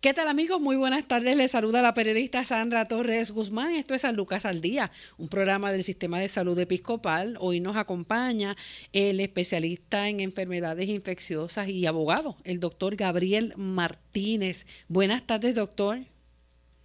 ¿Qué 0.00 0.14
tal 0.14 0.28
amigos? 0.28 0.60
Muy 0.60 0.76
buenas 0.76 1.08
tardes. 1.08 1.36
Les 1.36 1.50
saluda 1.50 1.82
la 1.82 1.92
periodista 1.92 2.44
Sandra 2.44 2.84
Torres 2.84 3.32
Guzmán. 3.32 3.72
Esto 3.72 3.94
es 3.94 4.02
San 4.02 4.14
Lucas 4.14 4.46
al 4.46 4.60
Día, 4.60 4.92
un 5.16 5.28
programa 5.28 5.72
del 5.72 5.82
Sistema 5.82 6.20
de 6.20 6.28
Salud 6.28 6.56
Episcopal. 6.56 7.36
Hoy 7.40 7.58
nos 7.58 7.76
acompaña 7.76 8.54
el 8.92 9.18
especialista 9.18 10.08
en 10.08 10.20
enfermedades 10.20 10.88
infecciosas 10.88 11.66
y 11.66 11.84
abogado, 11.84 12.36
el 12.44 12.60
doctor 12.60 12.94
Gabriel 12.94 13.54
Martínez. 13.56 14.66
Buenas 14.86 15.26
tardes, 15.26 15.56
doctor. 15.56 15.98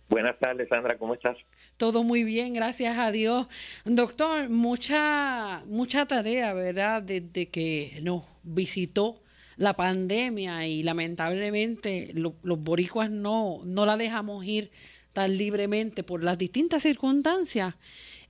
Buenas 0.10 0.40
tardes, 0.40 0.68
Sandra. 0.68 0.98
¿Cómo 0.98 1.14
estás? 1.14 1.38
Todo 1.78 2.02
muy 2.02 2.24
bien, 2.24 2.56
gracias 2.56 2.98
a 2.98 3.12
Dios. 3.12 3.46
Doctor, 3.86 4.50
mucha, 4.50 5.62
mucha 5.68 6.08
tarea, 6.08 6.52
¿verdad? 6.56 7.04
Desde 7.04 7.48
que 7.48 8.00
nos 8.02 8.24
visitó 8.42 9.23
la 9.58 9.74
pandemia 9.74 10.68
y 10.68 10.84
lamentablemente 10.84 12.12
los 12.14 12.64
boricuas 12.64 13.10
no, 13.10 13.62
no 13.66 13.86
la 13.86 13.98
dejamos 13.98 14.46
ir 14.46 14.72
tan 15.14 15.38
libremente 15.38 16.04
por 16.04 16.24
las 16.24 16.38
distintas 16.38 16.84
circunstancias. 16.84 17.76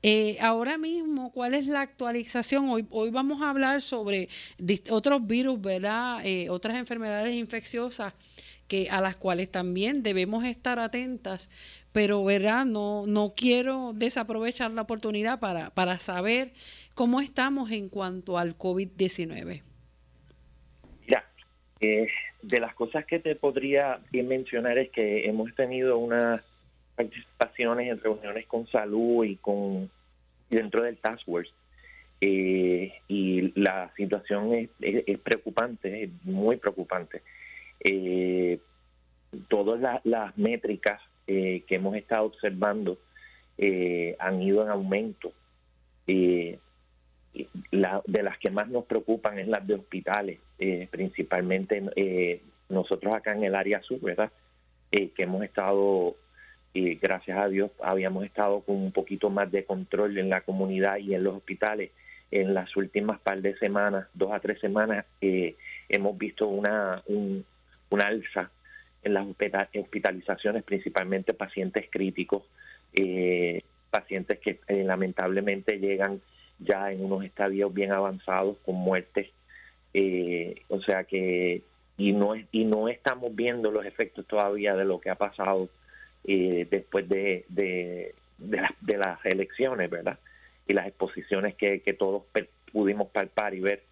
Eh, 0.05 0.37
ahora 0.41 0.77
mismo, 0.77 1.31
¿cuál 1.31 1.53
es 1.53 1.65
la 1.65 1.79
actualización? 1.79 2.69
Hoy, 2.69 2.85
hoy 2.89 3.09
vamos 3.09 3.41
a 3.41 3.49
hablar 3.49 3.81
sobre 3.81 4.27
otros 4.89 5.25
virus, 5.25 5.61
¿verdad? 5.61 6.19
Eh, 6.25 6.49
otras 6.49 6.75
enfermedades 6.75 7.33
infecciosas 7.33 8.13
que, 8.67 8.89
a 8.89 8.99
las 8.99 9.15
cuales 9.15 9.49
también 9.49 10.03
debemos 10.03 10.43
estar 10.43 10.77
atentas, 10.77 11.49
pero 11.93 12.21
¿verdad? 12.21 12.65
No, 12.65 13.05
no 13.07 13.33
quiero 13.33 13.93
desaprovechar 13.95 14.71
la 14.71 14.81
oportunidad 14.81 15.39
para, 15.39 15.69
para 15.69 15.97
saber 15.99 16.51
cómo 16.95 17.21
estamos 17.21 17.71
en 17.71 17.87
cuanto 17.87 18.37
al 18.37 18.57
COVID-19. 18.57 19.61
Eh, 21.83 22.07
de 22.41 22.61
las 22.61 22.73
cosas 22.73 23.05
que 23.05 23.19
te 23.19 23.35
podría 23.35 23.99
mencionar 24.13 24.77
es 24.77 24.89
que 24.89 25.25
hemos 25.25 25.53
tenido 25.53 25.97
unas 25.97 26.41
participaciones 26.95 27.89
en 27.89 27.99
reuniones 27.99 28.45
con 28.45 28.65
salud 28.67 29.25
y 29.25 29.35
con 29.35 29.89
dentro 30.49 30.83
del 30.83 30.95
Task 30.95 31.25
Force. 31.25 31.51
Eh, 32.21 32.93
y 33.09 33.59
la 33.59 33.91
situación 33.97 34.53
es, 34.53 35.19
preocupante, 35.19 36.03
es 36.05 36.09
muy 36.23 36.55
preocupante. 36.55 37.21
Eh, 37.81 38.59
todas 39.49 40.01
las 40.05 40.37
métricas 40.37 41.01
que 41.25 41.63
hemos 41.67 41.95
estado 41.97 42.25
observando 42.25 42.97
han 44.19 44.41
ido 44.41 44.63
en 44.63 44.69
aumento 44.69 45.33
de 47.33 48.23
las 48.23 48.37
que 48.37 48.51
más 48.51 48.67
nos 48.69 48.85
preocupan 48.85 49.39
es 49.39 49.47
las 49.47 49.65
de 49.65 49.73
hospitales, 49.75 50.39
eh, 50.59 50.87
principalmente 50.89 51.83
eh, 51.95 52.41
nosotros 52.69 53.13
acá 53.13 53.33
en 53.33 53.43
el 53.43 53.55
área 53.55 53.81
sur, 53.81 53.99
¿verdad? 54.01 54.31
Eh, 54.91 55.09
que 55.09 55.23
hemos 55.23 55.43
estado, 55.43 56.15
gracias 56.73 57.37
a 57.37 57.47
Dios, 57.47 57.71
habíamos 57.81 58.25
estado 58.25 58.61
con 58.61 58.75
un 58.75 58.91
poquito 58.91 59.29
más 59.29 59.51
de 59.51 59.63
control 59.65 60.17
en 60.17 60.29
la 60.29 60.41
comunidad 60.41 60.97
y 60.97 61.15
en 61.15 61.23
los 61.23 61.35
hospitales. 61.37 61.91
En 62.29 62.55
las 62.55 62.75
últimas 62.75 63.19
par 63.19 63.41
de 63.41 63.55
semanas, 63.57 64.07
dos 64.15 64.31
a 64.31 64.39
tres 64.39 64.59
semanas, 64.59 65.05
hemos 65.21 66.17
visto 66.17 66.47
una, 66.47 67.03
un, 67.05 67.45
una 67.91 68.05
alza 68.05 68.49
en 69.03 69.13
las 69.13 69.27
hospitalizaciones, 69.75 70.63
principalmente 70.63 71.35
pacientes 71.35 71.85
críticos, 71.91 72.43
pacientes 73.91 74.39
que 74.39 74.59
lamentablemente 74.83 75.77
llegan 75.77 76.21
ya 76.59 76.91
en 76.91 77.03
unos 77.03 77.23
estadios 77.23 77.73
bien 77.73 77.91
avanzados 77.91 78.57
con 78.65 78.75
muertes. 78.75 79.29
Eh, 79.93 80.61
o 80.69 80.81
sea 80.81 81.03
que, 81.03 81.61
y 81.97 82.13
no, 82.13 82.35
y 82.35 82.65
no 82.65 82.87
estamos 82.87 83.35
viendo 83.35 83.71
los 83.71 83.85
efectos 83.85 84.25
todavía 84.25 84.75
de 84.75 84.85
lo 84.85 84.99
que 84.99 85.09
ha 85.09 85.15
pasado 85.15 85.69
eh, 86.23 86.67
después 86.69 87.07
de, 87.07 87.45
de, 87.49 88.13
las 88.97 89.25
elecciones, 89.25 89.89
¿verdad? 89.89 90.17
Y 90.67 90.73
las 90.73 90.87
exposiciones 90.87 91.55
que, 91.55 91.81
que 91.81 91.93
todos 91.93 92.23
pudimos 92.71 93.09
palpar 93.09 93.53
y 93.53 93.59
ver 93.59 93.83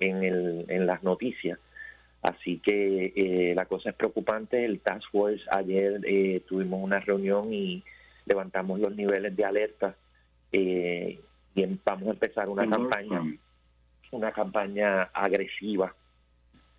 en, 0.00 0.24
el, 0.24 0.64
en 0.68 0.86
las 0.86 1.02
noticias. 1.02 1.58
Así 2.22 2.58
que 2.58 3.12
eh, 3.14 3.54
la 3.54 3.66
cosa 3.66 3.90
es 3.90 3.94
preocupante. 3.94 4.64
El 4.64 4.80
Task 4.80 5.10
Force 5.12 5.44
ayer 5.50 6.00
tuvimos 6.48 6.82
una 6.82 6.98
reunión 6.98 7.52
y 7.52 7.82
levantamos 8.24 8.80
los 8.80 8.96
niveles 8.96 9.36
de 9.36 9.44
alerta 9.44 9.94
y 11.54 11.64
vamos 11.84 12.08
a 12.08 12.12
empezar 12.12 12.48
una 12.48 12.68
campaña, 12.68 13.22
una 14.10 14.32
campaña 14.32 15.02
agresiva 15.12 15.94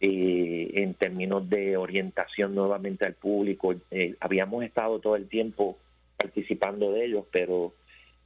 eh, 0.01 0.71
en 0.73 0.93
términos 0.93 1.49
de 1.49 1.77
orientación 1.77 2.53
nuevamente 2.53 3.05
al 3.05 3.13
público. 3.13 3.73
Eh, 3.91 4.15
habíamos 4.19 4.63
estado 4.63 4.99
todo 4.99 5.15
el 5.15 5.27
tiempo 5.29 5.77
participando 6.17 6.91
de 6.91 7.05
ellos, 7.05 7.25
pero 7.31 7.73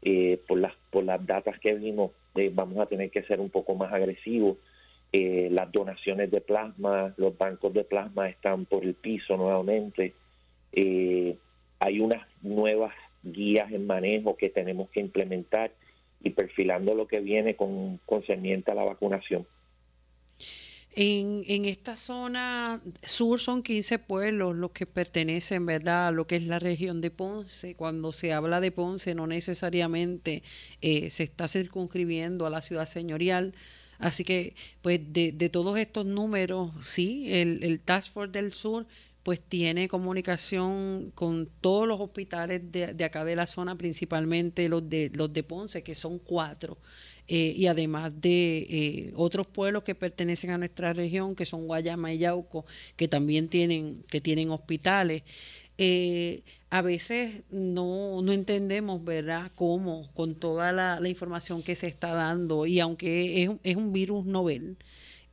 eh, 0.01 0.41
por 0.47 0.59
las 0.59 0.73
por 0.89 1.03
las 1.03 1.23
datas 1.25 1.59
que 1.59 1.75
vimos 1.75 2.11
vamos 2.53 2.77
a 2.79 2.85
tener 2.85 3.11
que 3.11 3.21
ser 3.23 3.39
un 3.39 3.49
poco 3.49 3.75
más 3.75 3.91
agresivos. 3.91 4.57
las 5.11 5.71
donaciones 5.71 6.31
de 6.31 6.41
plasma, 6.41 7.13
los 7.17 7.37
bancos 7.37 7.73
de 7.73 7.83
plasma 7.83 8.29
están 8.29 8.65
por 8.65 8.83
el 8.83 8.93
piso 8.93 9.35
nuevamente. 9.37 10.13
hay 10.73 11.99
unas 11.99 12.25
nuevas 12.41 12.93
guías 13.23 13.71
en 13.71 13.85
manejo 13.85 14.37
que 14.37 14.49
tenemos 14.49 14.89
que 14.89 15.01
implementar 15.01 15.71
y 16.21 16.31
perfilando 16.31 16.95
lo 16.95 17.07
que 17.07 17.19
viene 17.19 17.55
con 17.55 17.97
concerniente 18.05 18.71
a 18.71 18.75
la 18.75 18.83
vacunación. 18.83 19.45
En, 20.95 21.43
en 21.47 21.65
esta 21.65 21.95
zona 21.95 22.81
sur 23.03 23.39
son 23.39 23.61
15 23.63 23.99
pueblos 23.99 24.55
los 24.55 24.71
que 24.71 24.85
pertenecen, 24.85 25.65
¿verdad?, 25.65 26.07
a 26.07 26.11
lo 26.11 26.25
que 26.25 26.35
es 26.35 26.47
la 26.47 26.59
región 26.59 26.99
de 26.99 27.11
Ponce. 27.11 27.75
Cuando 27.75 28.11
se 28.11 28.33
habla 28.33 28.59
de 28.59 28.71
Ponce 28.71 29.15
no 29.15 29.27
necesariamente 29.27 30.43
eh, 30.81 31.09
se 31.09 31.23
está 31.23 31.47
circunscribiendo 31.47 32.45
a 32.45 32.49
la 32.49 32.61
ciudad 32.61 32.85
señorial. 32.85 33.53
Así 33.99 34.23
que, 34.23 34.55
pues, 34.81 34.99
de, 35.13 35.31
de 35.31 35.49
todos 35.49 35.77
estos 35.77 36.05
números, 36.05 36.71
sí, 36.81 37.31
el, 37.33 37.63
el 37.63 37.79
Task 37.79 38.13
Force 38.13 38.31
del 38.31 38.51
Sur 38.51 38.85
pues 39.29 39.41
tiene 39.41 39.87
comunicación 39.87 41.11
con 41.13 41.47
todos 41.61 41.87
los 41.87 41.99
hospitales 41.99 42.71
de, 42.71 42.95
de, 42.95 43.03
acá 43.03 43.23
de 43.23 43.35
la 43.35 43.45
zona, 43.45 43.75
principalmente 43.75 44.67
los 44.67 44.89
de, 44.89 45.11
los 45.13 45.31
de 45.31 45.43
Ponce, 45.43 45.83
que 45.83 45.93
son 45.93 46.17
cuatro, 46.17 46.79
eh, 47.27 47.53
y 47.55 47.67
además 47.67 48.19
de 48.19 48.57
eh, 48.57 49.13
otros 49.15 49.45
pueblos 49.45 49.83
que 49.83 49.93
pertenecen 49.93 50.49
a 50.49 50.57
nuestra 50.57 50.93
región, 50.93 51.35
que 51.35 51.45
son 51.45 51.67
Guayama 51.67 52.11
y 52.11 52.17
Yauco, 52.17 52.65
que 52.95 53.07
también 53.07 53.49
tienen, 53.49 54.03
que 54.09 54.19
tienen 54.19 54.49
hospitales. 54.49 55.21
Eh, 55.77 56.41
a 56.71 56.81
veces 56.81 57.43
no, 57.51 58.23
no 58.23 58.31
entendemos, 58.31 59.05
¿verdad?, 59.05 59.51
cómo, 59.53 60.09
con 60.15 60.33
toda 60.33 60.71
la, 60.71 60.99
la 60.99 61.07
información 61.07 61.61
que 61.61 61.75
se 61.75 61.85
está 61.85 62.15
dando, 62.15 62.65
y 62.65 62.79
aunque 62.79 63.43
es, 63.43 63.51
es 63.61 63.75
un 63.75 63.93
virus 63.93 64.25
novel, 64.25 64.75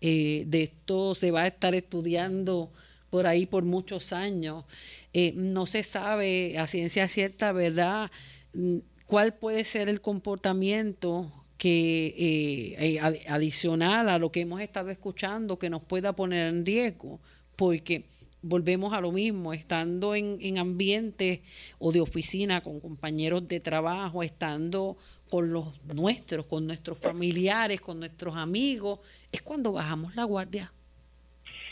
de 0.03 0.63
esto 0.63 1.15
se 1.15 1.31
va 1.31 1.45
a 1.45 1.47
estar 1.47 1.75
estudiando 1.75 2.71
por 3.11 3.27
ahí 3.27 3.47
por 3.47 3.65
muchos 3.65 4.13
años. 4.13 4.65
Eh, 5.13 5.33
no 5.37 5.67
se 5.67 5.83
sabe 5.83 6.59
a 6.59 6.67
ciencia 6.67 7.09
cierta, 7.09 7.53
¿verdad?, 7.53 8.11
mm, 8.55 8.79
cuál 9.07 9.35
puede 9.35 9.65
ser 9.65 9.89
el 9.89 10.01
comportamiento 10.01 11.33
que 11.59 12.09
eh, 12.19 12.97
eh, 12.97 13.25
adicional 13.29 14.09
a 14.09 14.19
lo 14.19 14.31
que 14.31 14.43
hemos 14.43 14.61
estado 14.61 14.91
escuchando 14.91 15.59
que 15.59 15.71
nos 15.71 15.83
pueda 15.83 16.13
poner 16.13 16.49
en 16.49 16.67
riesgo, 16.67 17.19
porque 17.57 18.05
volvemos 18.43 18.93
a 18.93 19.01
lo 19.01 19.11
mismo, 19.13 19.53
estando 19.53 20.15
en, 20.15 20.39
en 20.41 20.59
ambientes 20.59 21.41
o 21.79 21.93
de 21.93 22.01
oficina 22.01 22.63
con 22.63 22.81
compañeros 22.81 23.49
de 23.49 23.61
trabajo, 23.61 24.23
estando 24.23 24.97
con 25.31 25.53
los 25.53 25.67
nuestros, 25.95 26.47
con 26.47 26.67
nuestros 26.67 26.99
familiares, 26.99 27.81
con 27.81 27.99
nuestros 27.99 28.37
amigos, 28.37 29.01
es 29.33 29.43
cuando 29.43 29.73
bajamos 29.73 30.15
la 30.15 30.25
guardia. 30.25 30.71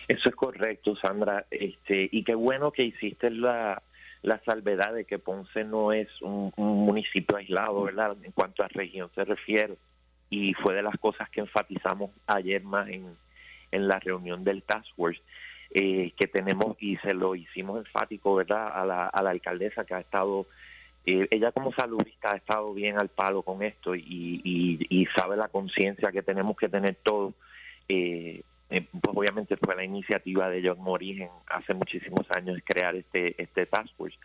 Eso 0.08 0.28
es 0.28 0.34
correcto, 0.34 0.96
Sandra. 0.96 1.46
Este, 1.50 2.08
y 2.10 2.22
qué 2.24 2.34
bueno 2.34 2.70
que 2.70 2.84
hiciste 2.84 3.30
la, 3.30 3.82
la 4.22 4.38
salvedad 4.40 4.92
de 4.92 5.04
que 5.04 5.18
Ponce 5.18 5.64
no 5.64 5.92
es 5.92 6.08
un, 6.22 6.52
municipio 6.56 7.36
aislado, 7.36 7.84
¿verdad? 7.84 8.16
En 8.22 8.32
cuanto 8.32 8.62
a 8.62 8.68
región 8.68 9.10
se 9.14 9.24
refiere. 9.24 9.74
Y 10.30 10.54
fue 10.54 10.74
de 10.74 10.82
las 10.82 10.98
cosas 10.98 11.28
que 11.30 11.40
enfatizamos 11.40 12.10
ayer 12.26 12.62
más 12.62 12.88
en, 12.88 13.06
en 13.70 13.88
la 13.88 13.98
reunión 13.98 14.44
del 14.44 14.62
Task 14.62 14.88
Force, 14.96 15.20
eh, 15.72 16.12
que 16.16 16.26
tenemos, 16.26 16.76
y 16.80 16.96
se 16.96 17.14
lo 17.14 17.34
hicimos 17.34 17.78
enfático, 17.78 18.34
¿verdad? 18.34 18.68
A 18.74 18.84
la, 18.84 19.06
a 19.06 19.22
la 19.22 19.30
alcaldesa 19.30 19.84
que 19.84 19.94
ha 19.94 20.00
estado, 20.00 20.46
eh, 21.06 21.28
ella 21.30 21.52
como 21.52 21.72
saludista 21.72 22.32
ha 22.32 22.36
estado 22.36 22.72
bien 22.72 22.98
al 22.98 23.08
palo 23.08 23.42
con 23.42 23.62
esto 23.62 23.94
y, 23.94 24.40
y, 24.42 24.86
y 24.88 25.06
sabe 25.06 25.36
la 25.36 25.48
conciencia 25.48 26.12
que 26.12 26.22
tenemos 26.22 26.56
que 26.56 26.68
tener 26.68 26.94
todos. 27.02 27.34
Eh, 27.88 28.42
eh, 28.70 28.86
pues 29.00 29.16
obviamente 29.16 29.56
fue 29.56 29.76
la 29.76 29.84
iniciativa 29.84 30.48
de 30.48 30.66
John 30.66 30.78
Origen 30.86 31.28
hace 31.46 31.74
muchísimos 31.74 32.26
años 32.30 32.58
crear 32.64 32.94
este, 32.96 33.40
este 33.40 33.66
task 33.66 33.94
force. 33.96 34.18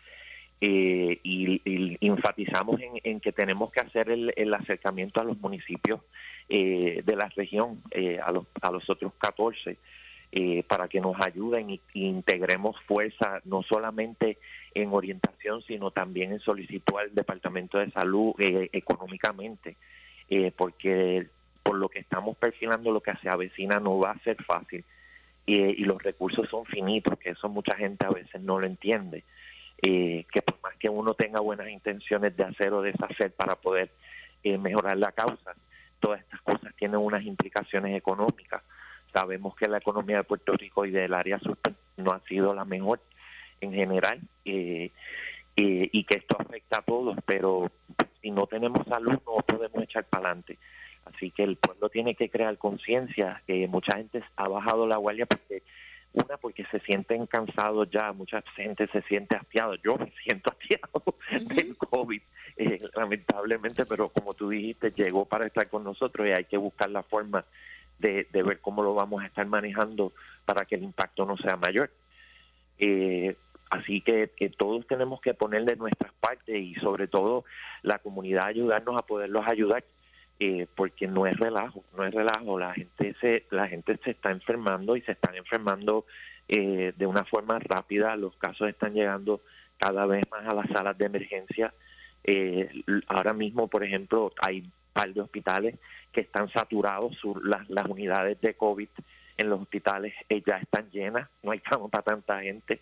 Eh, 0.62 1.18
y, 1.22 1.96
enfatizamos 2.06 2.78
en, 3.02 3.20
que 3.20 3.32
tenemos 3.32 3.72
que 3.72 3.80
hacer 3.80 4.12
el, 4.12 4.54
acercamiento 4.54 5.20
a 5.20 5.24
los 5.24 5.38
municipios 5.38 6.00
eh, 6.48 7.02
de 7.04 7.16
la 7.16 7.30
región, 7.34 7.82
a, 8.22 8.30
los, 8.32 8.46
a 8.60 8.70
los 8.70 8.88
otros 8.90 9.12
14, 9.14 9.78
eh, 10.32 10.62
para 10.68 10.86
que 10.86 11.00
nos 11.00 11.20
ayuden 11.20 11.70
y, 11.70 11.80
integremos 11.94 12.76
fuerza 12.86 13.40
no 13.44 13.62
solamente 13.62 14.38
en 14.74 14.92
orientación, 14.92 15.62
sino 15.62 15.90
también 15.90 16.32
en 16.32 16.40
solicitud 16.40 16.98
al 16.98 17.12
Departamento 17.12 17.78
de 17.78 17.90
Salud 17.90 18.34
eh, 18.38 18.68
económicamente, 18.72 19.76
porque 20.56 21.26
por 21.62 21.76
lo 21.76 21.88
que 21.88 22.00
estamos 22.00 22.36
perfilando 22.36 22.92
lo 22.92 23.00
que 23.00 23.14
se 23.16 23.28
avecina 23.28 23.78
no 23.80 23.98
va 23.98 24.12
a 24.12 24.18
ser 24.20 24.42
fácil 24.42 24.84
y 25.46 25.82
los 25.82 26.00
recursos 26.00 26.48
son 26.48 26.64
finitos, 26.64 27.18
que 27.18 27.30
eso 27.30 27.48
mucha 27.48 27.74
gente 27.74 28.06
a 28.06 28.10
veces 28.10 28.40
no 28.40 28.60
lo 28.60 28.66
entiende. 28.66 29.24
que 29.80 30.42
por 30.44 30.60
más 30.62 30.76
que 30.76 30.88
uno 30.88 31.14
tenga 31.14 31.40
buenas 31.40 31.68
intenciones 31.68 32.36
de 32.36 32.44
hacer 32.44 32.72
o 32.72 32.82
deshacer 32.82 33.32
para 33.32 33.56
poder 33.56 33.90
mejorar 34.44 34.96
la 34.96 35.10
causa, 35.10 35.54
todas 35.98 36.20
estas 36.20 36.40
cosas 36.42 36.74
tienen 36.76 36.98
unas 36.98 37.24
implicaciones 37.24 37.96
económicas. 37.96 38.62
Sabemos 39.12 39.54
que 39.56 39.68
la 39.68 39.78
economía 39.78 40.18
de 40.18 40.24
Puerto 40.24 40.52
Rico 40.52 40.84
y 40.86 40.90
del 40.90 41.14
área 41.14 41.38
sur 41.38 41.58
no 41.96 42.12
ha 42.12 42.20
sido 42.20 42.54
la 42.54 42.64
mejor 42.64 43.00
en 43.60 43.72
general 43.72 44.18
eh, 44.44 44.90
eh, 45.56 45.88
y 45.92 46.04
que 46.04 46.18
esto 46.18 46.36
afecta 46.38 46.78
a 46.78 46.82
todos, 46.82 47.16
pero 47.26 47.70
si 48.22 48.30
no 48.30 48.46
tenemos 48.46 48.86
salud 48.86 49.18
no 49.26 49.42
podemos 49.46 49.82
echar 49.82 50.04
para 50.04 50.26
adelante. 50.26 50.58
Así 51.14 51.30
que 51.30 51.42
el 51.42 51.56
pueblo 51.56 51.88
tiene 51.88 52.14
que 52.14 52.28
crear 52.28 52.56
conciencia. 52.58 53.42
que 53.46 53.66
mucha 53.68 53.96
gente 53.96 54.22
ha 54.36 54.48
bajado 54.48 54.86
la 54.86 54.96
guardia 54.96 55.26
porque 55.26 55.62
una 56.12 56.36
porque 56.36 56.64
se 56.70 56.80
sienten 56.80 57.26
cansados 57.26 57.88
ya, 57.90 58.12
mucha 58.12 58.42
gente 58.56 58.86
se 58.88 59.02
siente 59.02 59.36
hastiado. 59.36 59.76
Yo 59.76 59.96
me 59.96 60.12
siento 60.24 60.50
hastiado 60.60 61.16
del 61.54 61.76
COVID 61.76 62.20
eh, 62.56 62.80
lamentablemente, 62.94 63.86
pero 63.86 64.08
como 64.08 64.34
tú 64.34 64.48
dijiste, 64.48 64.90
llegó 64.90 65.24
para 65.24 65.46
estar 65.46 65.68
con 65.68 65.84
nosotros 65.84 66.28
y 66.28 66.32
hay 66.32 66.44
que 66.44 66.56
buscar 66.56 66.90
la 66.90 67.02
forma 67.02 67.44
de, 67.98 68.26
ver 68.32 68.60
cómo 68.60 68.82
lo 68.82 68.94
vamos 68.94 69.22
a 69.22 69.26
estar 69.26 69.46
manejando 69.46 70.12
para 70.44 70.64
que 70.64 70.74
el 70.74 70.82
impacto 70.82 71.24
no 71.24 71.36
sea 71.36 71.56
mayor. 71.56 71.90
Eh, 72.78 73.36
así 73.70 74.00
que, 74.00 74.28
todos 74.56 74.86
tenemos 74.86 75.20
que 75.20 75.34
poner 75.34 75.64
de 75.64 75.76
nuestras 75.76 76.12
partes 76.14 76.56
y 76.56 76.74
sobre 76.74 77.06
todo 77.06 77.44
la 77.82 77.98
comunidad 77.98 78.46
ayudarnos 78.46 78.96
a 78.96 79.06
poderlos 79.06 79.46
ayudar. 79.46 79.84
Eh, 80.42 80.66
porque 80.74 81.06
no 81.06 81.26
es 81.26 81.36
relajo, 81.36 81.84
no 81.94 82.04
es 82.04 82.14
relajo, 82.14 82.58
la 82.58 82.72
gente 82.72 83.14
se, 83.20 83.44
la 83.50 83.68
gente 83.68 83.98
se 84.02 84.12
está 84.12 84.30
enfermando 84.30 84.96
y 84.96 85.02
se 85.02 85.12
están 85.12 85.34
enfermando 85.34 86.06
de 86.48 87.06
una 87.06 87.22
forma 87.22 87.60
rápida, 87.60 88.16
los 88.16 88.34
casos 88.34 88.68
están 88.68 88.92
llegando 88.92 89.40
cada 89.78 90.04
vez 90.06 90.28
más 90.32 90.44
a 90.46 90.52
las 90.52 90.68
salas 90.68 90.98
de 90.98 91.06
emergencia, 91.06 91.72
eh, 92.24 92.68
ahora 93.08 93.32
mismo, 93.32 93.68
por 93.68 93.84
ejemplo, 93.84 94.32
hay 94.42 94.60
un 94.60 94.72
par 94.92 95.12
de 95.12 95.20
hospitales 95.20 95.76
que 96.12 96.20
están 96.20 96.50
saturados, 96.50 97.16
las, 97.42 97.68
las 97.70 97.86
unidades 97.86 98.40
de 98.40 98.54
COVID 98.54 98.88
en 99.38 99.48
los 99.48 99.60
hospitales 99.62 100.12
eh, 100.28 100.42
ya 100.46 100.58
están 100.58 100.90
llenas, 100.90 101.28
no 101.42 101.52
hay 101.52 101.60
cama 101.60 101.88
para 101.88 102.02
tanta 102.02 102.40
gente. 102.42 102.80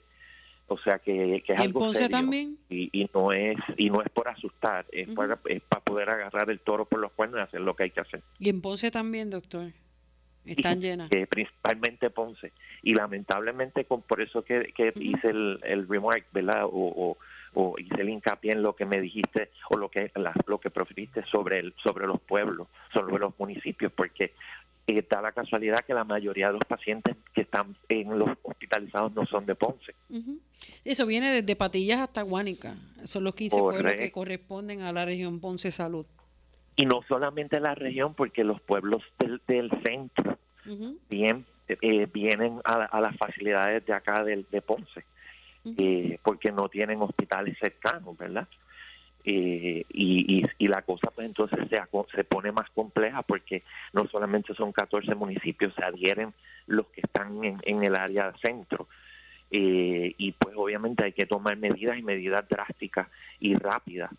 O 0.70 0.78
sea 0.78 0.98
que, 0.98 1.42
que 1.46 1.54
es 1.54 1.58
algo 1.58 1.92
serio 1.94 2.10
también? 2.10 2.58
Y, 2.68 2.90
y, 2.92 3.10
no 3.14 3.32
es 3.32 3.56
y 3.78 3.88
no 3.88 4.02
es 4.02 4.08
por 4.10 4.28
asustar, 4.28 4.84
es, 4.92 5.08
para, 5.08 5.38
es 5.46 5.62
para 5.62 5.82
poder 5.82 6.10
agarrar 6.10 6.50
el 6.50 6.60
toro 6.60 6.84
por 6.84 7.00
los 7.00 7.10
cuernos 7.12 7.40
y 7.40 7.42
hacer 7.42 7.62
lo 7.62 7.74
que 7.74 7.84
hay 7.84 7.90
que 7.90 8.00
hacer. 8.00 8.20
Y 8.38 8.50
en 8.50 8.60
Ponce 8.60 8.90
también, 8.90 9.30
doctor. 9.30 9.72
Están 10.44 10.80
llenas. 10.80 11.10
principalmente 11.28 12.10
Ponce. 12.10 12.52
Y 12.82 12.94
lamentablemente, 12.94 13.84
con, 13.84 14.02
por 14.02 14.20
eso 14.20 14.42
que, 14.42 14.72
que 14.74 14.92
hice 14.96 15.28
el, 15.28 15.58
el 15.62 15.88
remark, 15.88 16.24
¿verdad? 16.32 16.64
O, 16.64 17.16
o 17.54 17.74
hice 17.78 18.02
el 18.02 18.10
hincapié 18.10 18.52
en 18.52 18.62
lo 18.62 18.74
que 18.76 18.84
me 18.84 19.00
dijiste 19.00 19.50
o 19.70 19.78
lo 19.78 19.88
que 19.88 20.10
lo 20.46 20.58
que 20.58 20.70
proferiste 20.70 21.24
sobre 21.24 21.58
el, 21.58 21.74
sobre 21.82 22.06
los 22.06 22.20
pueblos, 22.20 22.68
sobre 22.92 23.18
los 23.18 23.38
municipios, 23.38 23.90
porque 23.92 24.32
eh, 24.88 25.04
da 25.08 25.20
la 25.20 25.32
casualidad 25.32 25.84
que 25.84 25.92
la 25.92 26.04
mayoría 26.04 26.46
de 26.46 26.54
los 26.54 26.64
pacientes 26.64 27.14
que 27.34 27.42
están 27.42 27.76
en 27.90 28.18
los 28.18 28.30
hospitalizados 28.42 29.14
no 29.14 29.26
son 29.26 29.44
de 29.44 29.54
Ponce. 29.54 29.94
Eso 30.82 31.06
viene 31.06 31.30
desde 31.30 31.56
Patillas 31.56 32.00
hasta 32.00 32.22
Guánica. 32.22 32.74
Son 33.04 33.22
los 33.22 33.34
15 33.34 33.58
pueblos 33.58 33.92
que 33.92 34.10
corresponden 34.10 34.80
a 34.80 34.92
la 34.92 35.04
región 35.04 35.40
Ponce 35.40 35.70
Salud. 35.70 36.06
Y 36.76 36.86
no 36.86 37.02
solamente 37.06 37.60
la 37.60 37.74
región, 37.74 38.14
porque 38.14 38.44
los 38.44 38.62
pueblos 38.62 39.02
del, 39.18 39.42
del 39.46 39.70
centro 39.82 40.38
bien, 41.10 41.44
eh, 41.68 42.06
vienen 42.10 42.60
a, 42.64 43.00
las 43.00 43.16
facilidades 43.16 43.84
de 43.84 43.92
acá 43.92 44.24
del, 44.24 44.46
de 44.50 44.62
Ponce. 44.62 45.04
Eh, 45.76 46.18
porque 46.22 46.50
no 46.50 46.70
tienen 46.70 47.02
hospitales 47.02 47.58
cercanos, 47.60 48.16
¿verdad? 48.16 48.48
Eh, 49.30 49.84
y, 49.90 50.46
la 50.68 50.82
cosa 50.82 51.10
pues 51.10 51.26
entonces 51.26 51.58
se, 51.68 51.80
se 52.14 52.24
pone 52.24 52.52
más 52.52 52.68
compleja 52.70 53.22
porque 53.22 53.62
no 53.92 54.06
solamente 54.06 54.54
son 54.54 54.72
14 54.72 55.14
municipios, 55.14 55.74
se 55.74 55.84
adhieren 55.84 56.32
los 56.66 56.86
que 56.88 57.00
están 57.00 57.42
en, 57.42 57.82
el 57.82 57.94
área 57.94 58.32
centro. 58.40 58.86
Eh, 59.50 60.14
y 60.18 60.32
pues 60.32 60.54
obviamente 60.56 61.04
hay 61.04 61.12
que 61.12 61.26
tomar 61.26 61.56
medidas 61.56 61.98
y 61.98 62.02
medidas 62.02 62.46
drásticas 62.48 63.08
y 63.40 63.54
rápidas 63.54 64.10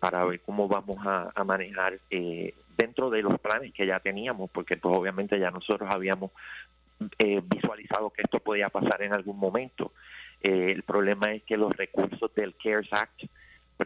para 0.00 0.24
ver 0.24 0.40
cómo 0.40 0.66
vamos 0.66 0.96
a, 1.06 1.30
a 1.32 1.44
manejar 1.44 1.98
dentro 2.76 3.08
de 3.08 3.22
los 3.22 3.38
planes 3.38 3.72
que 3.72 3.86
ya 3.86 4.00
teníamos, 4.00 4.50
porque 4.50 4.76
pues 4.76 4.96
obviamente 4.96 5.38
ya 5.38 5.50
nosotros 5.50 5.88
habíamos 5.92 6.32
visualizado 7.44 8.10
que 8.10 8.22
esto 8.22 8.40
podía 8.40 8.68
pasar 8.68 9.02
en 9.02 9.14
algún 9.14 9.38
momento. 9.38 9.92
Eh, 10.42 10.72
el 10.72 10.82
problema 10.82 11.32
es 11.32 11.42
que 11.42 11.56
los 11.56 11.76
recursos 11.76 12.34
del 12.34 12.54
CARES 12.54 12.92
Act, 12.92 13.24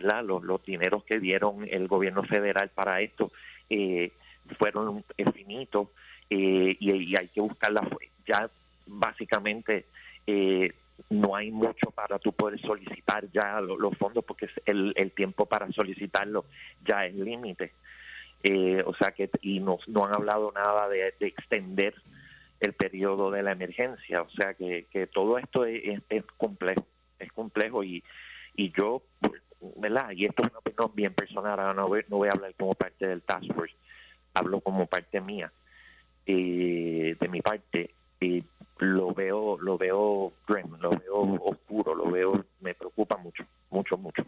Los, 0.03 0.65
dineros 0.65 1.05
que 1.05 1.19
dieron 1.19 1.67
el 1.71 1.89
gobierno 1.89 2.23
federal 2.25 2.71
para 2.75 3.01
esto 3.01 3.33
eh, 3.71 4.13
fueron 4.59 5.05
finitos 5.33 5.89
eh, 6.31 6.77
y, 6.79 7.17
hay 7.17 7.29
que 7.29 7.41
buscarla. 7.41 7.89
Ya 8.27 8.49
básicamente 8.87 9.85
no 11.11 11.37
hay 11.37 11.51
mucho 11.51 11.91
para 11.91 12.19
tú 12.19 12.33
poder 12.33 12.61
solicitar 12.61 13.31
ya 13.33 13.61
los, 13.61 13.97
fondos 13.97 14.25
porque 14.25 14.49
el, 14.67 15.13
tiempo 15.13 15.47
para 15.47 15.71
solicitarlo 15.73 16.45
ya 16.85 17.07
es 17.07 17.15
límite. 17.15 17.73
o 18.85 18.95
sea 18.95 19.11
que 19.13 19.31
y 19.43 19.61
no, 19.61 19.79
no 19.87 20.05
han 20.05 20.15
hablado 20.15 20.53
nada 20.53 20.89
de, 20.89 21.15
de 21.19 21.27
extender 21.27 21.95
el 22.61 22.73
periodo 22.73 23.31
de 23.31 23.43
la 23.43 23.53
emergencia. 23.53 24.23
O 24.23 24.31
sea 24.31 24.55
que, 24.55 25.09
todo 25.13 25.39
esto 25.39 25.65
es, 25.65 26.01
complejo, 26.37 26.87
es 27.19 27.33
complejo 27.33 27.85
y 27.85 28.03
yo, 28.57 29.03
¿verdad? 29.77 30.11
Y 30.13 30.27
esto 30.27 30.43
es 30.43 30.51
una 30.51 30.59
opinión 30.59 30.91
bien 30.95 31.15
personal, 31.15 31.75
no 31.75 31.89
voy, 31.89 32.05
no 32.09 32.19
voy 32.19 32.29
a 32.29 32.33
hablar 32.33 32.55
como 32.55 32.73
parte 32.73 33.07
del 33.07 33.23
Task 33.23 33.53
Force, 33.55 33.75
hablo 34.35 34.61
como 34.61 34.87
parte 34.87 35.21
mía, 35.21 35.51
de 36.27 37.29
mi 37.31 37.41
parte, 37.41 37.91
y 38.21 38.43
lo 38.79 39.13
veo, 39.13 39.59
lo 39.61 39.79
veo 39.79 40.33
grim, 40.47 40.77
lo 40.81 40.91
veo 40.91 41.43
oscuro, 41.45 41.95
lo 41.95 42.11
veo, 42.11 42.45
me 42.61 42.75
preocupa 42.75 43.17
mucho, 43.17 43.45
mucho, 43.71 43.97
mucho. 43.97 44.25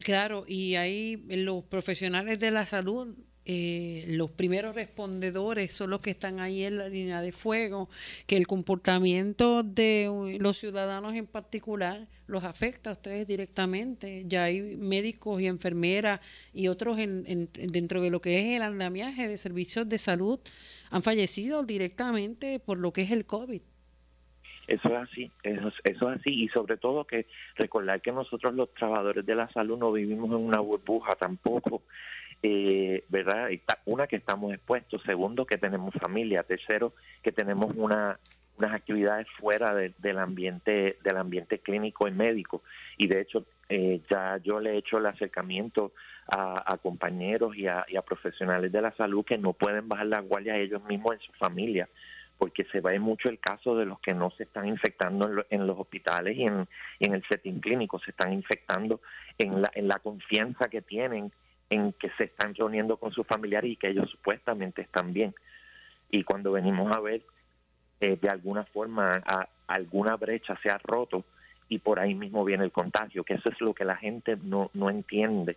Claro, 0.00 0.44
y 0.46 0.74
ahí 0.76 1.16
los 1.28 1.64
profesionales 1.64 2.38
de 2.40 2.50
la 2.50 2.66
salud 2.66 3.14
eh, 3.46 4.04
los 4.08 4.30
primeros 4.30 4.74
respondedores 4.74 5.74
son 5.74 5.90
los 5.90 6.00
que 6.00 6.10
están 6.10 6.40
ahí 6.40 6.64
en 6.64 6.78
la 6.78 6.88
línea 6.88 7.20
de 7.20 7.30
fuego, 7.32 7.90
que 8.26 8.38
el 8.38 8.46
comportamiento 8.46 9.62
de 9.62 10.38
los 10.40 10.56
ciudadanos 10.58 11.14
en 11.14 11.26
particular 11.26 12.06
los 12.26 12.42
afecta 12.44 12.90
a 12.90 12.92
ustedes 12.94 13.26
directamente. 13.26 14.24
Ya 14.26 14.44
hay 14.44 14.60
médicos 14.76 15.42
y 15.42 15.46
enfermeras 15.46 16.20
y 16.54 16.68
otros 16.68 16.98
en, 16.98 17.50
dentro 17.52 18.00
de 18.00 18.10
lo 18.10 18.20
que 18.20 18.40
es 18.40 18.56
el 18.56 18.62
andamiaje 18.62 19.28
de 19.28 19.36
servicios 19.36 19.86
de 19.88 19.98
salud 19.98 20.40
han 20.90 21.02
fallecido 21.02 21.64
directamente 21.64 22.60
por 22.60 22.78
lo 22.78 22.92
que 22.92 23.02
es 23.02 23.10
el 23.10 23.26
COVID. 23.26 23.60
Eso 24.66 24.88
es 24.88 24.94
así, 24.94 25.30
eso, 25.42 25.70
eso 25.84 26.10
es 26.10 26.20
así 26.20 26.44
y 26.44 26.48
sobre 26.48 26.78
todo 26.78 27.04
que 27.04 27.26
recordar 27.56 28.00
que 28.00 28.10
nosotros 28.12 28.54
los 28.54 28.72
trabajadores 28.72 29.26
de 29.26 29.34
la 29.34 29.52
salud 29.52 29.76
no 29.76 29.92
vivimos 29.92 30.30
en 30.30 30.36
una 30.36 30.60
burbuja 30.60 31.14
tampoco 31.16 31.82
eh, 32.46 33.04
¿verdad? 33.08 33.48
Una, 33.86 34.06
que 34.06 34.16
estamos 34.16 34.52
expuestos, 34.52 35.02
segundo, 35.02 35.46
que 35.46 35.56
tenemos 35.56 35.94
familia, 35.94 36.42
tercero, 36.42 36.92
que 37.22 37.32
tenemos 37.32 37.74
una, 37.74 38.18
unas 38.58 38.72
actividades 38.74 39.26
fuera 39.40 39.74
del 39.74 40.18
ambiente 40.18 40.98
del 41.02 41.16
ambiente 41.16 41.58
clínico 41.60 42.06
y 42.06 42.10
médico. 42.10 42.62
Y 42.98 43.06
de 43.06 43.22
hecho, 43.22 43.46
eh, 43.70 44.02
ya 44.10 44.36
yo 44.44 44.60
le 44.60 44.72
he 44.72 44.76
hecho 44.76 44.98
el 44.98 45.06
acercamiento 45.06 45.92
a, 46.26 46.76
compañeros 46.82 47.56
y 47.56 47.66
a, 47.66 47.86
profesionales 48.06 48.70
de 48.70 48.82
la 48.82 48.92
salud 48.92 49.24
que 49.24 49.38
no 49.38 49.54
pueden 49.54 49.88
bajar 49.88 50.06
la 50.06 50.20
guardia 50.20 50.58
ellos 50.58 50.84
mismos 50.84 51.14
en 51.14 51.20
su 51.20 51.32
familia, 51.32 51.88
porque 52.36 52.64
se 52.64 52.82
ve 52.82 52.98
mucho 52.98 53.30
el 53.30 53.38
caso 53.38 53.74
de 53.74 53.86
los 53.86 54.00
que 54.00 54.12
no 54.12 54.30
se 54.32 54.42
están 54.42 54.68
infectando 54.68 55.46
en, 55.48 55.66
los 55.66 55.78
hospitales 55.78 56.36
y 56.36 56.42
en, 56.42 56.68
en, 57.00 57.14
el 57.14 57.24
setting 57.26 57.60
clínico, 57.60 57.98
se 58.00 58.10
están 58.10 58.34
infectando 58.34 59.00
en 59.38 59.62
en 59.72 59.88
la 59.88 59.98
confianza 59.98 60.68
que 60.68 60.82
tienen 60.82 61.32
en 61.70 61.92
que 61.92 62.10
se 62.10 62.24
están 62.24 62.54
reuniendo 62.54 62.96
con 62.96 63.12
sus 63.12 63.26
familiares 63.26 63.70
y 63.70 63.76
que 63.76 63.88
ellos 63.88 64.10
supuestamente 64.10 64.82
están 64.82 65.12
bien. 65.12 65.34
Y 66.10 66.22
cuando 66.22 66.52
venimos 66.52 66.94
a 66.94 67.00
ver, 67.00 67.22
eh, 68.00 68.18
de 68.20 68.28
alguna 68.28 68.64
forma, 68.64 69.22
alguna 69.66 70.16
brecha 70.16 70.58
se 70.62 70.70
ha 70.70 70.78
roto 70.78 71.24
y 71.68 71.78
por 71.78 71.98
ahí 71.98 72.14
mismo 72.14 72.44
viene 72.44 72.64
el 72.64 72.72
contagio, 72.72 73.24
que 73.24 73.34
eso 73.34 73.48
es 73.50 73.60
lo 73.60 73.72
que 73.72 73.84
la 73.84 73.96
gente 73.96 74.36
no, 74.42 74.70
no 74.74 74.90
entiende. 74.90 75.56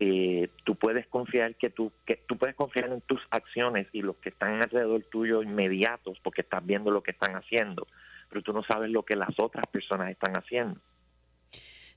eh, 0.00 0.48
tú 0.64 0.74
puedes 0.74 1.06
confiar 1.06 1.54
que 1.54 1.70
tú, 1.70 1.92
que 2.04 2.16
tú 2.16 2.36
puedes 2.36 2.56
confiar 2.56 2.90
en 2.90 3.00
tus 3.02 3.20
acciones 3.30 3.86
y 3.92 4.02
los 4.02 4.16
que 4.16 4.30
están 4.30 4.60
alrededor 4.60 5.02
tuyo 5.02 5.42
inmediatos 5.42 6.18
porque 6.22 6.40
estás 6.40 6.64
viendo 6.66 6.90
lo 6.90 7.02
que 7.02 7.12
están 7.12 7.36
haciendo, 7.36 7.86
pero 8.28 8.42
tú 8.42 8.52
no 8.52 8.64
sabes 8.64 8.90
lo 8.90 9.04
que 9.04 9.14
las 9.14 9.38
otras 9.38 9.66
personas 9.66 10.10
están 10.10 10.36
haciendo. 10.36 10.80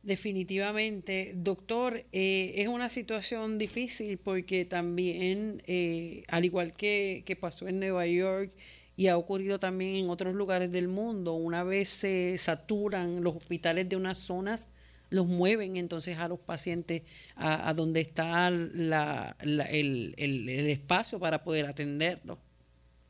Definitivamente, 0.05 1.31
doctor, 1.33 2.03
eh, 2.11 2.53
es 2.57 2.67
una 2.67 2.89
situación 2.89 3.57
difícil 3.57 4.19
porque 4.19 4.63
también, 4.63 5.63
eh, 5.65 6.23
al 6.27 6.45
igual 6.45 6.73
que, 6.73 7.23
que 7.25 7.35
pasó 7.35 7.67
en 7.67 7.79
Nueva 7.79 8.05
York 8.05 8.51
y 8.95 9.07
ha 9.07 9.17
ocurrido 9.17 9.57
también 9.57 9.95
en 9.95 10.11
otros 10.11 10.35
lugares 10.35 10.71
del 10.71 10.89
mundo, 10.89 11.33
una 11.33 11.63
vez 11.63 11.89
se 11.89 12.37
saturan 12.37 13.23
los 13.23 13.35
hospitales 13.35 13.89
de 13.89 13.95
unas 13.95 14.19
zonas, 14.19 14.69
los 15.09 15.25
mueven 15.25 15.75
entonces 15.75 16.19
a 16.19 16.27
los 16.27 16.39
pacientes 16.39 17.01
a, 17.35 17.73
donde 17.73 18.01
está 18.01 18.51
la, 18.51 19.35
el, 19.41 20.13
el, 20.17 20.49
espacio 20.69 21.17
para 21.19 21.43
poder 21.43 21.65
atenderlo. 21.65 22.37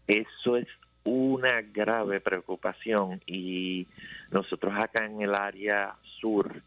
Eso 0.07 0.55
es 0.55 0.67
una 1.03 1.61
grave 1.61 2.21
preocupación 2.21 3.21
y 3.27 3.85
nosotros 4.31 4.73
acá 4.77 5.05
en 5.05 5.21
el 5.21 5.35
área 5.35 5.93
sur 6.21 6.61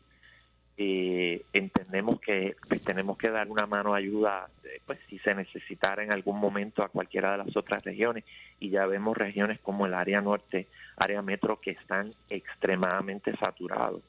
eh, 0.79 1.45
entendemos 1.53 2.21
que 2.21 2.57
pues, 2.69 2.81
tenemos 2.83 3.19
que 3.19 3.31
dar 3.31 3.49
una 3.49 3.67
mano 3.67 3.95
ayuda 3.95 4.49
eh, 4.65 4.81
pues 4.87 4.99
si 5.09 5.19
se 5.19 5.35
necesitara 5.35 6.03
en 6.03 6.13
algún 6.13 6.39
momento 6.39 6.83
a 6.83 6.89
cualquiera 6.89 7.33
de 7.33 7.39
las 7.39 7.57
otras 7.57 7.85
regiones 7.85 8.25
y 8.61 8.71
ya 8.71 8.87
vemos 8.87 9.17
regiones 9.17 9.59
como 9.59 9.87
el 9.87 9.95
área 9.95 10.21
norte, 10.21 10.69
área 10.97 11.21
metro 11.21 11.61
que 11.61 11.73
están 11.73 12.11
extremadamente 12.31 13.37
saturados 13.37 14.03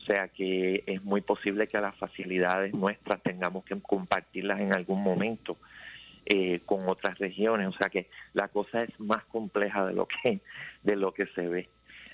o 0.00 0.04
sea 0.04 0.28
que 0.28 0.82
es 0.86 1.02
muy 1.04 1.20
posible 1.20 1.66
que 1.66 1.80
las 1.80 1.94
facilidades 1.94 2.74
nuestras 2.74 3.22
tengamos 3.22 3.64
que 3.64 3.78
compartirlas 3.80 4.60
en 4.60 4.74
algún 4.74 5.02
momento 5.02 5.56
eh, 6.26 6.60
con 6.64 6.88
otras 6.88 7.18
regiones. 7.18 7.68
O 7.68 7.72
sea 7.72 7.88
que 7.88 8.06
la 8.34 8.48
cosa 8.48 8.80
es 8.80 9.00
más 9.00 9.24
compleja 9.24 9.86
de 9.86 9.94
lo 9.94 10.06
que, 10.06 10.40
de 10.82 10.96
lo 10.96 11.12
que 11.12 11.26
se 11.26 11.48
ve. 11.48 11.68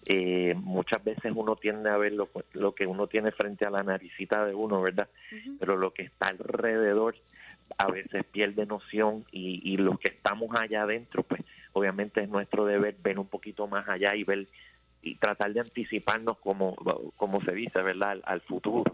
Eh, 0.06 0.54
muchas 0.56 1.02
veces 1.02 1.32
uno 1.34 1.56
tiende 1.56 1.90
a 1.90 1.96
ver 1.96 2.12
lo, 2.12 2.74
que 2.74 2.86
uno 2.86 3.08
tiene 3.08 3.32
frente 3.32 3.66
a 3.66 3.70
la 3.70 3.82
naricita 3.82 4.46
de 4.46 4.54
uno, 4.54 4.80
¿verdad? 4.80 5.08
Pero 5.58 5.76
lo 5.76 5.92
que 5.92 6.02
está 6.02 6.28
alrededor 6.28 7.16
a 7.76 7.90
veces 7.90 8.24
pierde 8.24 8.66
noción 8.66 9.24
y, 9.32 9.60
y 9.64 9.76
los 9.78 9.98
que 9.98 10.10
estamos 10.10 10.50
allá 10.60 10.82
adentro, 10.82 11.24
pues 11.24 11.42
obviamente 11.72 12.22
es 12.22 12.28
nuestro 12.28 12.64
deber 12.64 12.94
ver 13.02 13.18
un 13.18 13.26
poquito 13.26 13.66
más 13.66 13.88
allá 13.88 14.14
y 14.14 14.22
ver 14.22 14.46
y 15.06 15.14
tratar 15.14 15.52
de 15.52 15.60
anticiparnos 15.60 16.38
como, 16.38 16.74
como 17.16 17.40
se 17.42 17.52
dice, 17.52 17.80
¿verdad?, 17.80 18.18
al, 18.24 18.40
futuro. 18.40 18.84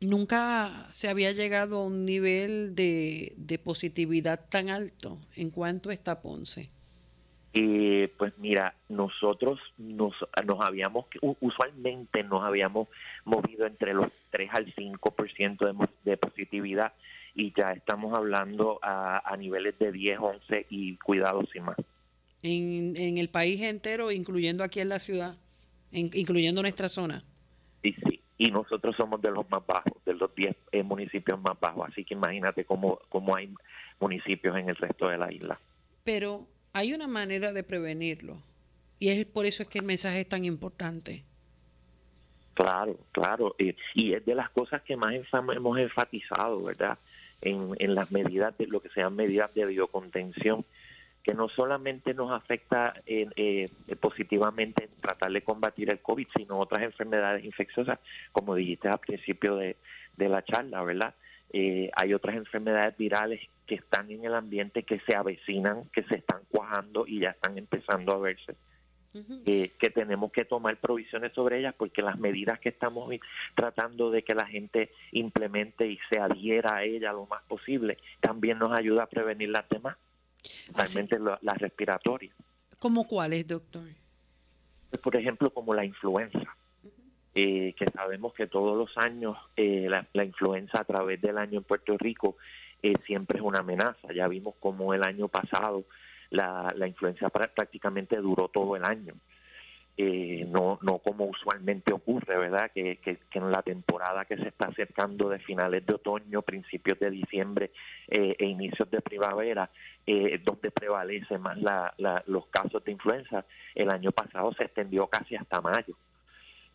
Nunca 0.00 0.88
se 0.92 1.08
había 1.08 1.32
llegado 1.32 1.78
a 1.78 1.84
un 1.84 2.04
nivel 2.04 2.74
de, 2.74 3.32
de 3.36 3.58
positividad 3.58 4.48
tan 4.48 4.68
alto 4.68 5.18
en 5.34 5.50
cuanto 5.50 5.90
está 5.90 6.20
Ponce. 6.20 6.70
Eh, 7.56 8.12
pues 8.18 8.36
mira, 8.38 8.74
nosotros 8.88 9.60
nos, 9.78 10.12
nos 10.44 10.60
habíamos, 10.60 11.06
usualmente 11.40 12.24
nos 12.24 12.42
habíamos 12.42 12.88
movido 13.24 13.66
entre 13.66 13.94
los 13.94 14.08
3 14.30 14.50
al 14.52 14.74
5% 14.74 15.58
de, 15.58 15.88
de 16.10 16.16
positividad 16.16 16.92
y 17.32 17.52
ya 17.56 17.70
estamos 17.70 18.16
hablando 18.16 18.80
a, 18.82 19.22
a 19.24 19.36
niveles 19.36 19.78
de 19.78 19.92
10, 19.92 20.18
11 20.20 20.66
y 20.68 20.96
cuidados 20.96 21.46
y 21.54 21.60
más 21.60 21.76
en, 22.44 22.94
en 22.96 23.18
el 23.18 23.28
país 23.30 23.60
entero, 23.62 24.12
incluyendo 24.12 24.62
aquí 24.62 24.80
en 24.80 24.90
la 24.90 24.98
ciudad, 24.98 25.34
incluyendo 25.92 26.62
nuestra 26.62 26.88
zona. 26.88 27.24
Y 27.82 27.92
sí, 27.94 28.20
y 28.38 28.50
nosotros 28.50 28.94
somos 28.96 29.20
de 29.22 29.30
los 29.30 29.48
más 29.50 29.66
bajos, 29.66 29.92
de 30.04 30.14
los 30.14 30.34
10 30.34 30.54
eh, 30.72 30.82
municipios 30.82 31.40
más 31.40 31.58
bajos, 31.58 31.88
así 31.90 32.04
que 32.04 32.14
imagínate 32.14 32.64
cómo, 32.64 33.00
cómo 33.08 33.34
hay 33.34 33.52
municipios 33.98 34.56
en 34.56 34.68
el 34.68 34.76
resto 34.76 35.08
de 35.08 35.18
la 35.18 35.32
isla. 35.32 35.58
Pero 36.04 36.46
hay 36.74 36.92
una 36.92 37.08
manera 37.08 37.52
de 37.52 37.62
prevenirlo, 37.62 38.36
y 38.98 39.08
es 39.08 39.24
por 39.24 39.46
eso 39.46 39.62
es 39.62 39.70
que 39.70 39.78
el 39.78 39.86
mensaje 39.86 40.20
es 40.20 40.28
tan 40.28 40.44
importante. 40.44 41.22
Claro, 42.52 42.98
claro, 43.10 43.56
y, 43.58 44.12
es 44.12 44.24
de 44.26 44.34
las 44.34 44.50
cosas 44.50 44.82
que 44.82 44.96
más 44.96 45.14
hemos 45.32 45.78
enfatizado, 45.78 46.62
¿verdad? 46.62 46.98
En, 47.40 47.70
en 47.78 47.94
las 47.94 48.12
medidas 48.12 48.56
de 48.58 48.66
lo 48.66 48.80
que 48.80 48.90
sean 48.90 49.16
medidas 49.16 49.52
de 49.54 49.64
biocontención 49.64 50.64
que 51.24 51.32
no 51.32 51.48
solamente 51.48 52.12
nos 52.12 52.30
afecta 52.30 52.94
eh, 53.06 53.68
positivamente 53.98 54.84
en 54.84 54.90
tratar 55.00 55.32
de 55.32 55.40
combatir 55.40 55.90
el 55.90 56.00
COVID, 56.00 56.28
sino 56.36 56.58
otras 56.58 56.82
enfermedades 56.82 57.44
infecciosas, 57.44 57.98
como 58.30 58.54
dijiste 58.54 58.88
al 58.88 58.98
principio 58.98 59.56
de, 59.56 59.74
la 60.18 60.44
charla, 60.44 60.82
¿verdad? 60.82 61.14
Eh, 61.56 61.88
hay 61.94 62.12
otras 62.12 62.34
enfermedades 62.34 62.96
virales 62.96 63.40
que 63.64 63.76
están 63.76 64.10
en 64.10 64.24
el 64.24 64.34
ambiente, 64.34 64.82
que 64.82 64.98
se 64.98 65.14
avecinan, 65.14 65.84
que 65.92 66.02
se 66.02 66.16
están 66.16 66.40
cuajando 66.50 67.06
y 67.06 67.20
ya 67.20 67.30
están 67.30 67.56
empezando 67.56 68.12
a 68.12 68.18
verse. 68.18 68.56
Eh, 69.46 69.70
que 69.78 69.90
tenemos 69.90 70.32
que 70.32 70.44
tomar 70.44 70.76
provisiones 70.78 71.32
sobre 71.32 71.60
ellas 71.60 71.72
porque 71.78 72.02
las 72.02 72.18
medidas 72.18 72.58
que 72.58 72.70
estamos 72.70 73.08
tratando 73.54 74.10
de 74.10 74.24
que 74.24 74.34
la 74.34 74.44
gente 74.44 74.90
implemente 75.12 75.86
y 75.86 76.00
se 76.10 76.18
adhiera 76.18 76.78
a 76.78 76.82
ellas 76.82 77.14
lo 77.14 77.26
más 77.26 77.44
posible 77.44 77.98
también 78.18 78.58
nos 78.58 78.76
ayuda 78.76 79.04
a 79.04 79.06
prevenir 79.06 79.50
las 79.50 79.68
demás 79.68 79.96
realmente 80.74 81.16
las 81.20 81.58
respiratorias. 81.58 82.34
¿Cómo 82.80 83.06
cuáles, 83.06 83.46
doctor? 83.46 83.84
Pues, 84.90 85.00
por 85.00 85.14
ejemplo, 85.14 85.50
como 85.50 85.72
la 85.72 85.84
influenza, 85.84 86.56
eh, 87.34 87.74
que 87.76 87.86
sabemos 87.86 88.32
que 88.32 88.46
todos 88.46 88.76
los 88.78 88.96
años 88.96 89.36
eh, 89.56 89.88
la, 89.88 90.24
influenza 90.24 90.80
a 90.80 90.84
través 90.84 91.20
del 91.20 91.36
año 91.36 91.58
en 91.58 91.64
Puerto 91.64 91.98
Rico 91.98 92.36
eh, 92.82 92.94
siempre 93.06 93.38
es 93.38 93.44
una 93.44 93.58
amenaza. 93.58 94.12
Ya 94.14 94.28
vimos 94.28 94.54
como 94.60 94.94
el 94.94 95.02
año 95.02 95.26
pasado 95.26 95.84
la, 96.30 96.72
la 96.76 96.86
influenza 96.86 97.28
prácticamente 97.30 98.18
duró 98.18 98.48
todo 98.48 98.76
el 98.76 98.84
año. 98.84 99.14
Eh, 99.96 100.44
no, 100.48 100.78
no 100.82 100.98
como 100.98 101.24
usualmente 101.24 101.92
ocurre, 101.92 102.36
¿verdad? 102.36 102.70
Que, 102.72 102.96
que, 102.96 103.18
en 103.32 103.50
la 103.50 103.62
temporada 103.62 104.24
que 104.24 104.36
se 104.36 104.48
está 104.48 104.66
acercando 104.66 105.28
de 105.28 105.38
finales 105.38 105.86
de 105.86 105.94
otoño, 105.94 106.42
principios 106.42 106.98
de 106.98 107.10
diciembre 107.10 107.70
e 108.08 108.44
inicios 108.44 108.90
de 108.90 109.00
primavera, 109.00 109.70
donde 110.44 110.70
prevalece 110.72 111.38
más 111.38 111.58
la, 111.58 111.94
los 112.26 112.46
casos 112.46 112.84
de 112.84 112.92
influenza, 112.92 113.44
el 113.74 113.88
año 113.88 114.10
pasado 114.10 114.52
se 114.54 114.64
extendió 114.64 115.06
casi 115.06 115.36
hasta 115.36 115.60
mayo. 115.60 115.96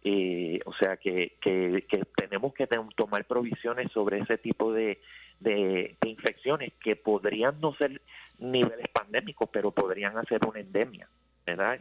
Eh, 0.04 0.60
o 0.66 0.74
sea 0.74 0.98
que, 0.98 1.34
que, 1.42 1.84
tenemos 2.16 2.54
que 2.54 2.68
tomar 2.96 3.26
provisiones 3.26 3.92
sobre 3.92 4.20
ese 4.20 4.38
tipo 4.38 4.72
de, 4.72 5.02
de, 5.40 5.96
de 6.00 6.10
infecciones 6.10 6.72
que 6.82 6.96
podrían 6.96 7.60
no 7.60 7.74
ser 7.74 8.02
niveles 8.40 8.88
pandémicos, 8.94 9.50
pero 9.52 9.72
podrían 9.72 10.18
hacer 10.18 10.40
una 10.48 10.60
endemia. 10.60 11.08
¿verdad? 11.50 11.80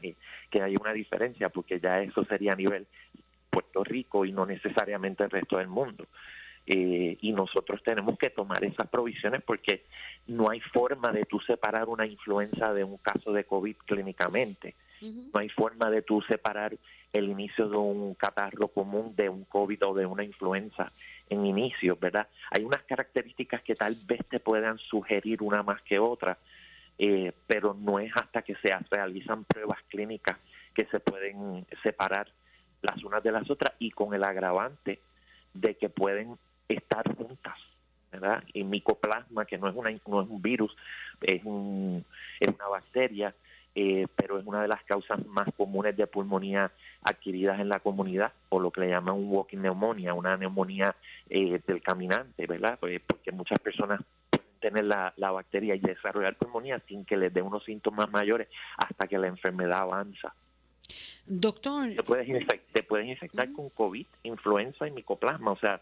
Que, 0.51 0.63
hay 0.63 0.77
una 0.77 0.93
diferencia 0.93 1.49
porque 1.49 1.81
ya 1.81 2.01
eso 2.01 2.25
sería 2.25 2.53
a 2.53 2.57
nivel 2.57 2.87
Puerto 3.51 3.85
Rico 3.85 4.25
y 4.25 4.33
no 4.33 4.47
necesariamente 4.47 5.25
el 5.25 5.31
resto 5.31 5.59
del 5.59 5.69
mundo. 5.69 6.07
Eh, 6.67 7.17
y 7.23 7.33
nosotros 7.33 7.83
tenemos 7.83 8.19
que 8.19 8.31
tomar 8.31 8.63
esas 8.63 8.89
provisiones 8.89 9.43
porque 9.43 9.85
no 10.27 10.51
hay 10.51 10.61
forma 10.61 11.11
de 11.13 11.25
tú 11.25 11.41
separar 11.41 11.89
una 11.89 12.07
influenza 12.07 12.75
de 12.75 12.85
un 12.85 12.99
caso 12.99 13.33
de 13.33 13.45
COVID 13.45 13.77
clínicamente. 13.87 14.75
No 15.01 15.41
hay 15.41 15.49
forma 15.49 15.91
de 15.91 16.03
tú 16.03 16.21
separar 16.23 16.77
el 17.13 17.29
inicio 17.29 17.69
de 17.69 17.77
un 17.77 18.15
catarro 18.15 18.69
común 18.69 19.15
de 19.17 19.29
un 19.29 19.45
COVID 19.45 19.87
o 19.87 19.95
de 19.95 20.07
una 20.07 20.25
influenza 20.25 20.91
en 21.31 21.47
inicio, 21.47 21.97
¿verdad? 22.01 22.27
Hay 22.51 22.65
unas 22.65 22.83
características 22.83 23.63
que 23.63 23.75
tal 23.75 23.97
vez 24.07 24.21
te 24.29 24.41
puedan 24.41 24.79
sugerir 24.79 25.43
una 25.43 25.63
más 25.63 25.83
que 25.83 25.99
otra, 25.99 26.39
eh, 26.99 27.33
pero 27.47 27.75
no 27.75 27.99
es 27.99 28.11
hasta 28.15 28.43
que 28.43 28.55
se 28.57 28.75
realizan 28.91 29.45
pruebas 29.45 29.79
clínicas 29.89 30.37
que 30.75 30.87
se 30.87 31.01
pueden 31.01 31.67
separar 31.83 32.29
las 32.83 33.03
unas 33.05 33.23
de 33.23 33.33
las 33.33 33.51
otras 33.51 33.75
y 33.79 33.91
con 33.91 34.15
el 34.15 34.25
agravante 34.25 35.01
de 35.55 35.75
que 35.75 35.89
pueden 35.89 36.37
estar 36.69 37.05
juntas, 37.17 37.59
¿verdad? 38.13 38.43
Y 38.53 38.65
micoplasma, 38.65 39.45
que 39.45 39.59
no 39.59 39.69
es, 39.69 39.75
una, 39.75 39.91
no 39.91 40.23
es 40.23 40.29
un 40.29 40.41
virus, 40.41 40.77
es, 41.21 41.43
un, 41.45 42.05
es 42.41 42.49
una 42.49 42.69
bacteria, 42.69 43.35
eh, 43.75 44.07
pero 44.17 44.39
es 44.39 44.47
una 44.47 44.63
de 44.63 44.69
las 44.69 44.83
causas 44.85 45.25
más 45.27 45.49
comunes 45.57 45.97
de 45.97 46.07
pulmonía 46.07 46.71
adquiridas 47.03 47.61
en 47.61 47.69
la 47.69 47.81
comunidad, 47.81 48.33
o 48.49 48.61
lo 48.61 48.71
que 48.71 48.83
le 48.83 48.89
llaman 48.89 49.15
un 49.15 49.31
walking 49.31 49.59
neumonía, 49.59 50.15
una 50.15 50.37
neumonía 50.37 50.95
eh, 51.29 51.61
del 51.67 51.83
caminante, 51.83 52.47
¿verdad? 52.47 52.79
Pues, 52.81 53.01
porque 53.07 53.33
muchas 53.33 53.59
personas 53.59 54.01
tener 54.59 54.85
la, 54.85 55.13
bacteria 55.17 55.75
y 55.75 55.79
desarrollar 55.79 56.35
pulmonía 56.35 56.81
sin 56.89 57.05
que 57.05 57.17
les 57.17 57.33
dé 57.33 57.43
unos 57.43 57.65
síntomas 57.65 58.11
mayores 58.11 58.49
hasta 58.77 59.07
que 59.07 59.19
la 59.19 59.29
enfermedad 59.29 59.83
avanza. 59.83 60.35
Doctor. 61.27 61.95
Te 61.95 62.03
puedes, 62.03 62.47
te 62.73 62.83
puedes 62.83 63.07
infectar 63.07 63.53
con 63.53 63.69
COVID, 63.71 64.07
influenza 64.25 64.89
y 64.89 64.91
micoplasma, 64.91 65.53
o 65.53 65.59
sea, 65.59 65.81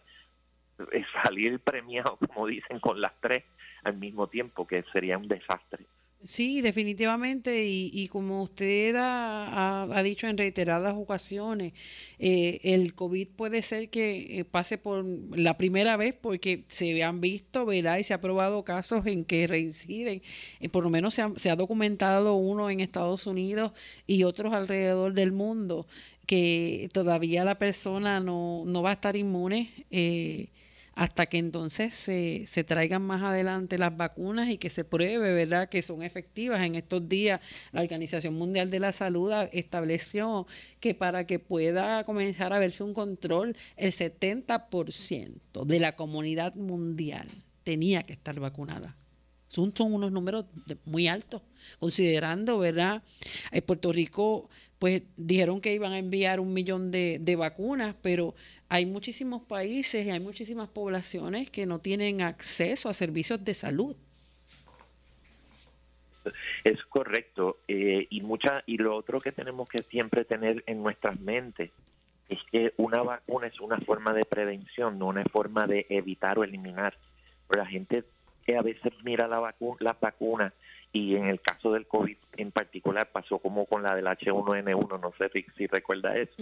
salir 1.25 1.59
premiado, 1.61 2.19
como 2.35 2.47
dicen, 2.47 2.81
con 2.81 3.01
las 3.01 3.13
tres 3.21 3.45
al 3.85 3.97
mismo 3.97 4.27
tiempo, 4.27 4.67
que 4.67 4.83
sería 4.93 5.17
un 5.17 5.29
desastre. 5.29 5.85
Sí, 6.25 6.61
definitivamente, 6.61 7.67
y, 7.67 7.89
y 7.93 8.09
como 8.09 8.43
usted 8.43 8.97
ha, 8.97 9.83
ha, 9.85 10.03
dicho 10.03 10.27
en 10.27 10.37
reiteradas 10.37 10.95
ocasiones, 10.97 11.73
eh, 12.19 12.59
el 12.65 12.95
COVID 12.95 13.29
puede 13.29 13.63
ser 13.63 13.91
que 13.91 14.41
eh, 14.41 14.45
pase 14.45 14.77
por 14.77 15.05
la 15.39 15.57
primera 15.57 15.97
vez 15.97 16.15
porque 16.21 16.65
se 16.67 17.05
han 17.05 17.21
visto, 17.21 17.65
¿verdad? 17.65 17.99
Y 17.99 18.05
se 18.05 18.13
ha 18.13 18.21
probado 18.21 18.65
casos 18.65 19.07
en 19.07 19.25
que 19.25 19.47
reinciden, 19.47 20.21
eh, 20.59 20.69
por 20.69 20.83
lo 20.83 20.91
menos 20.91 21.15
se 21.15 21.23
ha, 21.23 21.31
se 21.37 21.49
ha, 21.51 21.55
documentado 21.57 22.35
uno 22.35 22.71
en 22.71 22.81
Estados 22.81 23.27
Unidos 23.29 23.73
y 24.07 24.25
otros 24.25 24.53
alrededor 24.53 25.13
del 25.13 25.31
mundo, 25.31 25.87
que 26.27 26.89
todavía 26.93 27.45
la 27.45 27.59
persona 27.59 28.19
no, 28.21 28.65
no 28.67 28.83
va 28.83 28.91
a 28.91 28.95
estar 28.95 29.17
inmune. 29.17 29.71
Eh, 29.93 30.49
hasta 30.97 31.27
que 31.27 31.37
entonces 31.37 31.95
se, 31.95 32.47
se 32.47 32.65
traigan 32.65 33.03
más 33.03 33.23
adelante 33.23 33.77
las 33.77 33.95
vacunas 33.95 34.49
y 34.49 34.57
que 34.57 34.71
se 34.71 34.83
pruebe, 34.83 35.33
¿verdad?, 35.33 35.69
que 35.69 35.83
son 35.83 36.03
efectivas. 36.03 36.65
En 36.65 36.75
estos 36.75 37.07
días, 37.07 37.41
la 37.73 37.83
Organización 37.83 38.35
Mundial 38.35 38.71
de 38.71 38.81
la 38.81 38.93
Salud 38.93 39.31
estableció 39.53 40.47
que 40.81 40.95
para 40.95 41.27
que 41.27 41.39
pueda 41.39 42.03
comenzar 42.05 42.55
a 42.55 42.59
verse 42.59 42.83
un 42.83 42.95
control, 42.95 43.55
el 43.77 43.93
70% 43.93 45.65
de 45.67 45.81
la 45.81 45.95
comunidad 45.95 46.55
mundial 46.55 47.29
tenía 47.63 48.03
que 48.03 48.15
estar 48.15 48.41
vacunada. 48.41 48.95
Son, 49.49 49.73
unos 49.79 50.11
números 50.11 50.47
muy 50.87 51.09
altos, 51.09 51.43
considerando, 51.79 52.59
¿verdad? 52.59 53.03
En 53.53 53.63
Puerto 53.63 53.93
Rico 53.93 54.49
pues 54.79 55.03
dijeron 55.17 55.61
que 55.61 55.75
iban 55.75 55.93
a 55.93 55.99
enviar 55.99 56.41
un 56.41 56.53
millón 56.53 56.91
de, 56.91 57.19
de, 57.21 57.37
vacunas, 57.37 57.95
pero 58.03 58.35
hay 58.69 58.85
muchísimos 58.85 59.43
países 59.43 60.07
y 60.07 60.11
hay 60.11 60.21
muchísimas 60.21 60.69
poblaciones 60.69 61.51
que 61.51 61.67
no 61.67 61.79
tienen 61.79 62.21
acceso 62.21 62.89
a 62.89 62.95
servicios 62.95 63.45
de 63.45 63.55
salud. 63.55 63.97
Es 66.65 66.83
correcto. 66.85 67.59
Eh, 67.69 68.07
y, 68.11 68.21
mucha, 68.21 68.63
y 68.67 68.77
lo 68.79 68.97
otro 68.97 69.21
que 69.21 69.33
tenemos 69.33 69.69
que 69.69 69.83
siempre 69.83 70.25
tener 70.25 70.65
en 70.67 70.83
nuestras 70.83 71.19
mentes 71.21 71.71
es 72.29 72.41
que 72.51 72.73
una 72.77 73.03
vacuna 73.03 73.47
es 73.47 73.61
una 73.61 73.79
forma 73.79 74.13
de 74.13 74.25
prevención, 74.25 74.99
no 74.99 75.07
una 75.07 75.25
forma 75.25 75.67
de 75.67 75.87
evitar 75.89 76.39
o 76.39 76.45
eliminar. 76.45 76.95
Pero 77.49 77.63
la 77.63 77.69
gente 77.69 78.03
que 78.45 78.57
a 78.57 78.63
veces 78.63 78.93
mira 79.05 79.29
la 79.29 79.39
vacuna, 79.39 79.77
las 79.81 80.01
vacunas 80.01 80.53
y 80.97 81.15
en 81.15 81.27
el 81.27 81.43
caso 81.43 81.73
del 81.73 81.87
COVID 81.87 82.17
en 82.39 82.51
particular 82.53 83.11
pasó 83.13 83.39
como 83.39 83.67
con 83.67 83.83
la 83.83 83.95
del 83.95 84.07
H1N1, 84.07 85.01
no 85.01 85.13
sé 85.19 85.31
si, 85.55 85.67
recuerda 85.67 86.17
eso. 86.17 86.33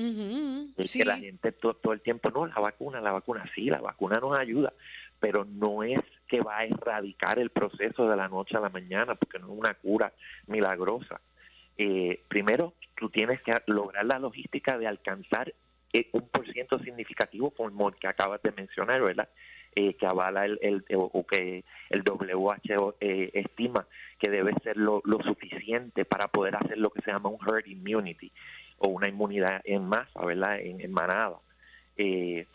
es 0.77 0.93
que 0.93 1.05
la 1.05 1.19
gente 1.19 1.51
todo, 1.51 1.93
el 1.93 2.01
tiempo, 2.01 2.31
no, 2.31 2.47
la 2.47 2.61
vacuna, 2.61 3.01
la 3.01 3.11
vacuna, 3.11 3.45
sí, 3.53 3.65
la 3.65 3.81
vacuna 3.81 4.21
nos 4.21 4.39
ayuda, 4.39 4.73
pero 5.19 5.45
no 5.45 5.83
es 5.83 6.01
que 6.29 6.41
va 6.41 6.59
a 6.59 6.65
erradicar 6.67 7.41
el 7.41 7.51
proceso 7.51 8.09
de 8.09 8.17
la 8.17 8.29
noche 8.29 8.57
a 8.57 8.61
la 8.61 8.69
mañana, 8.69 9.17
porque 9.17 9.41
no 9.41 9.47
es 9.47 9.59
una 9.59 9.75
cura 9.75 10.13
milagrosa. 10.47 11.21
Eh, 11.77 12.23
primero, 12.29 12.75
tú 12.97 13.11
tienes 13.11 13.43
que 13.43 13.53
lograr 13.67 14.07
la 14.07 14.21
logística 14.21 14.79
de 14.79 14.87
alcanzar 14.87 15.53
eh, 15.93 16.09
un 16.13 16.29
por 16.29 16.51
ciento 16.53 16.79
significativo 16.79 17.51
como 17.51 17.89
el 17.89 17.97
que 17.97 18.07
acabas 18.07 18.41
de 18.43 18.53
mencionar, 18.53 19.03
¿verdad? 19.03 19.29
Eh, 19.77 19.95
que 19.95 20.07
avala 20.07 20.45
el, 20.45 20.61
el, 20.63 20.85
o 20.89 21.27
que 21.27 21.65
el 21.91 22.03
WHO 22.09 22.95
eh, 23.01 23.31
estima 23.35 23.85
que 24.21 24.31
debe 24.31 24.55
ser 24.63 24.77
lo, 24.77 25.03
suficiente 25.25 26.05
para 26.05 26.29
poder 26.29 26.55
hacer 26.55 26.79
lo 26.79 26.91
que 26.91 27.03
se 27.03 27.11
llama 27.11 27.29
un 27.29 27.39
herd 27.45 27.67
immunity 27.67 28.31
o 28.79 28.89
una 28.89 29.09
inmunidad 29.09 29.61
en 29.65 29.89
masa, 29.89 30.25
¿verdad? 30.25 30.61
En, 30.61 30.93
manada. 30.93 31.39
Eh, 31.97 32.47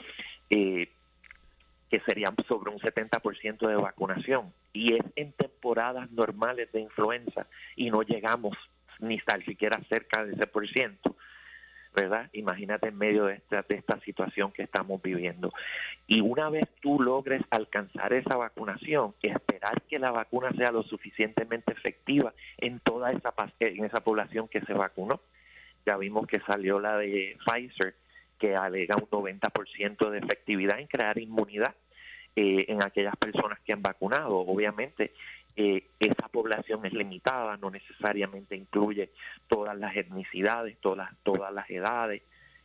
que 0.50 2.00
serían 2.06 2.36
sobre 2.48 2.72
un 2.72 2.80
70% 2.80 3.68
de 3.68 3.76
vacunación. 3.76 4.54
Y 4.72 4.94
es 4.94 5.04
en 5.18 5.34
temporadas 5.34 6.10
normales 6.12 6.72
de 6.72 6.80
influenza 6.80 7.48
y 7.76 7.90
no 7.90 8.02
llegamos 8.04 8.56
ni 9.00 9.18
tal 9.20 9.44
siquiera 9.44 9.82
cerca 9.90 10.24
de 10.24 10.36
ese 10.36 10.48
por 10.48 10.66
ciento. 10.70 11.16
¿Verdad? 11.96 12.30
Imagínate 12.34 12.90
en 12.90 12.98
medio 12.98 13.26
de 13.26 13.36
esta, 13.36 13.62
de 13.68 13.76
esta 13.76 14.00
situación 14.02 14.52
que 14.52 14.64
estamos 14.64 15.02
viviendo. 15.02 15.52
Y 16.08 16.22
una 16.22 16.50
vez 16.50 16.68
tú 16.82 17.02
logres 17.02 17.42
alcanzar 17.50 18.14
esa 18.14 18.36
vacunación, 18.36 19.14
esperar 19.22 19.82
que 19.90 20.00
la 20.00 20.12
vacuna 20.12 20.52
sea 20.52 20.72
lo 20.72 20.84
suficientemente 20.84 21.74
efectiva 21.74 22.34
en 22.58 22.80
toda 22.80 23.10
esa, 23.10 23.34
esa 23.60 24.04
población 24.04 24.48
que 24.48 24.62
se 24.62 24.74
vacunó. 24.74 25.22
Ya 25.86 25.98
vimos 25.98 26.28
que 26.28 26.40
salió 26.42 26.80
la 26.80 26.98
de 26.98 27.38
Pfizer, 27.46 27.96
que 28.38 28.56
alega 28.56 28.96
un 28.96 29.10
90% 29.10 30.10
de 30.10 30.18
efectividad 30.20 30.80
en 30.80 30.88
crear 30.88 31.18
inmunidad 31.18 31.76
eh, 32.36 32.66
en 32.70 32.82
aquellas 32.84 33.16
personas 33.18 33.60
que 33.60 33.74
han 33.74 33.82
vacunado. 33.82 34.38
Obviamente, 34.38 35.12
eh, 35.62 35.84
esa 36.00 36.30
población 36.30 36.86
es 36.86 36.94
limitada, 36.94 37.58
no 37.58 37.70
necesariamente 37.70 38.56
incluye 38.56 39.12
todas 39.50 39.78
las 39.78 39.94
etnicidades, 39.94 40.78
todas, 40.80 41.12
todas 41.22 41.54
las 41.54 41.70
edades, 41.70 42.22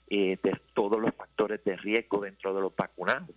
eh, 0.08 0.38
de 0.40 0.60
todos 0.74 1.00
los 1.00 1.12
factores 1.12 1.64
de 1.64 1.74
riesgo 1.74 2.20
dentro 2.20 2.54
de 2.54 2.60
los 2.60 2.76
vacunados. 2.76 3.34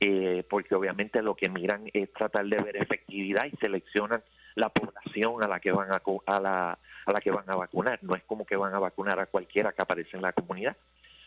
Eh, 0.00 0.44
porque 0.50 0.74
obviamente 0.74 1.22
lo 1.22 1.34
que 1.34 1.48
miran 1.48 1.88
es 1.94 2.12
tratar 2.12 2.44
de 2.44 2.62
ver 2.62 2.76
efectividad 2.76 3.46
y 3.50 3.56
seleccionan 3.56 4.22
la 4.54 4.68
población 4.68 5.42
a 5.42 5.48
la 5.48 5.60
que 5.60 5.72
van 5.72 5.90
a, 5.90 6.02
a 6.26 6.38
la, 6.38 6.78
a 7.06 7.12
la 7.12 7.20
que 7.20 7.30
van 7.30 7.48
a 7.48 7.56
vacunar. 7.56 7.98
No 8.02 8.14
es 8.16 8.22
como 8.24 8.44
que 8.44 8.56
van 8.56 8.74
a 8.74 8.78
vacunar 8.78 9.18
a 9.18 9.24
cualquiera 9.24 9.72
que 9.72 9.80
aparece 9.80 10.14
en 10.14 10.22
la 10.22 10.32
comunidad. 10.32 10.76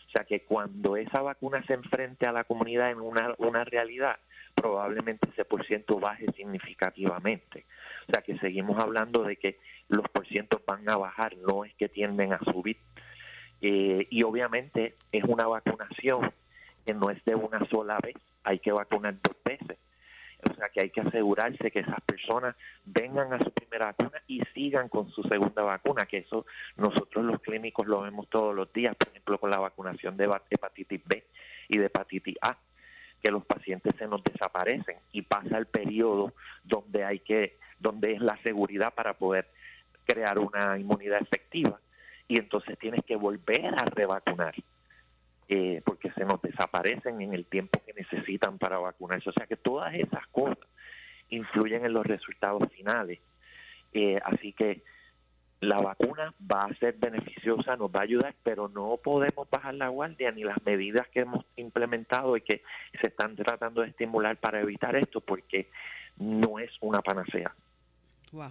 O 0.06 0.10
sea 0.12 0.24
que 0.24 0.44
cuando 0.44 0.96
esa 0.96 1.20
vacuna 1.22 1.60
se 1.66 1.74
enfrente 1.74 2.24
a 2.24 2.32
la 2.32 2.44
comunidad 2.44 2.92
en 2.92 3.00
una, 3.00 3.34
una 3.38 3.64
realidad, 3.64 4.20
probablemente 4.54 5.28
ese 5.30 5.44
por 5.44 5.64
ciento 5.66 5.98
baje 5.98 6.26
significativamente. 6.32 7.64
O 8.08 8.12
sea 8.12 8.22
que 8.22 8.38
seguimos 8.38 8.78
hablando 8.82 9.22
de 9.22 9.36
que 9.36 9.58
los 9.88 10.08
porcientos 10.08 10.60
van 10.66 10.88
a 10.88 10.96
bajar, 10.96 11.36
no 11.36 11.64
es 11.64 11.74
que 11.74 11.88
tienden 11.88 12.32
a 12.32 12.38
subir. 12.38 12.78
Eh, 13.60 14.06
y 14.10 14.22
obviamente 14.24 14.96
es 15.12 15.24
una 15.24 15.46
vacunación 15.46 16.32
que 16.84 16.94
no 16.94 17.10
es 17.10 17.24
de 17.24 17.34
una 17.34 17.64
sola 17.66 17.98
vez, 18.02 18.16
hay 18.42 18.58
que 18.58 18.72
vacunar 18.72 19.14
dos 19.22 19.36
veces. 19.44 19.78
O 20.50 20.54
sea 20.54 20.68
que 20.70 20.80
hay 20.80 20.90
que 20.90 21.00
asegurarse 21.00 21.70
que 21.70 21.78
esas 21.78 22.00
personas 22.00 22.56
vengan 22.84 23.32
a 23.32 23.38
su 23.38 23.52
primera 23.52 23.86
vacuna 23.86 24.20
y 24.26 24.42
sigan 24.52 24.88
con 24.88 25.08
su 25.10 25.22
segunda 25.22 25.62
vacuna, 25.62 26.04
que 26.06 26.18
eso 26.18 26.46
nosotros 26.76 27.24
los 27.24 27.40
clínicos 27.40 27.86
lo 27.86 28.00
vemos 28.00 28.28
todos 28.28 28.52
los 28.52 28.72
días, 28.72 28.96
por 28.96 29.08
ejemplo 29.10 29.38
con 29.38 29.50
la 29.50 29.60
vacunación 29.60 30.16
de 30.16 30.28
hepatitis 30.50 31.00
B 31.04 31.24
y 31.68 31.78
de 31.78 31.86
hepatitis 31.86 32.36
A 32.42 32.58
que 33.22 33.30
los 33.30 33.44
pacientes 33.44 33.94
se 33.98 34.06
nos 34.06 34.22
desaparecen 34.24 34.96
y 35.12 35.22
pasa 35.22 35.58
el 35.58 35.66
periodo 35.66 36.32
donde 36.64 37.04
hay 37.04 37.20
que, 37.20 37.58
donde 37.78 38.12
es 38.12 38.20
la 38.20 38.36
seguridad 38.42 38.92
para 38.94 39.14
poder 39.14 39.48
crear 40.04 40.38
una 40.38 40.78
inmunidad 40.78 41.22
efectiva 41.22 41.78
y 42.28 42.38
entonces 42.38 42.78
tienes 42.78 43.02
que 43.04 43.16
volver 43.16 43.66
a 43.66 43.84
revacunar 43.84 44.54
eh, 45.48 45.82
porque 45.84 46.10
se 46.12 46.24
nos 46.24 46.40
desaparecen 46.40 47.20
en 47.20 47.34
el 47.34 47.44
tiempo 47.44 47.82
que 47.84 47.92
necesitan 47.92 48.58
para 48.58 48.78
vacunarse. 48.78 49.28
O 49.28 49.32
sea 49.32 49.46
que 49.46 49.56
todas 49.56 49.94
esas 49.94 50.26
cosas 50.28 50.66
influyen 51.28 51.84
en 51.84 51.92
los 51.92 52.06
resultados 52.06 52.62
finales. 52.72 53.18
Eh, 53.92 54.18
así 54.24 54.52
que 54.52 54.82
la 55.62 55.78
vacuna 55.78 56.34
va 56.40 56.62
a 56.62 56.74
ser 56.74 56.96
beneficiosa, 56.98 57.76
nos 57.76 57.88
va 57.88 58.00
a 58.00 58.02
ayudar, 58.02 58.34
pero 58.42 58.68
no 58.68 58.96
podemos 58.96 59.48
bajar 59.48 59.74
la 59.74 59.88
guardia 59.88 60.32
ni 60.32 60.42
las 60.42 60.60
medidas 60.66 61.06
que 61.08 61.20
hemos 61.20 61.44
implementado 61.54 62.36
y 62.36 62.40
que 62.40 62.62
se 63.00 63.08
están 63.08 63.36
tratando 63.36 63.82
de 63.82 63.88
estimular 63.88 64.36
para 64.38 64.60
evitar 64.60 64.96
esto, 64.96 65.20
porque 65.20 65.68
no 66.18 66.58
es 66.58 66.70
una 66.80 67.00
panacea. 67.00 67.54
Wow. 68.32 68.50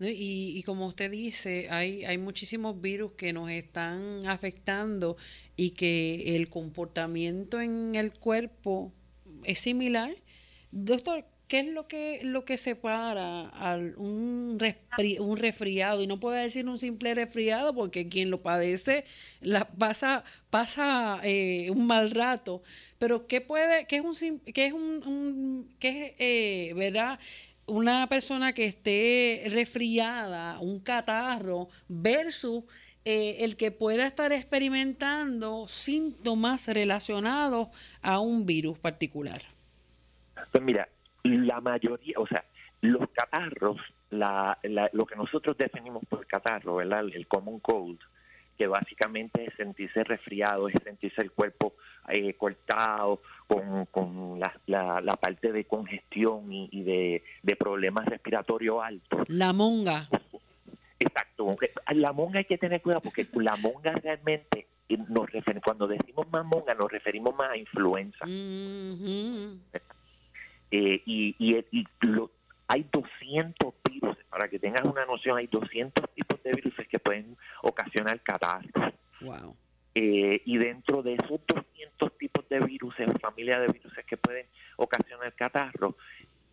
Y, 0.00 0.58
y, 0.58 0.62
como 0.64 0.86
usted 0.86 1.12
dice, 1.12 1.68
hay, 1.70 2.04
hay 2.04 2.18
muchísimos 2.18 2.80
virus 2.80 3.12
que 3.12 3.32
nos 3.32 3.50
están 3.50 4.26
afectando 4.26 5.16
y 5.56 5.70
que 5.70 6.34
el 6.34 6.48
comportamiento 6.48 7.60
en 7.60 7.94
el 7.94 8.12
cuerpo 8.12 8.92
es 9.44 9.60
similar. 9.60 10.10
Doctor, 10.72 11.24
¿Qué 11.48 11.60
es 11.60 11.66
lo 11.66 11.88
que, 11.88 12.20
lo 12.24 12.44
que 12.44 12.58
separa 12.58 13.48
a 13.48 13.76
un, 13.96 14.58
un 15.18 15.36
resfriado? 15.38 16.02
Y 16.02 16.06
no 16.06 16.20
puedo 16.20 16.36
decir 16.36 16.68
un 16.68 16.76
simple 16.76 17.14
resfriado 17.14 17.74
porque 17.74 18.06
quien 18.06 18.30
lo 18.30 18.42
padece 18.42 19.04
la, 19.40 19.64
pasa, 19.64 20.24
pasa 20.50 21.20
eh, 21.24 21.70
un 21.70 21.86
mal 21.86 22.10
rato. 22.10 22.62
Pero 22.98 23.26
¿qué 23.26 23.40
puede, 23.40 23.86
qué 23.86 23.96
es 23.96 24.02
un, 24.02 24.40
qué 24.40 24.66
es 24.66 24.74
un, 24.74 25.74
qué 25.78 26.08
es, 26.08 26.14
eh, 26.18 26.74
verdad? 26.74 27.18
Una 27.64 28.06
persona 28.10 28.52
que 28.52 28.66
esté 28.66 29.44
resfriada, 29.48 30.58
un 30.60 30.80
catarro, 30.80 31.70
versus 31.88 32.64
eh, 33.06 33.38
el 33.40 33.56
que 33.56 33.70
pueda 33.70 34.06
estar 34.06 34.32
experimentando 34.32 35.66
síntomas 35.66 36.66
relacionados 36.66 37.68
a 38.02 38.20
un 38.20 38.44
virus 38.44 38.78
particular. 38.78 39.40
Pues 40.52 40.62
mira, 40.62 40.88
la 41.36 41.60
mayoría, 41.60 42.14
o 42.18 42.26
sea, 42.26 42.44
los 42.80 43.08
catarros, 43.10 43.76
la, 44.10 44.58
lo 44.92 45.06
que 45.06 45.16
nosotros 45.16 45.56
definimos 45.56 46.02
por 46.08 46.26
catarro, 46.26 46.76
¿verdad? 46.76 47.00
el 47.00 47.26
common 47.26 47.58
cold, 47.60 47.98
que 48.56 48.66
básicamente 48.66 49.46
es 49.46 49.54
sentirse 49.54 50.02
resfriado, 50.04 50.68
es 50.68 50.74
sentirse 50.82 51.22
el 51.22 51.30
cuerpo 51.30 51.74
eh, 52.08 52.34
cortado, 52.34 53.20
con, 53.46 53.86
con 53.86 54.40
la, 54.66 55.00
la, 55.00 55.16
parte 55.16 55.52
de 55.52 55.64
congestión 55.64 56.52
y, 56.52 56.82
de, 56.82 57.22
de, 57.42 57.56
problemas 57.56 58.04
respiratorios 58.06 58.82
altos. 58.82 59.28
La 59.28 59.52
monga. 59.52 60.08
Exacto. 60.98 61.56
La 61.94 62.12
monga 62.12 62.38
hay 62.38 62.44
que 62.44 62.58
tener 62.58 62.82
cuidado 62.82 63.02
porque 63.02 63.26
la 63.34 63.56
monga 63.56 63.92
realmente, 63.92 64.66
nos 65.08 65.28
cuando 65.62 65.86
decimos 65.86 66.26
más 66.30 66.44
monga, 66.44 66.74
nos 66.74 66.90
referimos 66.90 67.34
más 67.34 67.52
a 67.52 67.56
influenza. 67.56 68.24
Eh, 70.70 71.02
y 71.06 71.34
y, 71.38 71.64
y 71.70 71.86
lo, 72.02 72.30
hay 72.68 72.86
200 72.92 73.74
virus, 73.90 74.16
para 74.28 74.48
que 74.48 74.58
tengas 74.58 74.84
una 74.84 75.06
noción, 75.06 75.38
hay 75.38 75.46
200 75.46 76.04
tipos 76.14 76.42
de 76.42 76.52
virus 76.52 76.74
que 76.88 76.98
pueden 76.98 77.36
ocasionar 77.62 78.20
catarro. 78.20 78.92
Wow. 79.20 79.56
Eh, 79.94 80.42
y 80.44 80.58
dentro 80.58 81.02
de 81.02 81.14
esos 81.14 81.40
200 81.46 82.18
tipos 82.18 82.48
de 82.48 82.60
virus, 82.60 82.94
familia 83.20 83.58
de 83.58 83.66
virus 83.68 83.92
que 84.06 84.16
pueden 84.16 84.46
ocasionar 84.76 85.32
catarro, 85.32 85.96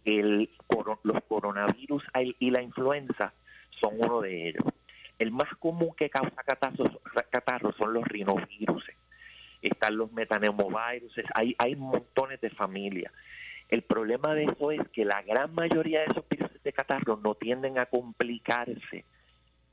el, 0.06 0.50
los 1.04 1.24
coronavirus 1.28 2.04
y 2.40 2.50
la 2.52 2.62
influenza 2.62 3.34
son 3.80 3.96
uno 3.98 4.22
de 4.22 4.50
ellos. 4.50 4.64
El 5.20 5.32
más 5.32 5.54
común 5.60 5.94
que 5.96 6.10
causa 6.10 6.44
catarro, 6.44 7.02
catarro 7.30 7.74
son 7.74 7.94
los 7.94 8.04
rinovirus. 8.06 8.86
Están 9.62 9.98
los 9.98 10.12
metaneumovirus, 10.12 11.14
hay, 11.34 11.56
hay 11.58 11.76
montones 11.76 12.40
de 12.42 12.50
familias. 12.50 13.12
El 13.70 13.82
problema 13.82 14.34
de 14.36 14.46
eso 14.46 14.72
es 14.72 14.82
que 14.90 15.06
la 15.06 15.22
gran 15.24 15.54
mayoría 15.54 16.02
de 16.02 16.06
esos 16.06 16.28
virus 16.30 16.52
de 16.64 16.74
catarro 16.74 17.20
no 17.24 17.36
tienden 17.36 17.80
a 17.80 17.88
complicarse 17.88 19.04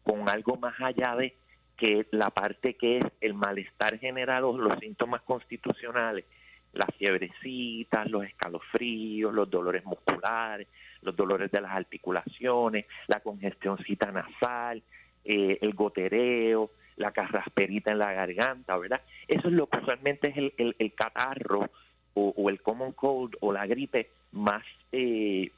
con 0.03 0.29
algo 0.29 0.57
más 0.57 0.75
allá 0.81 1.15
de 1.17 1.35
que 1.77 2.07
la 2.11 2.31
parte 2.31 2.75
que 2.75 2.99
es 2.99 3.05
el 3.21 3.35
malestar 3.35 3.99
generado, 3.99 4.57
los 4.57 4.79
síntomas 4.79 5.23
constitucionales, 5.23 6.25
las 6.73 6.89
fiebrecitas, 6.97 8.11
los 8.11 8.25
escalofríos, 8.25 9.35
los 9.35 9.51
dolores 9.51 9.85
musculares, 9.85 10.69
los 11.03 11.15
dolores 11.15 11.51
de 11.51 11.61
las 11.61 11.73
articulaciones, 11.73 12.87
la 13.09 13.21
congestioncita 13.21 14.11
nasal, 14.11 14.83
eh, 15.25 15.59
el 15.61 15.75
gotereo, 15.75 16.71
la 16.97 17.11
carrasperita 17.11 17.93
en 17.93 17.99
la 17.99 18.13
garganta, 18.13 18.77
¿verdad? 18.79 19.03
Eso 19.29 19.49
es 19.49 19.55
lo 19.55 19.67
que 19.67 19.79
usualmente 19.79 20.31
es 20.31 20.53
el, 20.57 20.77
el 20.79 20.95
catarro 20.95 21.69
o, 22.15 22.51
el 22.51 22.61
common 22.61 22.93
cold 22.93 23.37
o 23.41 23.53
la 23.53 23.67
gripe 23.67 24.11
más, 24.33 24.63
eh, 24.93 25.51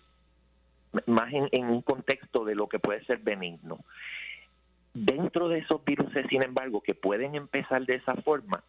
más 1.07 1.33
en, 1.33 1.65
un 1.67 1.83
contexto 1.83 2.45
de 2.45 2.55
lo 2.55 2.69
que 2.69 2.79
puede 2.79 3.05
ser 3.05 3.19
benigno. 3.19 3.79
Dentro 4.93 5.49
de 5.49 5.59
esos 5.59 5.85
virus, 5.85 6.13
sin 6.29 6.43
embargo, 6.43 6.81
que 6.81 6.95
pueden 6.95 7.35
empezar 7.35 7.85
de 7.85 7.97
esa 7.97 8.15
forma, 8.15 8.63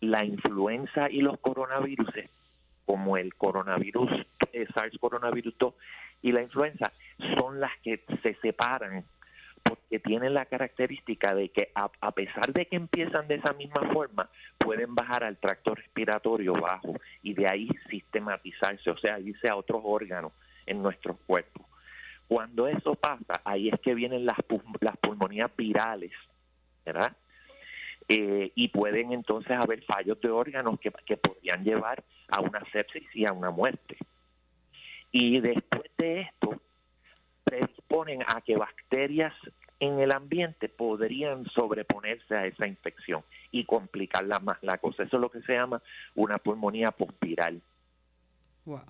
la 0.00 0.24
influenza 0.24 1.10
y 1.10 1.22
los 1.22 1.38
coronavirus, 1.40 2.10
como 2.84 3.16
el 3.16 3.34
coronavirus, 3.34 4.10
eh, 4.52 4.66
SARS 4.74 4.98
coronavirus 4.98 5.56
2 5.58 5.74
y 6.22 6.32
la 6.32 6.42
influenza, 6.42 6.92
son 7.38 7.60
las 7.60 7.72
que 7.78 8.02
se 8.22 8.34
separan 8.34 9.04
porque 9.70 10.00
tienen 10.00 10.34
la 10.34 10.46
característica 10.46 11.32
de 11.32 11.48
que 11.48 11.70
a, 11.74 12.10
pesar 12.10 12.52
de 12.52 12.66
que 12.66 12.74
empiezan 12.74 13.28
de 13.28 13.36
esa 13.36 13.52
misma 13.52 13.82
forma, 13.92 14.28
pueden 14.58 14.96
bajar 14.96 15.22
al 15.22 15.36
tracto 15.36 15.76
respiratorio 15.76 16.52
bajo 16.54 16.94
y 17.22 17.34
de 17.34 17.46
ahí 17.46 17.68
sistematizarse, 17.88 18.90
o 18.90 18.98
sea, 18.98 19.20
irse 19.20 19.48
a 19.48 19.54
otros 19.54 19.80
órganos 19.84 20.32
en 20.66 20.82
nuestro 20.82 21.16
cuerpo. 21.24 21.64
Cuando 22.26 22.66
eso 22.66 22.96
pasa, 22.96 23.40
ahí 23.44 23.68
es 23.68 23.78
que 23.78 23.94
vienen 23.94 24.26
las, 24.26 24.38
las 24.80 24.96
pulmonías 24.96 25.54
virales, 25.56 26.12
¿verdad? 26.84 27.16
Eh, 28.08 28.50
y 28.56 28.68
pueden 28.68 29.12
entonces 29.12 29.56
haber 29.56 29.84
fallos 29.84 30.20
de 30.20 30.30
órganos 30.30 30.80
que, 30.80 30.90
que 31.06 31.16
podrían 31.16 31.62
llevar 31.62 32.02
a 32.28 32.40
una 32.40 32.60
sepsis 32.72 33.06
y 33.14 33.24
a 33.24 33.32
una 33.32 33.50
muerte. 33.50 33.96
Y 35.12 35.38
después 35.38 35.88
de 35.96 36.22
esto, 36.22 36.60
predisponen 37.44 38.22
a 38.22 38.40
que 38.40 38.56
bacterias 38.56 39.34
en 39.80 39.98
el 39.98 40.12
ambiente 40.12 40.68
podrían 40.68 41.46
sobreponerse 41.46 42.34
a 42.34 42.46
esa 42.46 42.66
infección 42.66 43.22
y 43.50 43.64
complicarla 43.64 44.38
más 44.38 44.58
la 44.62 44.78
cosa. 44.78 45.02
Eso 45.02 45.16
es 45.16 45.20
lo 45.20 45.30
que 45.30 45.40
se 45.42 45.54
llama 45.54 45.82
una 46.14 46.36
pulmonía 46.36 46.90
postviral. 46.90 47.60
Wow. 48.66 48.82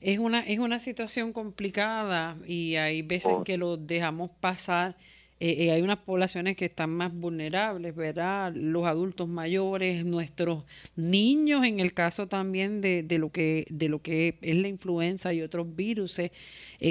Es 0.00 0.18
una, 0.18 0.40
es 0.40 0.58
una 0.58 0.80
situación 0.80 1.32
complicada 1.32 2.36
y 2.46 2.76
hay 2.76 3.02
veces 3.02 3.32
oh. 3.34 3.44
que 3.44 3.58
lo 3.58 3.76
dejamos 3.76 4.30
pasar 4.30 4.94
eh, 5.40 5.66
eh, 5.66 5.70
hay 5.70 5.82
unas 5.82 5.98
poblaciones 5.98 6.56
que 6.56 6.64
están 6.64 6.90
más 6.90 7.14
vulnerables, 7.14 7.94
¿verdad? 7.94 8.52
Los 8.56 8.86
adultos 8.86 9.28
mayores, 9.28 10.04
nuestros 10.04 10.64
niños, 10.96 11.64
en 11.64 11.78
el 11.78 11.94
caso 11.94 12.26
también 12.26 12.80
de, 12.80 13.04
de 13.04 13.18
lo 13.18 13.30
que 13.30 13.64
de 13.70 13.88
lo 13.88 14.02
que 14.02 14.36
es 14.42 14.56
la 14.56 14.66
influenza 14.66 15.32
y 15.32 15.42
otros 15.42 15.76
virus, 15.76 16.18
eh, 16.18 16.30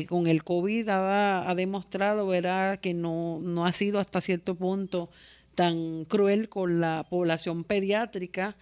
con 0.07 0.27
el 0.27 0.45
COVID 0.45 0.87
ha, 0.89 1.53
demostrado, 1.55 2.25
¿verdad? 2.27 2.79
Que 2.79 2.93
no, 2.93 3.39
no 3.41 3.65
ha 3.65 3.73
sido 3.73 3.99
hasta 3.99 4.21
cierto 4.21 4.55
punto 4.55 5.09
tan 5.55 6.05
cruel 6.05 6.47
con 6.47 6.79
la 6.79 7.05
población 7.09 7.65
pediátrica, 7.65 8.55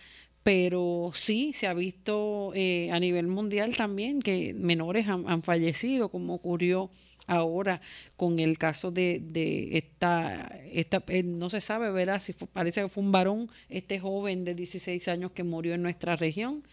pero 0.43 1.11
sí 1.13 1.53
se 1.53 1.67
ha 1.67 1.73
visto 1.73 2.53
a 2.53 2.99
nivel 2.99 3.27
mundial 3.27 3.75
también 3.75 4.21
que 4.21 4.53
menores 4.55 5.07
han 5.07 5.43
fallecido, 5.43 6.09
como 6.09 6.35
ocurrió 6.35 6.89
ahora 7.27 7.81
con 8.17 8.39
el 8.39 8.57
caso 8.57 8.91
de, 8.91 9.19
de 9.21 9.77
esta, 9.77 10.59
esta 10.71 11.03
eh, 11.07 11.23
no 11.23 11.49
se 11.49 11.61
sabe, 11.61 11.91
¿verdad? 11.91 12.21
Si 12.21 12.33
parece 12.33 12.81
que 12.81 12.89
fue 12.89 13.03
un 13.03 13.11
varón, 13.11 13.49
este 13.69 13.99
joven 13.99 14.45
de 14.45 14.55
16 14.55 15.07
años 15.07 15.31
que 15.31 15.43
murió 15.43 15.73
en 15.73 15.83
nuestra 15.83 16.15
región. 16.15 16.63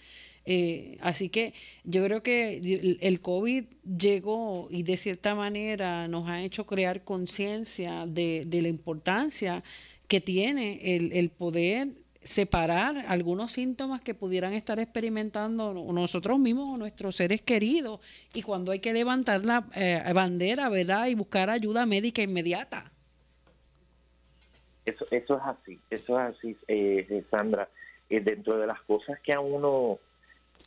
Eh, 0.45 0.99
así 1.01 1.29
que 1.29 1.55
yo 1.85 2.05
creo 2.05 2.23
que 2.25 2.99
el 3.01 3.21
COVID 3.21 3.65
llegó 3.97 4.67
y 4.73 4.83
de 4.83 4.97
cierta 4.97 5.37
manera 5.37 6.09
nos 6.09 6.29
ha 6.29 6.43
hecho 6.43 6.67
crear 6.67 7.03
conciencia 7.03 8.07
de, 8.07 8.43
de, 8.47 8.63
la 8.63 8.67
importancia 8.67 9.63
que 10.09 10.21
tiene 10.21 10.97
el, 10.97 11.13
el 11.13 11.29
poder 11.31 11.89
separar 12.25 13.05
algunos 13.09 13.53
síntomas 13.53 14.01
que 14.01 14.15
pudieran 14.15 14.53
estar 14.53 14.79
experimentando 14.79 15.75
nosotros 15.75 16.39
mismos 16.39 16.75
o 16.75 16.77
nuestros 16.77 17.17
seres 17.17 17.41
queridos 17.41 18.01
y 18.35 18.43
cuando 18.43 18.73
hay 18.73 18.81
que 18.81 18.93
levantar 18.93 19.45
la 19.45 19.65
eh, 19.75 20.03
bandera, 20.15 20.69
¿verdad? 20.69 21.09
Y 21.09 21.15
buscar 21.15 21.51
ayuda 21.51 21.87
médica 21.87 22.23
inmediata. 22.23 22.91
Eso, 24.85 25.07
eso 25.11 25.37
es 25.37 25.43
así, 25.45 25.81
eso 25.91 26.21
es 26.21 26.37
así, 26.37 26.57
eh, 26.69 27.25
Sandra. 27.31 27.69
Eh, 28.13 28.21
dentro 28.21 28.59
de 28.59 28.67
las 28.67 28.81
cosas 28.83 29.19
que 29.21 29.33
a 29.33 29.41
uno 29.41 29.99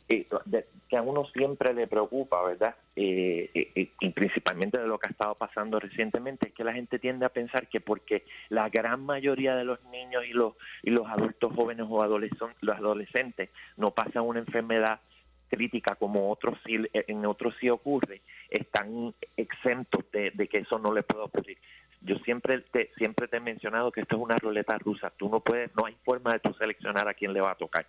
que 0.06 0.96
a 0.96 1.02
uno 1.02 1.26
siempre 1.26 1.74
le 1.74 1.86
preocupa, 1.86 2.42
¿verdad? 2.42 2.76
Eh, 2.94 3.50
eh, 3.54 3.90
y 4.00 4.10
principalmente 4.10 4.80
de 4.80 4.86
lo 4.86 4.98
que 4.98 5.08
ha 5.08 5.10
estado 5.10 5.34
pasando 5.34 5.80
recientemente, 5.80 6.48
es 6.48 6.54
que 6.54 6.64
la 6.64 6.72
gente 6.72 6.98
tiende 6.98 7.26
a 7.26 7.30
pensar 7.30 7.66
que 7.68 7.80
porque 7.80 8.24
la 8.48 8.68
gran 8.68 9.04
mayoría 9.04 9.56
de 9.56 9.64
los 9.64 9.82
niños 9.86 10.24
y 10.24 10.32
los, 10.32 10.54
y 10.82 10.90
los 10.90 11.06
adultos 11.08 11.52
jóvenes 11.54 11.86
o 11.88 12.02
adolescentes, 12.02 12.56
los 12.60 12.76
adolescentes 12.76 13.50
no 13.76 13.90
pasan 13.90 14.22
una 14.22 14.38
enfermedad 14.38 15.00
crítica 15.48 15.94
como 15.94 16.30
otros 16.30 16.58
sí, 16.64 16.76
en 16.92 17.24
otros 17.24 17.54
sí 17.60 17.68
ocurre, 17.68 18.20
están 18.50 19.14
exentos 19.36 20.04
de, 20.12 20.30
de 20.32 20.48
que 20.48 20.58
eso 20.58 20.78
no 20.78 20.92
le 20.92 21.02
pueda 21.02 21.24
ocurrir 21.24 21.58
yo 22.02 22.16
siempre 22.18 22.60
te, 22.60 22.90
siempre 22.96 23.26
te 23.26 23.38
he 23.38 23.40
mencionado 23.40 23.90
que 23.90 24.00
esto 24.00 24.16
es 24.16 24.22
una 24.22 24.36
ruleta 24.36 24.78
rusa. 24.78 25.10
Tú 25.10 25.28
no 25.28 25.40
puedes, 25.40 25.74
no 25.74 25.86
hay 25.86 25.96
forma 26.04 26.32
de 26.32 26.38
tú 26.38 26.54
seleccionar 26.54 27.08
a 27.08 27.14
quién 27.14 27.32
le 27.32 27.40
va 27.40 27.52
a 27.52 27.56
tocar 27.56 27.86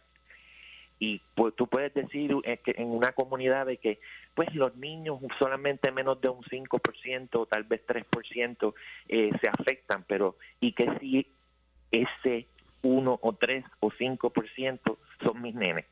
y 0.99 1.21
pues 1.35 1.55
tú 1.55 1.67
puedes 1.67 1.93
decir 1.93 2.35
eh, 2.43 2.57
que 2.57 2.73
en 2.77 2.87
una 2.87 3.11
comunidad 3.11 3.65
de 3.65 3.77
que 3.77 3.99
pues 4.33 4.53
los 4.55 4.75
niños 4.77 5.19
solamente 5.39 5.91
menos 5.91 6.19
de 6.21 6.29
un 6.29 6.43
5% 6.43 7.29
o 7.33 7.45
tal 7.45 7.63
vez 7.63 7.81
3% 7.87 8.73
eh, 9.07 9.31
se 9.41 9.49
afectan, 9.49 10.03
pero 10.07 10.37
y 10.59 10.71
que 10.73 10.89
si 10.99 11.27
ese 11.91 12.47
1 12.81 13.19
o 13.21 13.33
3 13.33 13.65
o 13.79 13.91
5% 13.91 14.97
son 15.23 15.41
mis 15.41 15.55
nenes. 15.55 15.85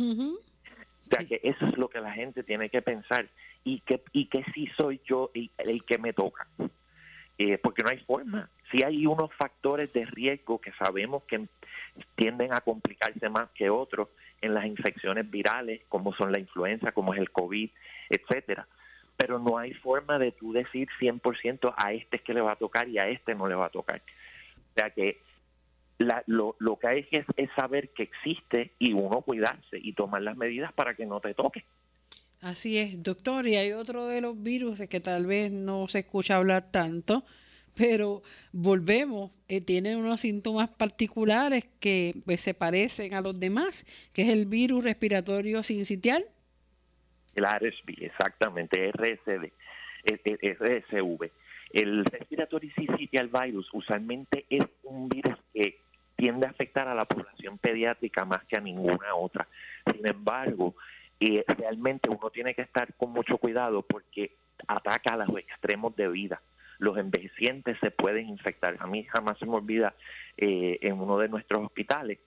O 0.00 1.08
sea 1.10 1.24
que 1.24 1.40
eso 1.42 1.66
es 1.66 1.78
lo 1.78 1.88
que 1.88 2.00
la 2.00 2.12
gente 2.12 2.42
tiene 2.42 2.68
que 2.68 2.82
pensar 2.82 3.28
y 3.64 3.80
que 3.80 4.02
y 4.12 4.26
que 4.26 4.44
si 4.54 4.66
soy 4.68 5.00
yo 5.06 5.30
el, 5.34 5.84
que 5.84 5.98
me 5.98 6.12
toca. 6.12 6.46
Eh, 7.38 7.58
porque 7.58 7.82
no 7.82 7.90
hay 7.90 7.98
forma. 7.98 8.48
Si 8.70 8.82
hay 8.82 9.06
unos 9.06 9.32
factores 9.34 9.92
de 9.92 10.06
riesgo 10.06 10.58
que 10.58 10.72
sabemos 10.72 11.22
que 11.24 11.46
tienden 12.14 12.54
a 12.54 12.60
complicarse 12.60 13.28
más 13.28 13.50
que 13.50 13.68
otros, 13.68 14.08
en 14.40 14.54
las 14.54 14.66
infecciones 14.66 15.30
virales, 15.30 15.82
como 15.88 16.14
son 16.14 16.32
la 16.32 16.38
influenza, 16.38 16.92
como 16.92 17.14
es 17.14 17.20
el 17.20 17.30
COVID, 17.30 17.70
etcétera. 18.10 18.66
Pero 19.16 19.38
no 19.38 19.58
hay 19.58 19.72
forma 19.72 20.18
de 20.18 20.32
tú 20.32 20.52
decir 20.52 20.88
100% 21.00 21.74
a 21.76 21.92
este 21.92 22.16
es 22.16 22.22
que 22.22 22.34
le 22.34 22.40
va 22.40 22.52
a 22.52 22.56
tocar 22.56 22.88
y 22.88 22.98
a 22.98 23.08
este 23.08 23.34
no 23.34 23.48
le 23.48 23.54
va 23.54 23.66
a 23.66 23.70
tocar. 23.70 24.00
O 24.00 24.74
sea 24.74 24.90
que 24.90 25.18
lo, 26.26 26.56
lo 26.58 26.78
que 26.78 26.88
hay 26.88 27.08
es, 27.10 27.24
es 27.36 27.50
saber 27.56 27.88
que 27.90 28.02
existe 28.02 28.72
y 28.78 28.92
uno 28.92 29.22
cuidarse 29.22 29.78
y 29.80 29.94
tomar 29.94 30.22
las 30.22 30.36
medidas 30.36 30.72
para 30.72 30.94
que 30.94 31.06
no 31.06 31.20
te 31.20 31.34
toque. 31.34 31.64
Así 32.42 32.78
es, 32.78 33.02
doctor. 33.02 33.46
Y 33.46 33.56
hay 33.56 33.72
otro 33.72 34.06
de 34.06 34.20
los 34.20 34.40
virus 34.42 34.80
que 34.88 35.00
tal 35.00 35.26
vez 35.26 35.50
no 35.50 35.88
se 35.88 36.00
escucha 36.00 36.36
hablar 36.36 36.70
tanto, 36.70 37.24
pero 37.76 38.22
volvemos, 38.52 39.30
eh, 39.48 39.60
tiene 39.60 39.96
unos 39.96 40.22
síntomas 40.22 40.70
particulares 40.70 41.64
que 41.78 42.14
pues, 42.24 42.40
se 42.40 42.54
parecen 42.54 43.14
a 43.14 43.20
los 43.20 43.38
demás, 43.38 43.84
que 44.12 44.22
es 44.22 44.28
el 44.28 44.46
virus 44.46 44.82
respiratorio 44.82 45.62
sincitial. 45.62 46.24
El 47.34 47.44
RSV, 47.44 48.02
exactamente, 48.02 48.90
RSV, 48.90 49.52
RSV. 50.04 51.30
El 51.72 52.04
respiratory 52.06 52.70
sincitial 52.70 53.28
virus 53.28 53.68
usualmente 53.72 54.46
es 54.48 54.64
un 54.84 55.08
virus 55.08 55.36
que 55.52 55.78
tiende 56.16 56.46
a 56.46 56.50
afectar 56.50 56.88
a 56.88 56.94
la 56.94 57.04
población 57.04 57.58
pediátrica 57.58 58.24
más 58.24 58.42
que 58.44 58.56
a 58.56 58.60
ninguna 58.60 59.14
otra. 59.14 59.46
Sin 59.92 60.08
embargo, 60.08 60.74
eh, 61.20 61.44
realmente 61.46 62.08
uno 62.08 62.30
tiene 62.30 62.54
que 62.54 62.62
estar 62.62 62.94
con 62.94 63.10
mucho 63.10 63.36
cuidado 63.36 63.82
porque 63.82 64.32
ataca 64.66 65.12
a 65.14 65.16
los 65.18 65.36
extremos 65.38 65.94
de 65.94 66.08
vida. 66.08 66.40
Los 66.78 66.98
envejecientes 66.98 67.78
se 67.80 67.90
pueden 67.90 68.28
infectar. 68.28 68.76
A 68.80 68.86
mí 68.86 69.04
jamás 69.04 69.38
se 69.38 69.46
me 69.46 69.54
olvida 69.54 69.94
eh, 70.36 70.78
en 70.82 71.00
uno 71.00 71.18
de 71.18 71.28
nuestros 71.28 71.64
hospitales 71.64 72.18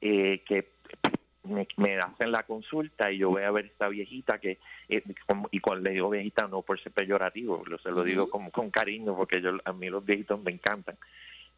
eh, 0.00 0.42
que 0.46 0.68
me, 1.76 1.98
hacen 1.98 2.30
la 2.30 2.42
consulta 2.42 3.10
y 3.10 3.18
yo 3.18 3.30
voy 3.30 3.42
a 3.42 3.50
ver 3.50 3.66
esta 3.66 3.88
viejita 3.88 4.38
que, 4.38 4.58
y 5.50 5.60
cuando 5.60 5.88
le 5.88 5.94
digo 5.94 6.10
viejita 6.10 6.46
no 6.46 6.62
por 6.62 6.78
ser 6.80 6.92
peyorativo, 6.92 7.62
lo, 7.66 7.78
se 7.78 7.90
lo 7.90 8.02
digo 8.02 8.28
con, 8.28 8.50
con 8.50 8.70
cariño 8.70 9.16
porque 9.16 9.40
yo, 9.40 9.52
a 9.64 9.72
mí 9.72 9.88
los 9.88 10.04
viejitos 10.04 10.42
me 10.42 10.52
encantan. 10.52 10.96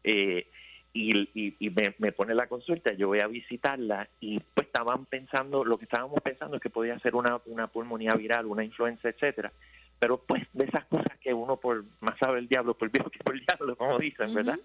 Eh, 0.03 0.47
y, 0.93 1.55
y, 1.57 1.69
me, 1.99 2.11
pone 2.11 2.35
la 2.35 2.47
consulta, 2.47 2.91
yo 2.93 3.07
voy 3.07 3.19
a 3.19 3.27
visitarla 3.27 4.09
y 4.19 4.39
pues 4.53 4.67
estaban 4.67 5.05
pensando, 5.05 5.63
lo 5.63 5.77
que 5.77 5.85
estábamos 5.85 6.19
pensando 6.21 6.57
es 6.57 6.61
que 6.61 6.69
podía 6.69 6.99
ser 6.99 7.15
una, 7.15 7.39
una 7.45 7.67
pulmonía 7.67 8.13
viral, 8.15 8.45
una 8.45 8.65
influenza, 8.65 9.07
etcétera. 9.07 9.53
Pero 10.01 10.17
pues 10.17 10.41
de 10.53 10.65
esas 10.65 10.83
cosas 10.85 11.15
que 11.19 11.31
uno 11.31 11.57
por 11.57 11.85
más 11.99 12.17
sabe 12.19 12.39
el 12.39 12.47
diablo, 12.47 12.73
por 12.73 12.89
viejo 12.89 13.11
que 13.11 13.19
por 13.19 13.35
el 13.35 13.45
diablo, 13.45 13.75
como 13.75 13.99
dicen, 13.99 14.33
¿verdad? 14.33 14.59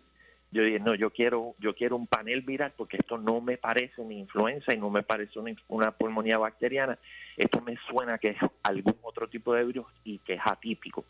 Yo 0.51 0.63
dije, 0.63 0.79
no, 0.79 0.95
yo 0.95 1.11
quiero, 1.11 1.55
yo 1.59 1.75
quiero 1.75 1.95
un 1.95 2.07
panel 2.07 2.41
viral 2.41 2.73
porque 2.75 2.97
esto 2.97 3.19
no 3.19 3.43
me 3.43 3.59
parece 3.59 4.01
una 4.01 4.15
influenza 4.15 4.73
y 4.73 4.79
no 4.79 4.89
me 4.89 5.03
parece 5.03 5.39
una, 5.39 5.55
una 5.69 5.91
pulmonía 5.91 6.39
bacteriana. 6.39 6.99
Esto 7.37 7.61
me 7.61 7.77
suena 7.87 8.17
que 8.17 8.29
es 8.29 8.39
algún 8.63 8.97
otro 9.03 9.29
tipo 9.29 9.53
de 9.53 9.65
virus 9.65 9.85
y 10.05 10.21
que 10.21 10.35
es 10.35 10.41
atípico. 10.43 11.05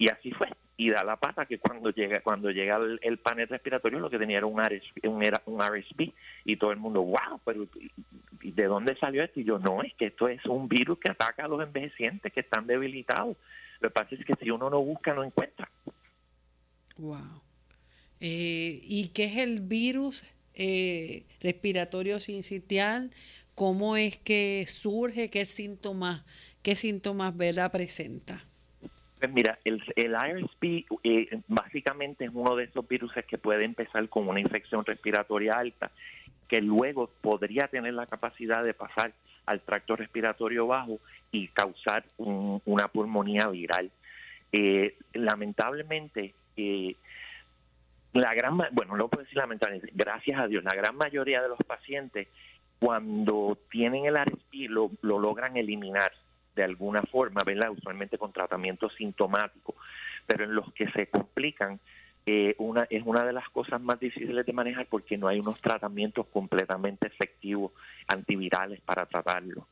Y 0.00 0.08
así 0.08 0.32
fue 0.32 0.48
y 0.78 0.88
da 0.88 1.04
la 1.04 1.16
pata 1.16 1.44
que 1.44 1.58
cuando 1.58 1.90
llega 1.90 2.22
cuando 2.22 2.50
llega 2.50 2.80
el, 3.02 3.18
panel 3.18 3.46
respiratorio 3.48 4.00
lo 4.00 4.08
que 4.08 4.18
tenía 4.18 4.38
era 4.38 4.46
un 4.46 4.58
RSV, 4.58 5.06
un, 5.10 5.22
era 5.22 5.42
un 5.44 5.60
RSV 5.60 6.10
y 6.46 6.56
todo 6.56 6.72
el 6.72 6.78
mundo, 6.78 7.02
wow, 7.02 7.38
pero 7.44 7.66
¿de 8.42 8.64
dónde 8.64 8.96
salió 8.96 9.22
esto? 9.22 9.40
Y 9.40 9.44
yo, 9.44 9.58
no, 9.58 9.82
es 9.82 9.92
que 9.92 10.06
esto 10.06 10.26
es 10.26 10.42
un 10.46 10.70
virus 10.70 10.98
que 10.98 11.10
ataca 11.10 11.44
a 11.44 11.48
los 11.48 11.62
envejecientes 11.62 12.32
que 12.32 12.40
están 12.40 12.66
debilitados. 12.66 13.36
Lo 13.80 13.90
que 13.90 13.92
pasa 13.92 14.14
es 14.14 14.24
que 14.24 14.32
si 14.42 14.50
uno 14.50 14.70
no 14.70 14.80
busca, 14.80 15.12
no 15.12 15.22
encuentra. 15.22 15.68
Wow. 16.96 17.42
Eh, 18.22 18.80
¿Y 18.82 19.08
qué 19.08 19.24
es 19.24 19.36
el 19.36 19.60
virus 19.60 20.24
eh, 20.54 21.24
respiratorio 21.42 22.20
sincitial? 22.20 23.10
¿Cómo 23.54 23.98
es 23.98 24.16
que 24.16 24.64
surge? 24.66 25.28
¿Qué 25.28 25.44
síntomas, 25.44 26.22
qué 26.62 26.74
síntomas 26.74 27.34
presenta? 27.70 28.42
Pues 29.20 29.32
mira, 29.34 29.58
el, 29.64 29.82
el 29.96 30.16
eh, 31.02 31.40
básicamente 31.46 32.24
es 32.24 32.30
uno 32.32 32.56
de 32.56 32.64
esos 32.64 32.88
virus 32.88 33.12
que 33.28 33.36
puede 33.36 33.64
empezar 33.64 34.08
con 34.08 34.26
una 34.26 34.40
infección 34.40 34.82
respiratoria 34.82 35.52
alta, 35.52 35.90
que 36.48 36.62
luego 36.62 37.10
podría 37.20 37.68
tener 37.68 37.92
la 37.92 38.06
capacidad 38.06 38.64
de 38.64 38.72
pasar 38.72 39.12
al 39.44 39.60
tracto 39.60 39.94
respiratorio 39.94 40.66
bajo 40.66 41.00
y 41.32 41.48
causar 41.48 42.02
una 42.16 42.88
pulmonía 42.88 43.48
viral. 43.48 43.90
Eh, 44.52 44.96
lamentablemente, 45.12 46.32
eh, 46.56 46.96
la 48.14 48.32
gran, 48.34 48.56
bueno, 48.72 48.96
no 48.96 49.08
puedo 49.08 49.24
decir 49.24 49.36
lamentablemente, 49.36 49.92
gracias 49.94 50.40
a 50.40 50.46
Dios, 50.46 50.64
la 50.64 50.74
gran 50.74 50.96
mayoría 50.96 51.42
de 51.42 51.48
los 51.48 51.58
pacientes 51.58 52.26
cuando 52.78 53.58
tienen 53.70 54.06
el 54.06 54.14
IRSP 54.14 54.70
lo, 54.70 54.90
lo 55.02 55.18
logran 55.18 55.58
eliminar 55.58 56.10
de 56.54 56.64
alguna 56.64 57.00
forma, 57.02 57.42
¿verdad? 57.44 57.70
Usualmente 57.70 58.18
con 58.18 58.32
tratamiento 58.32 58.90
sintomático, 58.90 59.74
pero 60.26 60.44
en 60.44 60.54
los 60.54 60.72
que 60.72 60.90
se 60.90 61.06
complican, 61.08 61.78
eh, 62.26 62.54
una, 62.58 62.86
es 62.90 63.02
una 63.04 63.24
de 63.24 63.32
las 63.32 63.48
cosas 63.48 63.80
más 63.80 63.98
difíciles 63.98 64.44
de 64.44 64.52
manejar 64.52 64.86
porque 64.86 65.16
no 65.16 65.28
hay 65.28 65.40
unos 65.40 65.60
tratamientos 65.60 66.26
completamente 66.26 67.06
efectivos 67.06 67.72
antivirales 68.06 68.80
para 68.80 69.06
tratarlo. 69.06 69.66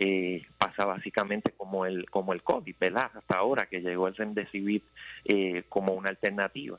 Eh, 0.00 0.46
pasa 0.56 0.84
básicamente 0.84 1.50
como 1.56 1.84
el 1.84 2.08
como 2.08 2.32
el 2.32 2.44
COVID, 2.44 2.76
¿verdad? 2.78 3.10
Hasta 3.12 3.34
ahora 3.34 3.66
que 3.66 3.80
llegó 3.80 4.06
el 4.06 4.14
Remdesivir 4.14 4.80
eh, 5.24 5.64
como 5.68 5.92
una 5.94 6.10
alternativa, 6.10 6.78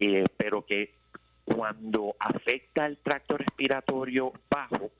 eh, 0.00 0.24
pero 0.34 0.64
que 0.64 0.94
cuando 1.44 2.16
afecta 2.18 2.86
el 2.86 2.96
tracto 2.96 3.36
respiratorio 3.36 4.32
bajo, 4.48 4.90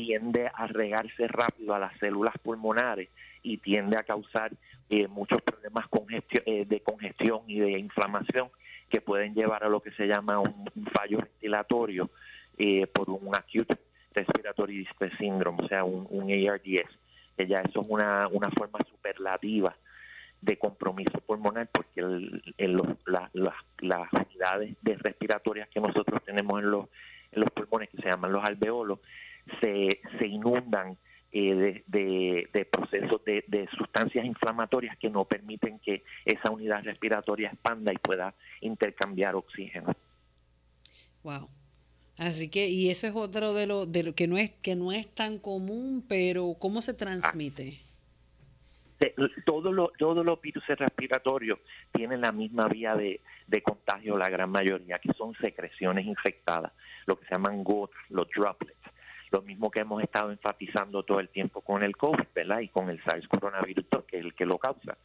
tiende 0.00 0.50
a 0.54 0.66
regarse 0.66 1.28
rápido 1.28 1.74
a 1.74 1.78
las 1.78 1.96
células 1.98 2.34
pulmonares 2.42 3.10
y 3.42 3.58
tiende 3.58 3.96
a 3.98 4.02
causar 4.02 4.52
eh, 4.88 5.06
muchos 5.08 5.42
problemas 5.42 5.86
eh, 6.46 6.64
de 6.66 6.80
congestión 6.80 7.42
y 7.46 7.60
de 7.60 7.78
inflamación 7.78 8.48
que 8.88 9.02
pueden 9.02 9.34
llevar 9.34 9.62
a 9.62 9.68
lo 9.68 9.80
que 9.80 9.92
se 9.92 10.06
llama 10.06 10.38
un, 10.38 10.70
fallo 10.92 11.18
ventilatorio 11.18 12.10
eh, 12.58 12.86
por 12.86 13.10
un 13.10 13.34
acute 13.34 13.76
respiratory 14.14 14.78
distress 14.78 15.12
syndrome, 15.18 15.62
o 15.62 15.68
sea, 15.68 15.84
un, 15.84 16.30
ARDS, 16.30 16.90
que 17.36 17.46
ya 17.46 17.58
eso 17.58 17.82
es 17.82 17.86
una, 17.88 18.26
una 18.28 18.50
forma 18.50 18.78
superlativa 18.90 19.76
de 20.40 20.56
compromiso 20.56 21.20
pulmonar 21.20 21.68
porque 21.70 22.02
las 22.56 24.08
unidades 24.12 24.76
de 24.80 24.96
respiratorias 24.96 25.68
que 25.68 25.80
nosotros 25.80 26.20
tenemos 26.24 26.60
en 26.60 26.70
los, 26.70 26.86
en 27.32 27.42
los 27.42 27.50
pulmones, 27.50 27.90
que 27.90 27.98
se 27.98 28.08
llaman 28.08 28.32
los 28.32 28.42
alveolos, 28.42 28.98
se, 29.60 30.00
se 30.18 30.26
inundan 30.26 30.96
eh, 31.32 31.82
de, 31.86 32.48
de, 32.52 32.64
procesos 32.64 33.24
de, 33.24 33.44
de, 33.46 33.68
sustancias 33.78 34.24
inflamatorias 34.24 34.98
que 34.98 35.10
no 35.10 35.24
permiten 35.24 35.78
que 35.78 36.02
esa 36.24 36.50
unidad 36.50 36.82
respiratoria 36.82 37.50
expanda 37.50 37.92
y 37.92 37.98
pueda 37.98 38.34
intercambiar 38.60 39.36
oxígeno. 39.36 39.94
Wow. 41.22 41.48
Así 42.18 42.50
que, 42.50 42.68
y 42.68 42.90
eso 42.90 43.06
es 43.06 43.14
otro 43.14 43.54
de 43.54 43.68
lo, 43.68 43.86
de 43.86 44.02
lo 44.02 44.12
que 44.12 44.26
no 44.26 44.38
es, 44.38 44.50
que 44.50 44.74
no 44.74 44.90
es 44.90 45.08
tan 45.14 45.38
común, 45.38 46.04
pero 46.08 46.56
¿cómo 46.58 46.82
se 46.82 46.94
transmite? 46.94 47.78
Ah. 49.00 49.06
Todos 49.46 49.72
los, 49.72 49.92
todos 49.98 50.26
los 50.26 50.42
virus 50.42 50.66
respiratorios 50.66 51.60
tienen 51.92 52.20
la 52.20 52.32
misma 52.32 52.66
vía 52.66 52.96
de, 52.96 53.20
de 53.46 53.62
contagio, 53.62 54.18
la 54.18 54.28
gran 54.28 54.50
mayoría, 54.50 54.98
que 54.98 55.12
son 55.14 55.32
secreciones 55.40 56.04
infectadas, 56.06 56.72
lo 57.06 57.18
que 57.18 57.24
se 57.26 57.34
llaman 57.34 57.62
gotas, 57.62 58.00
los 58.10 58.28
droplets 58.28 58.79
lo 59.30 59.42
mismo 59.42 59.70
que 59.70 59.80
hemos 59.80 60.02
estado 60.02 60.30
enfatizando 60.30 61.02
todo 61.02 61.20
el 61.20 61.28
tiempo 61.28 61.60
con 61.60 61.82
el 61.82 61.96
COVID, 61.96 62.26
¿verdad? 62.34 62.60
Y 62.60 62.68
con 62.68 62.90
el 62.90 63.02
SARS 63.02 63.28
coronavirus, 63.28 63.86
que 64.06 64.18
es 64.18 64.24
el 64.24 64.34
que 64.34 64.46
lo 64.46 64.58
causa, 64.58 64.98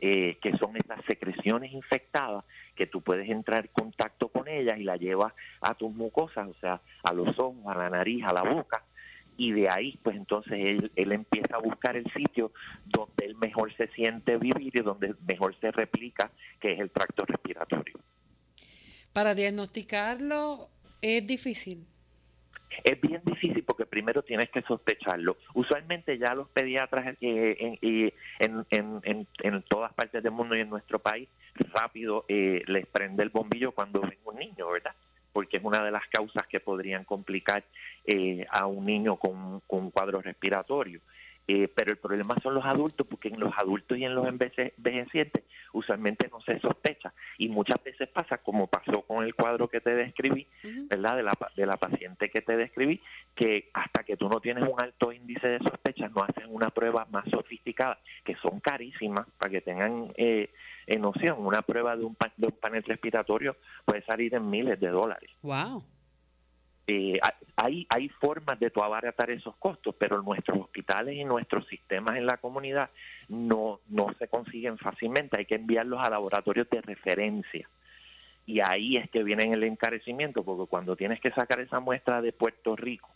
eh, 0.00 0.38
que 0.42 0.52
son 0.54 0.76
esas 0.76 1.04
secreciones 1.06 1.72
infectadas 1.72 2.44
que 2.74 2.86
tú 2.86 3.02
puedes 3.02 3.28
entrar 3.28 3.66
en 3.66 3.70
contacto 3.72 4.28
con 4.28 4.48
ellas 4.48 4.78
y 4.78 4.84
la 4.84 4.96
llevas 4.96 5.32
a 5.60 5.74
tus 5.74 5.94
mucosas, 5.94 6.48
o 6.48 6.54
sea, 6.60 6.80
a 7.04 7.12
los 7.12 7.38
ojos, 7.38 7.66
a 7.66 7.76
la 7.76 7.88
nariz, 7.88 8.24
a 8.24 8.32
la 8.32 8.42
boca, 8.42 8.82
y 9.36 9.52
de 9.52 9.68
ahí, 9.70 9.98
pues 10.02 10.16
entonces 10.16 10.52
él, 10.52 10.92
él 10.96 11.12
empieza 11.12 11.56
a 11.56 11.60
buscar 11.60 11.96
el 11.96 12.10
sitio 12.12 12.52
donde 12.84 13.26
él 13.26 13.36
mejor 13.36 13.74
se 13.76 13.88
siente 13.88 14.36
vivir 14.36 14.76
y 14.76 14.80
donde 14.80 15.14
mejor 15.26 15.54
se 15.60 15.70
replica, 15.70 16.30
que 16.60 16.72
es 16.72 16.80
el 16.80 16.90
tracto 16.90 17.24
respiratorio. 17.24 17.98
Para 19.12 19.34
diagnosticarlo 19.34 20.68
es 21.00 21.26
difícil. 21.26 21.86
Es 22.84 23.00
bien 23.00 23.20
difícil 23.24 23.64
porque 23.64 23.86
primero 23.86 24.22
tienes 24.22 24.50
que 24.50 24.62
sospecharlo. 24.62 25.36
Usualmente 25.54 26.18
ya 26.18 26.34
los 26.34 26.48
pediatras 26.48 27.16
eh, 27.20 28.12
en, 28.38 29.62
todas 29.68 29.92
partes 29.92 30.22
del 30.22 30.32
mundo 30.32 30.56
y 30.56 30.60
en 30.60 30.70
nuestro 30.70 30.98
país 30.98 31.28
rápido 31.72 32.24
eh, 32.28 32.62
les 32.66 32.86
prende 32.86 33.22
el 33.22 33.30
bombillo 33.30 33.72
cuando 33.72 34.00
ven 34.00 34.18
un 34.24 34.36
niño, 34.36 34.70
¿verdad? 34.70 34.94
Porque 35.32 35.58
es 35.58 35.64
una 35.64 35.82
de 35.82 35.90
las 35.90 36.06
causas 36.08 36.46
que 36.46 36.60
podrían 36.60 37.04
complicar 37.04 37.64
eh, 38.06 38.46
a 38.50 38.66
un 38.66 38.84
niño 38.84 39.16
con, 39.16 39.60
con 39.60 39.80
un 39.80 39.90
cuadro 39.90 40.20
respiratorio. 40.20 41.00
Eh, 41.48 41.68
pero 41.74 41.90
el 41.90 41.98
problema 41.98 42.36
son 42.42 42.54
los 42.54 42.64
adultos, 42.64 43.06
porque 43.06 43.28
en 43.28 43.40
los 43.40 43.52
adultos 43.58 43.98
y 43.98 44.04
en 44.04 44.14
los 44.14 44.26
envejecientes 44.26 45.42
usualmente 45.72 46.28
no 46.30 46.40
se 46.40 46.58
sospecha. 46.60 47.12
Y 47.38 47.48
muchas 47.48 47.82
veces 47.82 48.08
pasa, 48.08 48.38
como 48.38 48.66
pasó 48.66 49.02
con 49.02 49.24
el 49.24 49.34
cuadro 49.34 49.68
que 49.68 49.80
te 49.80 49.94
describí, 49.94 50.46
¿verdad? 50.88 51.16
De 51.16 51.22
la, 51.22 51.32
de 51.56 51.66
la 51.66 51.76
paciente 51.76 52.30
que 52.30 52.40
te 52.40 52.56
describí, 52.56 53.00
que 53.34 53.70
hasta 53.72 54.04
que 54.04 54.16
tú 54.16 54.28
no 54.28 54.40
tienes 54.40 54.68
un 54.68 54.80
alto 54.80 55.12
índice 55.12 55.48
de 55.48 55.58
sospecha, 55.58 56.08
no 56.08 56.22
hacen 56.22 56.46
una 56.48 56.70
prueba 56.70 57.06
más 57.10 57.28
sofisticada, 57.30 57.98
que 58.24 58.36
son 58.36 58.60
carísimas, 58.60 59.26
para 59.38 59.50
que 59.50 59.60
tengan 59.60 60.12
eh, 60.16 60.50
noción. 60.98 61.44
Una 61.44 61.62
prueba 61.62 61.96
de 61.96 62.04
un, 62.04 62.16
de 62.36 62.46
un 62.46 62.52
panel 62.52 62.82
respiratorio 62.82 63.56
puede 63.84 64.02
salir 64.02 64.34
en 64.34 64.48
miles 64.48 64.78
de 64.80 64.88
dólares. 64.88 65.30
¡Wow! 65.42 65.84
Eh, 66.86 67.18
hay, 67.56 67.86
hay 67.88 68.08
formas 68.08 68.58
de 68.58 68.70
tu 68.70 68.82
abaratar 68.82 69.30
esos 69.30 69.54
costos, 69.56 69.94
pero 69.96 70.20
nuestros 70.22 70.58
hospitales 70.58 71.16
y 71.16 71.24
nuestros 71.24 71.66
sistemas 71.68 72.16
en 72.16 72.26
la 72.26 72.38
comunidad 72.38 72.90
no, 73.28 73.80
no 73.88 74.12
se 74.18 74.28
consiguen 74.28 74.78
fácilmente. 74.78 75.38
Hay 75.38 75.46
que 75.46 75.54
enviarlos 75.54 76.00
a 76.04 76.10
laboratorios 76.10 76.68
de 76.70 76.80
referencia 76.80 77.68
Y 78.46 78.60
ahí 78.60 78.96
es 78.96 79.08
que 79.10 79.22
viene 79.22 79.44
el 79.44 79.64
encarecimiento, 79.64 80.42
porque 80.42 80.68
cuando 80.68 80.96
tienes 80.96 81.20
que 81.20 81.30
sacar 81.30 81.60
esa 81.60 81.80
muestra 81.80 82.20
de 82.20 82.32
Puerto 82.32 82.74
Rico 82.74 83.10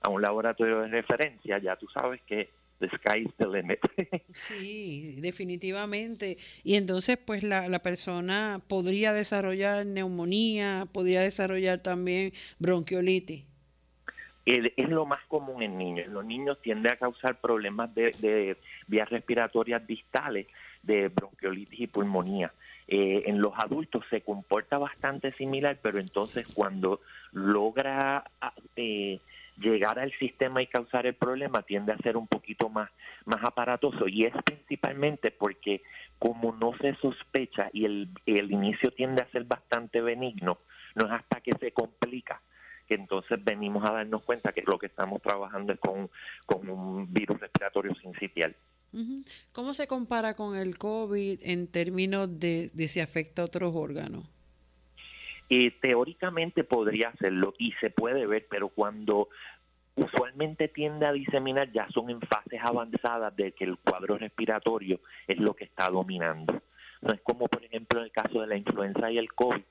a 0.00 0.08
un 0.08 0.20
laboratorio 0.20 0.80
de 0.80 0.88
referencia, 0.88 1.58
ya 1.58 1.76
tú 1.76 1.86
sabes 1.88 2.20
que 2.22 2.48
the 2.82 2.88
sky 2.98 3.18
is 3.18 3.32
the 3.38 3.46
limit. 3.46 3.80
sí, 4.32 5.16
definitivamente. 5.20 6.36
Y 6.64 6.74
entonces, 6.74 7.16
pues 7.24 7.44
la, 7.44 7.68
la 7.68 7.78
persona 7.78 8.60
podría 8.66 9.12
desarrollar 9.12 9.86
neumonía, 9.86 10.86
podría 10.92 11.22
desarrollar 11.22 11.78
también 11.78 12.32
bronquiolitis. 12.58 13.44
Es 14.44 14.88
lo 14.88 15.06
más 15.06 15.20
común 15.28 15.62
en 15.62 15.78
niños. 15.78 16.08
Los 16.08 16.24
niños 16.24 16.60
tienden 16.60 16.92
a 16.92 16.96
causar 16.96 17.40
problemas 17.40 17.94
de, 17.94 18.10
de 18.18 18.56
vías 18.88 19.08
respiratorias 19.08 19.86
distales, 19.86 20.48
de 20.82 21.08
bronquiolitis 21.08 21.80
y 21.80 21.86
pulmonía. 21.86 22.52
Eh, 22.88 23.22
en 23.26 23.40
los 23.40 23.52
adultos 23.56 24.04
se 24.10 24.20
comporta 24.20 24.78
bastante 24.78 25.32
similar, 25.32 25.78
pero 25.80 26.00
entonces 26.00 26.48
cuando 26.52 27.00
logra 27.30 28.24
ah, 28.40 28.52
eh, 28.74 29.20
llegar 29.62 29.98
al 29.98 30.12
sistema 30.18 30.60
y 30.60 30.66
causar 30.66 31.06
el 31.06 31.14
problema 31.14 31.62
tiende 31.62 31.92
a 31.92 31.98
ser 31.98 32.16
un 32.16 32.26
poquito 32.26 32.68
más, 32.68 32.90
más 33.24 33.42
aparatoso 33.42 34.08
y 34.08 34.24
es 34.24 34.34
principalmente 34.44 35.30
porque 35.30 35.82
como 36.18 36.52
no 36.52 36.76
se 36.78 36.94
sospecha 36.96 37.70
y 37.72 37.84
el, 37.84 38.08
el 38.26 38.50
inicio 38.52 38.90
tiende 38.90 39.22
a 39.22 39.30
ser 39.30 39.44
bastante 39.44 40.00
benigno, 40.00 40.58
no 40.94 41.06
es 41.06 41.12
hasta 41.12 41.40
que 41.40 41.52
se 41.52 41.72
complica 41.72 42.40
que 42.86 42.94
entonces 42.94 43.42
venimos 43.42 43.88
a 43.88 43.92
darnos 43.92 44.22
cuenta 44.22 44.52
que 44.52 44.62
lo 44.66 44.78
que 44.78 44.86
estamos 44.86 45.22
trabajando 45.22 45.72
es 45.72 45.78
con, 45.78 46.10
con 46.46 46.68
un 46.68 47.12
virus 47.12 47.40
respiratorio 47.40 47.94
sincitial. 47.94 48.54
¿Cómo 49.52 49.72
se 49.72 49.86
compara 49.86 50.34
con 50.34 50.54
el 50.54 50.76
COVID 50.76 51.40
en 51.42 51.66
términos 51.66 52.38
de, 52.38 52.68
si 52.88 53.00
afecta 53.00 53.42
a 53.42 53.46
otros 53.46 53.72
órganos? 53.74 54.24
Eh, 55.48 55.70
teóricamente 55.80 56.64
podría 56.64 57.08
hacerlo 57.08 57.54
y 57.58 57.72
se 57.80 57.90
puede 57.90 58.26
ver, 58.26 58.46
pero 58.50 58.68
cuando 58.68 59.28
usualmente 59.94 60.68
tiende 60.68 61.06
a 61.06 61.12
diseminar 61.12 61.70
ya 61.72 61.88
son 61.90 62.10
en 62.10 62.20
fases 62.20 62.60
avanzadas 62.62 63.34
de 63.36 63.52
que 63.52 63.64
el 63.64 63.76
cuadro 63.78 64.16
respiratorio 64.18 65.00
es 65.26 65.38
lo 65.38 65.54
que 65.54 65.64
está 65.64 65.88
dominando. 65.88 66.62
No 67.00 67.12
es 67.12 67.20
como 67.22 67.48
por 67.48 67.64
ejemplo 67.64 67.98
en 67.98 68.06
el 68.06 68.12
caso 68.12 68.40
de 68.40 68.46
la 68.46 68.56
influenza 68.56 69.10
y 69.10 69.18
el 69.18 69.32
COVID, 69.32 69.62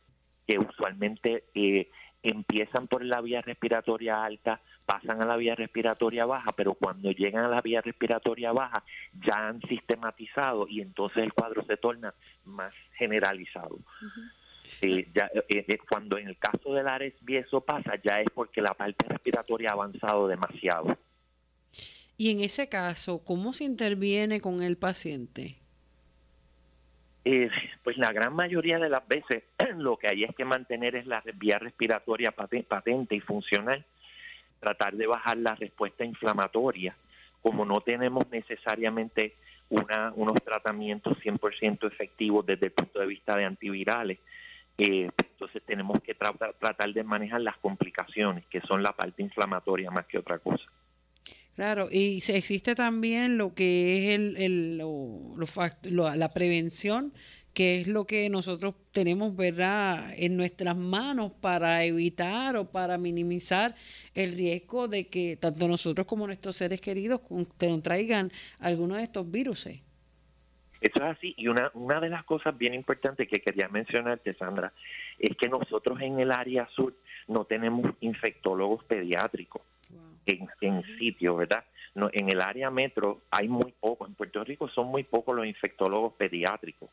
que 0.47 0.59
usualmente 0.59 1.45
eh, 1.55 1.89
empiezan 2.23 2.87
por 2.87 3.03
la 3.03 3.21
vía 3.21 3.41
respiratoria 3.41 4.23
alta, 4.23 4.59
pasan 4.85 5.21
a 5.21 5.25
la 5.25 5.37
vía 5.37 5.55
respiratoria 5.55 6.25
baja, 6.25 6.51
pero 6.55 6.73
cuando 6.73 7.11
llegan 7.11 7.45
a 7.45 7.49
la 7.49 7.61
vía 7.61 7.81
respiratoria 7.81 8.51
baja 8.51 8.83
ya 9.25 9.47
han 9.47 9.61
sistematizado 9.61 10.67
y 10.67 10.81
entonces 10.81 11.23
el 11.23 11.33
cuadro 11.33 11.63
se 11.65 11.77
torna 11.77 12.13
más 12.45 12.73
generalizado. 12.93 13.79
Eh, 14.81 15.07
ya, 15.13 15.29
eh, 15.49 15.65
eh, 15.67 15.77
cuando 15.87 16.17
en 16.17 16.27
el 16.27 16.37
caso 16.37 16.73
del 16.73 16.87
RSV 16.87 17.37
eso 17.37 17.61
pasa, 17.61 17.93
ya 18.03 18.19
es 18.21 18.29
porque 18.33 18.61
la 18.61 18.73
parte 18.73 19.05
respiratoria 19.07 19.69
ha 19.69 19.73
avanzado 19.73 20.27
demasiado. 20.27 20.97
Y 22.17 22.31
en 22.31 22.39
ese 22.39 22.69
caso, 22.69 23.19
¿cómo 23.23 23.53
se 23.53 23.63
interviene 23.63 24.41
con 24.41 24.61
el 24.61 24.77
paciente? 24.77 25.55
pues 27.83 27.99
la 27.99 28.11
gran 28.11 28.33
mayoría 28.33 28.79
de 28.79 28.89
las 28.89 29.07
veces 29.07 29.43
lo 29.77 29.95
que 29.95 30.07
hay 30.07 30.23
es 30.23 30.35
que 30.35 30.43
mantener 30.43 30.95
es 30.95 31.05
la 31.05 31.21
vía 31.35 31.59
respiratoria 31.59 32.31
patente 32.31 33.15
y 33.15 33.19
funcional 33.19 33.85
tratar 34.59 34.95
de 34.95 35.05
bajar 35.05 35.37
la 35.37 35.53
respuesta 35.53 36.03
inflamatoria. 36.03 36.95
Como 37.43 37.63
no 37.63 37.81
tenemos 37.81 38.23
necesariamente 38.31 39.35
una, 39.69 40.11
unos 40.15 40.35
tratamientos 40.43 41.17
100% 41.19 41.87
efectivos 41.87 42.45
desde 42.45 42.67
el 42.67 42.71
punto 42.71 42.99
de 42.99 43.07
vista 43.07 43.35
de 43.35 43.45
antivirales, 43.45 44.19
eh, 44.83 45.09
entonces 45.17 45.61
tenemos 45.65 45.99
que 46.01 46.15
tratar 46.15 46.93
de 46.93 47.03
manejar 47.03 47.41
las 47.41 47.57
complicaciones, 47.57 48.45
que 48.47 48.61
son 48.61 48.81
la 48.81 48.91
parte 48.93 49.21
inflamatoria 49.21 49.91
más 49.91 50.07
que 50.07 50.17
otra 50.17 50.39
cosa. 50.39 50.65
Claro, 51.55 51.89
y 51.91 52.23
existe 52.27 52.73
también 52.73 53.37
lo 53.37 53.53
que 53.53 53.97
es 53.97 54.15
el, 54.15 54.37
el 54.37 54.77
lo, 54.77 56.15
la 56.15 56.33
prevención 56.33 57.13
que 57.53 57.81
es 57.81 57.87
lo 57.87 58.05
que 58.05 58.29
nosotros 58.29 58.75
tenemos, 58.93 59.35
¿verdad?, 59.35 60.13
en 60.15 60.37
nuestras 60.37 60.75
manos 60.77 61.33
para 61.33 61.83
evitar 61.83 62.55
o 62.55 62.65
para 62.65 62.97
minimizar 62.97 63.75
el 64.15 64.31
riesgo 64.31 64.87
de 64.87 65.07
que 65.07 65.35
tanto 65.35 65.67
nosotros 65.67 66.07
como 66.07 66.27
nuestros 66.27 66.55
seres 66.55 66.79
queridos 66.79 67.21
traigan 67.83 68.31
alguno 68.59 68.95
de 68.95 69.03
estos 69.03 69.29
virus. 69.29 69.67
Eso 70.81 70.97
es 70.97 71.17
así. 71.17 71.33
Y 71.37 71.47
una, 71.47 71.69
una 71.75 71.99
de 71.99 72.09
las 72.09 72.23
cosas 72.23 72.57
bien 72.57 72.73
importantes 72.73 73.27
que 73.27 73.39
quería 73.39 73.69
mencionarte, 73.69 74.33
Sandra, 74.33 74.73
es 75.19 75.37
que 75.37 75.47
nosotros 75.47 76.01
en 76.01 76.19
el 76.19 76.31
área 76.31 76.67
sur 76.67 76.93
no 77.27 77.45
tenemos 77.45 77.91
infectólogos 78.01 78.83
pediátricos 78.85 79.61
en, 80.25 80.49
en 80.61 80.83
sitio, 80.97 81.35
¿verdad? 81.35 81.63
No, 81.93 82.09
en 82.11 82.29
el 82.29 82.41
área 82.41 82.71
metro 82.71 83.21
hay 83.29 83.47
muy 83.47 83.73
poco. 83.79 84.07
En 84.07 84.15
Puerto 84.15 84.43
Rico 84.43 84.67
son 84.69 84.87
muy 84.87 85.03
pocos 85.03 85.35
los 85.35 85.45
infectólogos 85.45 86.13
pediátricos. 86.13 86.89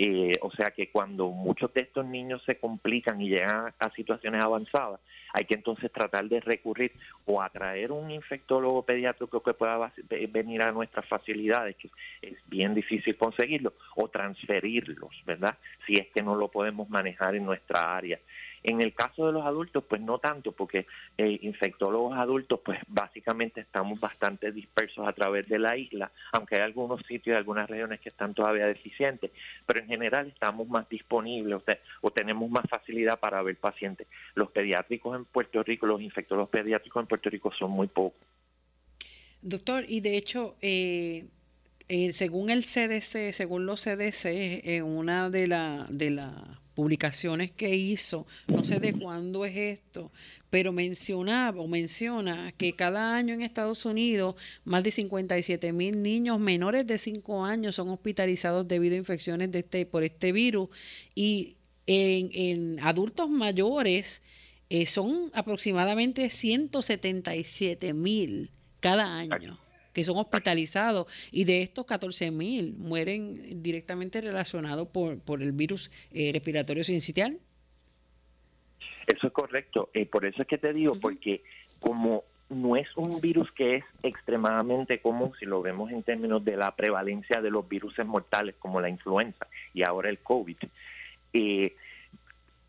Eh, 0.00 0.38
o 0.42 0.52
sea 0.52 0.70
que 0.70 0.92
cuando 0.92 1.28
muchos 1.30 1.74
de 1.74 1.80
estos 1.80 2.06
niños 2.06 2.40
se 2.46 2.56
complican 2.56 3.20
y 3.20 3.30
llegan 3.30 3.74
a, 3.80 3.90
situaciones 3.90 4.44
avanzadas, 4.44 5.00
hay 5.32 5.44
que 5.44 5.54
entonces 5.54 5.90
tratar 5.92 6.28
de 6.28 6.40
recurrir 6.40 6.92
o 7.26 7.42
a 7.42 7.48
traer 7.48 7.92
un 7.92 8.10
infectólogo 8.10 8.82
pediátrico 8.82 9.42
que 9.42 9.54
pueda 9.54 9.92
venir 10.30 10.62
a 10.62 10.72
nuestras 10.72 11.06
facilidades, 11.06 11.76
que 11.76 11.90
es 12.22 12.36
bien 12.46 12.74
difícil 12.74 13.16
conseguirlo, 13.16 13.74
o 13.96 14.08
transferirlos, 14.08 15.22
¿verdad? 15.26 15.56
Si 15.86 15.94
es 15.94 16.08
que 16.08 16.22
no 16.22 16.34
lo 16.34 16.48
podemos 16.48 16.88
manejar 16.88 17.34
en 17.34 17.44
nuestra 17.44 17.96
área. 17.96 18.18
En 18.62 18.82
el 18.82 18.92
caso 18.92 19.26
de 19.26 19.32
los 19.32 19.46
adultos, 19.46 19.84
pues 19.88 20.00
no 20.00 20.18
tanto, 20.18 20.52
porque 20.52 20.86
eh, 21.16 21.38
infectólogos 21.42 22.18
adultos, 22.18 22.60
pues 22.64 22.78
básicamente 22.88 23.60
estamos 23.60 24.00
bastante 24.00 24.50
dispersos 24.50 25.06
a 25.06 25.12
través 25.12 25.48
de 25.48 25.58
la 25.58 25.76
isla, 25.76 26.10
aunque 26.32 26.56
hay 26.56 26.62
algunos 26.62 27.00
sitios 27.06 27.34
y 27.34 27.36
algunas 27.36 27.70
regiones 27.70 28.00
que 28.00 28.08
están 28.08 28.34
todavía 28.34 28.66
deficientes, 28.66 29.30
pero 29.64 29.80
en 29.80 29.86
general 29.86 30.28
estamos 30.28 30.68
más 30.68 30.88
disponibles 30.88 31.62
o, 32.00 32.10
tenemos 32.10 32.50
más 32.50 32.64
facilidad 32.68 33.20
para 33.20 33.42
ver 33.42 33.56
pacientes. 33.56 34.08
Los 34.34 34.50
pediátricos 34.50 35.14
en 35.18 35.24
Puerto 35.24 35.62
Rico, 35.62 35.86
los 35.86 36.00
infectólogos 36.00 36.50
pediátricos 36.50 37.02
en 37.02 37.06
Puerto 37.06 37.30
Rico 37.30 37.52
son 37.52 37.70
muy 37.70 37.86
pocos. 37.86 38.20
Doctor, 39.42 39.84
y 39.86 40.00
de 40.00 40.16
hecho, 40.16 40.56
eh, 40.62 41.26
eh, 41.88 42.12
según 42.12 42.50
el 42.50 42.62
CDC, 42.62 43.32
según 43.32 43.66
los 43.66 43.82
CDC, 43.82 44.62
en 44.64 44.84
una 44.84 45.30
de 45.30 45.46
las 45.46 45.96
de 45.96 46.10
la 46.10 46.58
publicaciones 46.78 47.50
que 47.50 47.74
hizo, 47.74 48.24
no 48.46 48.62
sé 48.62 48.78
de 48.78 48.92
cuándo 48.92 49.44
es 49.44 49.56
esto, 49.56 50.12
pero 50.48 50.70
mencionaba 50.70 51.60
o 51.60 51.66
menciona 51.66 52.52
que 52.56 52.72
cada 52.74 53.16
año 53.16 53.34
en 53.34 53.42
Estados 53.42 53.84
Unidos 53.84 54.36
más 54.64 54.84
de 54.84 54.92
57 54.92 55.72
mil 55.72 56.00
niños 56.00 56.38
menores 56.38 56.86
de 56.86 56.96
5 56.96 57.44
años 57.44 57.74
son 57.74 57.88
hospitalizados 57.88 58.68
debido 58.68 58.94
a 58.94 58.98
infecciones 58.98 59.50
de 59.50 59.58
este, 59.58 59.86
por 59.86 60.04
este 60.04 60.30
virus 60.30 60.68
y 61.16 61.56
en, 61.88 62.78
adultos 62.78 63.28
mayores 63.28 64.22
eh, 64.70 64.86
son 64.86 65.30
aproximadamente 65.34 66.30
177 66.30 67.92
mil 67.94 68.50
cada 68.80 69.18
año 69.18 69.58
que 69.98 70.04
son 70.04 70.16
hospitalizados 70.18 71.08
y 71.32 71.42
de 71.42 71.62
estos 71.62 71.84
14 71.84 72.30
mil 72.30 72.74
mueren 72.78 73.62
directamente 73.64 74.20
relacionados 74.20 74.86
por, 74.86 75.18
por 75.18 75.42
el 75.42 75.50
virus 75.50 75.90
eh, 76.12 76.30
respiratorio 76.32 76.84
sincitial. 76.84 77.36
Eso 79.08 79.26
es 79.26 79.32
correcto. 79.32 79.90
Eh, 79.94 80.06
por 80.06 80.24
eso 80.24 80.42
es 80.42 80.46
que 80.46 80.56
te 80.56 80.72
digo, 80.72 80.94
porque 81.00 81.42
como 81.80 82.22
no 82.48 82.76
es 82.76 82.86
un 82.96 83.20
virus 83.20 83.50
que 83.50 83.76
es 83.76 83.84
extremadamente 84.04 85.00
común, 85.00 85.32
si 85.40 85.46
lo 85.46 85.62
vemos 85.62 85.90
en 85.90 86.04
términos 86.04 86.44
de 86.44 86.56
la 86.56 86.76
prevalencia 86.76 87.40
de 87.42 87.50
los 87.50 87.68
virus 87.68 87.94
mortales 88.06 88.54
como 88.58 88.80
la 88.80 88.88
influenza 88.88 89.48
y 89.74 89.82
ahora 89.82 90.10
el 90.10 90.18
COVID, 90.18 90.58
eh, 91.32 91.74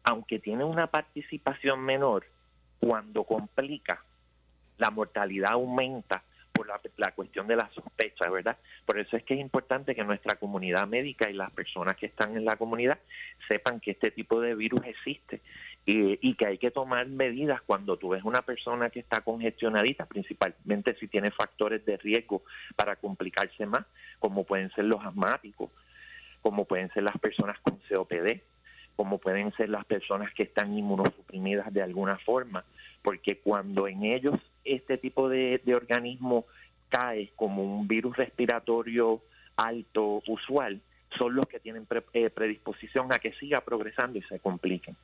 aunque 0.04 0.40
tiene 0.40 0.64
una 0.64 0.88
participación 0.88 1.82
menor, 1.82 2.26
cuando 2.80 3.24
complica, 3.24 4.02
la 4.78 4.90
mortalidad 4.90 5.52
aumenta 5.52 6.24
por 6.54 6.68
la, 6.98 7.12
cuestión 7.12 7.48
de 7.48 7.56
la 7.56 7.70
sospecha, 7.74 8.30
¿verdad? 8.30 8.58
Por 8.86 9.00
eso 9.00 9.16
es 9.16 9.24
que 9.24 9.34
es 9.34 9.40
importante 9.40 9.96
que 9.96 10.04
nuestra 10.04 10.36
comunidad 10.36 10.88
médica 10.88 11.30
y 11.30 11.34
las 11.34 11.52
personas 11.52 11.96
que 11.96 12.08
están 12.08 12.36
en 12.36 12.44
la 12.44 12.58
comunidad 12.58 13.00
sepan 13.48 13.80
que 13.80 13.92
este 13.92 14.12
tipo 14.12 14.42
de 14.42 14.56
virus 14.56 14.82
existe 14.86 15.42
y, 15.86 16.34
que 16.36 16.46
hay 16.46 16.58
que 16.58 16.70
tomar 16.70 17.08
medidas 17.08 17.62
cuando 17.62 17.98
tú 17.98 18.10
ves 18.10 18.24
una 18.24 18.42
persona 18.42 18.90
que 18.90 19.00
está 19.00 19.22
congestionadita, 19.22 20.06
principalmente 20.06 20.96
si 21.00 21.08
tiene 21.08 21.32
factores 21.32 21.86
de 21.86 21.98
riesgo 21.98 22.44
para 22.76 22.96
complicarse 22.98 23.66
más, 23.66 23.86
como 24.20 24.44
pueden 24.44 24.70
ser 24.72 24.86
los 24.86 25.04
asmáticos, 25.04 25.72
como 26.42 26.66
pueden 26.66 26.92
ser 26.92 27.04
las 27.04 27.18
personas 27.18 27.58
con 27.62 27.80
COPD, 27.90 28.42
como 29.00 29.18
pueden 29.18 29.54
ser 29.54 29.70
las 29.70 29.86
personas 29.86 30.34
que 30.34 30.44
están 30.44 30.78
inmunosuprimidas 30.78 31.74
de 31.74 31.82
alguna 31.82 32.18
forma, 32.18 32.66
porque 33.02 33.38
cuando 33.38 33.88
en 33.88 34.04
ellos 34.04 34.38
este 34.66 34.98
tipo 34.98 35.30
de, 35.30 35.62
organismo 35.74 36.46
cae 36.90 37.32
como 37.38 37.64
un 37.64 37.88
virus 37.88 38.18
respiratorio 38.18 39.22
alto 39.56 40.22
usual, 40.28 40.82
son 41.18 41.34
los 41.34 41.48
que 41.48 41.62
tienen 41.62 41.88
eh, 42.12 42.30
predisposición 42.30 43.14
a 43.14 43.20
que 43.20 43.32
siga 43.36 43.62
progresando 43.62 44.20
y 44.20 44.22
se 44.24 44.38
compliquen. 44.42 44.98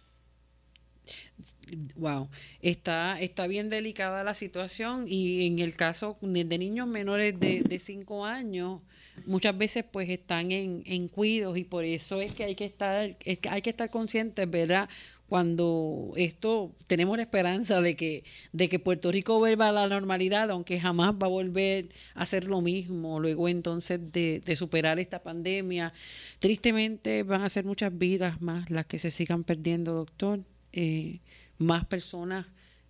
Wow, 1.95 2.27
está, 2.61 3.21
está 3.21 3.47
bien 3.47 3.69
delicada 3.69 4.25
la 4.25 4.33
situación 4.33 5.05
y 5.07 5.47
en 5.47 5.59
el 5.59 5.77
caso 5.77 6.17
de, 6.19 6.57
niños 6.57 6.87
menores 6.87 7.39
de 7.39 7.79
5 7.79 8.25
años, 8.25 8.81
muchas 9.25 9.57
veces 9.57 9.85
pues 9.89 10.09
están 10.09 10.51
en, 10.51 10.83
en 10.85 11.07
cuidos 11.07 11.57
y 11.57 11.63
por 11.63 11.85
eso 11.85 12.21
es 12.21 12.33
que 12.33 12.43
hay 12.43 12.55
que 12.55 12.65
estar, 12.65 13.15
es 13.23 13.39
que 13.39 13.49
hay 13.49 13.61
que 13.61 13.69
estar 13.69 13.89
conscientes, 13.89 14.49
¿verdad? 14.49 14.89
cuando 15.27 16.13
esto 16.17 16.71
tenemos 16.87 17.17
la 17.17 17.23
esperanza 17.23 17.81
de 17.81 17.95
que 17.95 18.23
de 18.53 18.69
que 18.69 18.77
Puerto 18.77 19.11
Rico 19.11 19.39
vuelva 19.39 19.69
a 19.69 19.71
la 19.71 19.87
normalidad 19.87 20.51
aunque 20.51 20.79
jamás 20.79 21.13
va 21.15 21.25
a 21.25 21.29
volver 21.29 21.87
a 22.13 22.25
ser 22.25 22.45
lo 22.45 22.61
mismo 22.61 23.19
luego 23.19 23.49
entonces 23.49 24.11
de, 24.11 24.41
de 24.45 24.55
superar 24.55 24.99
esta 24.99 25.19
pandemia 25.23 25.93
tristemente 26.39 27.23
van 27.23 27.41
a 27.41 27.49
ser 27.49 27.65
muchas 27.65 27.97
vidas 27.97 28.41
más 28.41 28.69
las 28.69 28.85
que 28.85 28.99
se 28.99 29.09
sigan 29.09 29.43
perdiendo 29.43 29.93
doctor 29.93 30.39
eh, 30.73 31.19
más 31.57 31.85
personas 31.85 32.45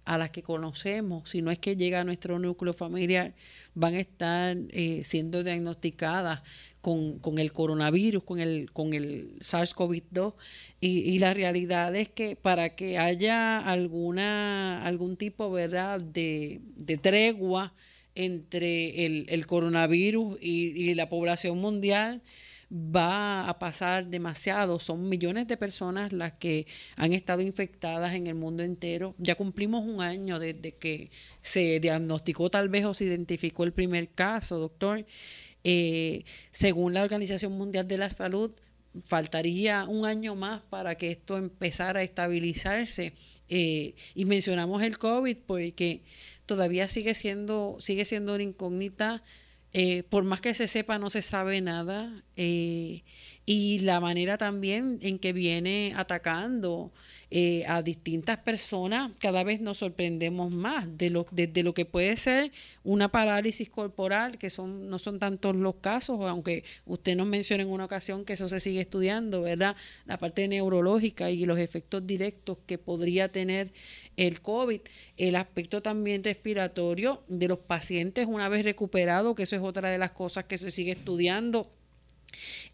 a 0.05 0.17
las 0.17 0.29
que 0.29 0.43
conocemos, 0.43 1.29
si 1.29 1.41
no 1.41 1.51
es 1.51 1.59
que 1.59 1.75
llega 1.75 2.01
a 2.01 2.03
nuestro 2.03 2.37
núcleo 2.39 2.73
familiar, 2.73 3.33
van 3.73 3.95
a 3.95 3.99
estar 3.99 4.55
eh, 4.69 5.01
siendo 5.03 5.43
diagnosticadas 5.43 6.41
con, 6.81 7.17
con, 7.19 7.39
el 7.39 7.51
coronavirus, 7.51 8.23
con 8.23 8.39
el, 8.39 8.69
con 8.71 8.93
el 8.93 9.39
SARS-CoV-2. 9.39 10.33
Y, 10.79 11.17
la 11.17 11.33
realidad 11.33 11.95
es 11.95 12.09
que 12.09 12.35
para 12.35 12.75
que 12.75 12.99
haya 12.99 13.57
alguna, 13.57 14.85
algún 14.85 15.17
tipo 15.17 15.49
¿verdad? 15.51 15.99
De, 15.99 16.61
de 16.75 16.97
tregua 16.97 17.73
entre 18.13 19.05
el, 19.07 19.25
el 19.29 19.47
coronavirus 19.47 20.37
y 20.39 20.93
la 20.93 21.09
población 21.09 21.59
mundial, 21.59 22.21
va 22.71 23.47
a 23.47 23.59
pasar 23.59 24.07
demasiado. 24.07 24.79
Son 24.79 25.07
millones 25.07 25.47
de 25.47 25.57
personas 25.57 26.11
las 26.13 26.33
que 26.33 26.67
han 26.95 27.13
estado 27.13 27.41
infectadas 27.41 28.15
en 28.15 28.27
el 28.27 28.35
mundo 28.35 28.63
entero. 28.63 29.13
Ya 29.17 29.35
cumplimos 29.35 29.85
un 29.85 30.01
año 30.01 30.39
desde 30.39 30.73
que 30.73 31.09
se 31.41 31.79
diagnosticó 31.79 32.49
tal 32.49 32.69
vez 32.69 32.85
o 32.85 32.93
se 32.93 33.05
identificó 33.05 33.63
el 33.63 33.71
primer 33.71 34.09
caso, 34.09 34.57
doctor. 34.57 35.05
Eh, 35.63 36.25
según 36.51 36.93
la 36.93 37.03
Organización 37.03 37.53
Mundial 37.53 37.87
de 37.87 37.97
la 37.97 38.09
Salud, 38.09 38.51
faltaría 39.03 39.85
un 39.87 40.05
año 40.05 40.35
más 40.35 40.61
para 40.69 40.95
que 40.95 41.11
esto 41.11 41.37
empezara 41.37 41.99
a 41.99 42.03
estabilizarse. 42.03 43.13
Eh, 43.49 43.93
y 44.15 44.25
mencionamos 44.25 44.81
el 44.81 44.97
COVID 44.97 45.37
porque 45.45 46.01
todavía 46.45 46.87
sigue 46.87 47.13
siendo, 47.13 47.77
sigue 47.79 48.05
siendo 48.05 48.33
una 48.33 48.43
incógnita 48.43 49.21
eh, 49.77 50.03
por 50.03 50.23
más 50.23 50.39
que 50.39 50.53
se 50.53 50.69
sepa, 50.69 50.97
no 50.99 51.09
se 51.09 51.21
sabe 51.21 51.59
nada. 51.59 52.23
Eh, 52.37 53.03
y 53.45 53.79
la 53.79 53.99
manera 53.99 54.37
también 54.37 54.97
en 55.01 55.19
que 55.19 55.31
viene 55.31 55.93
atacando 55.95 56.91
eh, 57.29 57.63
a 57.67 57.83
distintas 57.83 58.37
personas, 58.37 59.11
cada 59.19 59.43
vez 59.43 59.61
nos 59.61 59.77
sorprendemos 59.77 60.51
más 60.51 60.97
de 60.97 61.11
lo, 61.11 61.27
de, 61.31 61.63
lo 61.63 61.73
que 61.73 61.85
puede 61.85 62.17
ser 62.17 62.51
una 62.83 63.09
parálisis 63.09 63.69
corporal, 63.69 64.39
que 64.39 64.49
son 64.49 64.89
no 64.89 64.97
son 64.97 65.19
tantos 65.19 65.55
los 65.55 65.75
casos, 65.75 66.21
aunque 66.21 66.63
usted 66.85 67.15
nos 67.15 67.27
menciona 67.27 67.63
en 67.63 67.69
una 67.69 67.85
ocasión 67.85 68.25
que 68.25 68.33
eso 68.33 68.49
se 68.49 68.59
sigue 68.59 68.81
estudiando, 68.81 69.41
¿verdad? 69.41 69.75
La 70.05 70.17
parte 70.17 70.47
neurológica 70.47 71.29
y 71.29 71.45
los 71.45 71.59
efectos 71.59 72.05
directos 72.07 72.57
que 72.65 72.77
podría 72.79 73.31
tener 73.31 73.71
el 74.17 74.41
COVID, 74.41 74.81
el 75.17 75.35
aspecto 75.35 75.81
también 75.81 76.23
respiratorio 76.23 77.21
de 77.27 77.47
los 77.47 77.59
pacientes 77.59 78.27
una 78.27 78.49
vez 78.49 78.65
recuperado, 78.65 79.35
que 79.35 79.43
eso 79.43 79.55
es 79.55 79.61
otra 79.61 79.89
de 79.89 79.97
las 79.97 80.11
cosas 80.11 80.45
que 80.45 80.57
se 80.57 80.71
sigue 80.71 80.93
estudiando. 80.93 81.69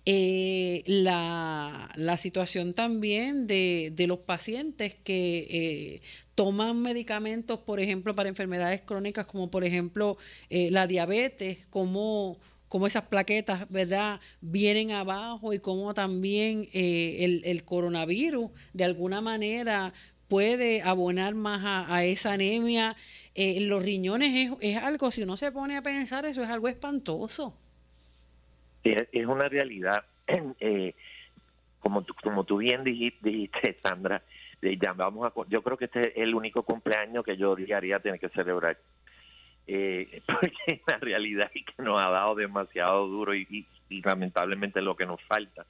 Eh, 0.05 0.83
la, 0.87 1.91
la, 1.95 2.17
situación 2.17 2.73
también 2.73 3.45
de, 3.45 3.93
de 3.95 4.07
los 4.07 4.17
pacientes 4.17 4.95
que 4.95 5.47
eh, 5.49 6.01
toman 6.33 6.81
medicamentos, 6.81 7.59
por 7.59 7.79
ejemplo, 7.79 8.15
para 8.15 8.27
enfermedades 8.27 8.81
crónicas, 8.81 9.27
como 9.27 9.51
por 9.51 9.63
ejemplo 9.63 10.17
eh, 10.49 10.71
la 10.71 10.87
diabetes, 10.87 11.59
como 11.69 12.39
cómo 12.67 12.87
esas 12.87 13.03
plaquetas, 13.03 13.69
¿verdad?, 13.69 14.19
vienen 14.39 14.91
abajo 14.91 15.53
y 15.53 15.59
cómo 15.59 15.93
también 15.93 16.69
el, 16.73 17.41
el, 17.43 17.63
coronavirus 17.65 18.49
de 18.73 18.85
alguna 18.85 19.19
manera 19.19 19.93
puede 20.31 20.81
abonar 20.81 21.35
más 21.35 21.61
a, 21.89 22.05
esa 22.05 22.31
anemia. 22.31 22.95
Eh, 23.35 23.59
los 23.59 23.83
riñones 23.83 24.33
es, 24.33 24.57
es, 24.61 24.77
algo, 24.81 25.11
si 25.11 25.23
uno 25.23 25.35
se 25.35 25.51
pone 25.51 25.75
a 25.75 25.81
pensar, 25.81 26.25
eso 26.25 26.41
es 26.41 26.49
algo 26.49 26.69
espantoso. 26.69 27.53
Es, 28.83 29.25
una 29.25 29.49
realidad. 29.49 30.03
Eh, 30.59 30.93
como, 31.79 32.03
tú, 32.03 32.13
como 32.21 32.43
tú 32.43 32.57
bien 32.57 32.83
dijiste, 32.83 33.75
Sandra, 33.83 34.21
ya 34.61 34.93
vamos 34.93 35.27
a, 35.27 35.33
yo 35.49 35.63
creo 35.63 35.77
que 35.77 35.85
este 35.85 36.09
es 36.09 36.17
el 36.17 36.35
único 36.35 36.61
cumpleaños 36.61 37.25
que 37.25 37.35
yo 37.35 37.57
haría 37.75 37.99
tener 37.99 38.19
que 38.19 38.29
celebrar. 38.29 38.77
Eh, 39.67 40.21
porque 40.27 40.81
la 40.87 40.97
realidad 40.99 41.51
es 41.53 41.65
que 41.65 41.83
nos 41.83 42.03
ha 42.03 42.09
dado 42.09 42.35
demasiado 42.35 43.07
duro 43.07 43.33
y, 43.33 43.65
lamentablemente 43.89 44.81
lo 44.81 44.95
que 44.95 45.05
nos 45.05 45.21
falta 45.23 45.65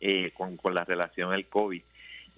eh, 0.00 0.30
con, 0.32 0.56
con 0.56 0.74
la 0.74 0.84
relación 0.84 1.32
al 1.32 1.46
COVID. 1.46 1.82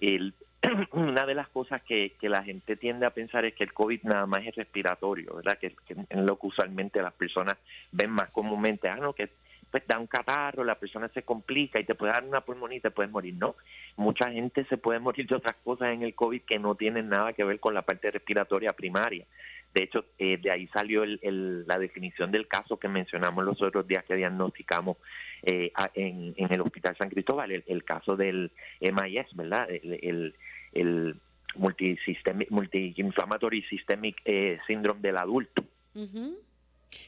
El, 0.01 0.33
una 0.91 1.25
de 1.25 1.35
las 1.35 1.47
cosas 1.47 1.81
que, 1.81 2.13
que, 2.19 2.29
la 2.29 2.43
gente 2.43 2.75
tiende 2.75 3.05
a 3.05 3.11
pensar 3.11 3.45
es 3.45 3.53
que 3.53 3.63
el 3.63 3.73
COVID 3.73 4.03
nada 4.03 4.25
más 4.25 4.45
es 4.45 4.55
respiratorio, 4.55 5.35
¿verdad? 5.35 5.57
Que, 5.57 5.75
en 6.09 6.25
lo 6.25 6.37
que 6.37 6.47
usualmente 6.47 7.01
las 7.01 7.13
personas 7.13 7.55
ven 7.91 8.11
más 8.11 8.29
comúnmente, 8.29 8.89
ah, 8.89 8.97
no, 8.97 9.13
que 9.13 9.29
pues 9.71 9.83
da 9.87 9.99
un 9.99 10.07
catarro, 10.07 10.63
la 10.63 10.75
persona 10.75 11.09
se 11.09 11.23
complica 11.23 11.79
y 11.79 11.83
te 11.83 11.95
puede 11.95 12.11
dar 12.11 12.23
una 12.23 12.41
pulmonía 12.41 12.77
y 12.77 12.81
te 12.81 12.91
puedes 12.91 13.11
morir. 13.11 13.35
No, 13.35 13.55
mucha 13.97 14.31
gente 14.31 14.65
se 14.65 14.77
puede 14.77 14.99
morir 14.99 15.27
de 15.27 15.35
otras 15.35 15.55
cosas 15.63 15.93
en 15.93 16.03
el 16.03 16.15
COVID 16.15 16.41
que 16.41 16.59
no 16.59 16.75
tienen 16.75 17.09
nada 17.09 17.33
que 17.33 17.43
ver 17.43 17.59
con 17.59 17.73
la 17.73 17.83
parte 17.83 18.11
respiratoria 18.11 18.71
primaria. 18.71 19.25
De 19.73 19.83
hecho, 19.83 20.05
eh, 20.17 20.37
de 20.37 20.49
ahí 20.49 20.67
salió 20.67 21.03
el, 21.03 21.65
la 21.67 21.77
definición 21.77 22.31
del 22.31 22.47
caso 22.47 22.77
que 22.77 22.87
mencionamos 22.87 23.45
los 23.45 23.61
otros 23.61 23.87
días 23.87 24.03
que 24.03 24.15
diagnosticamos 24.15 24.97
eh, 25.43 25.71
en, 25.93 26.33
en, 26.35 26.51
el 26.51 26.61
Hospital 26.61 26.97
San 26.97 27.09
Cristóbal, 27.09 27.63
el, 27.65 27.83
caso 27.83 28.15
del 28.15 28.51
MIS, 28.81 29.35
¿verdad? 29.35 29.69
El, 29.69 30.33
el, 30.73 31.15
multi-inflammatory 31.55 33.63
systemic 33.63 34.21
eh, 34.25 34.59
syndrome 34.67 35.01
del 35.01 35.17
adulto. 35.17 35.63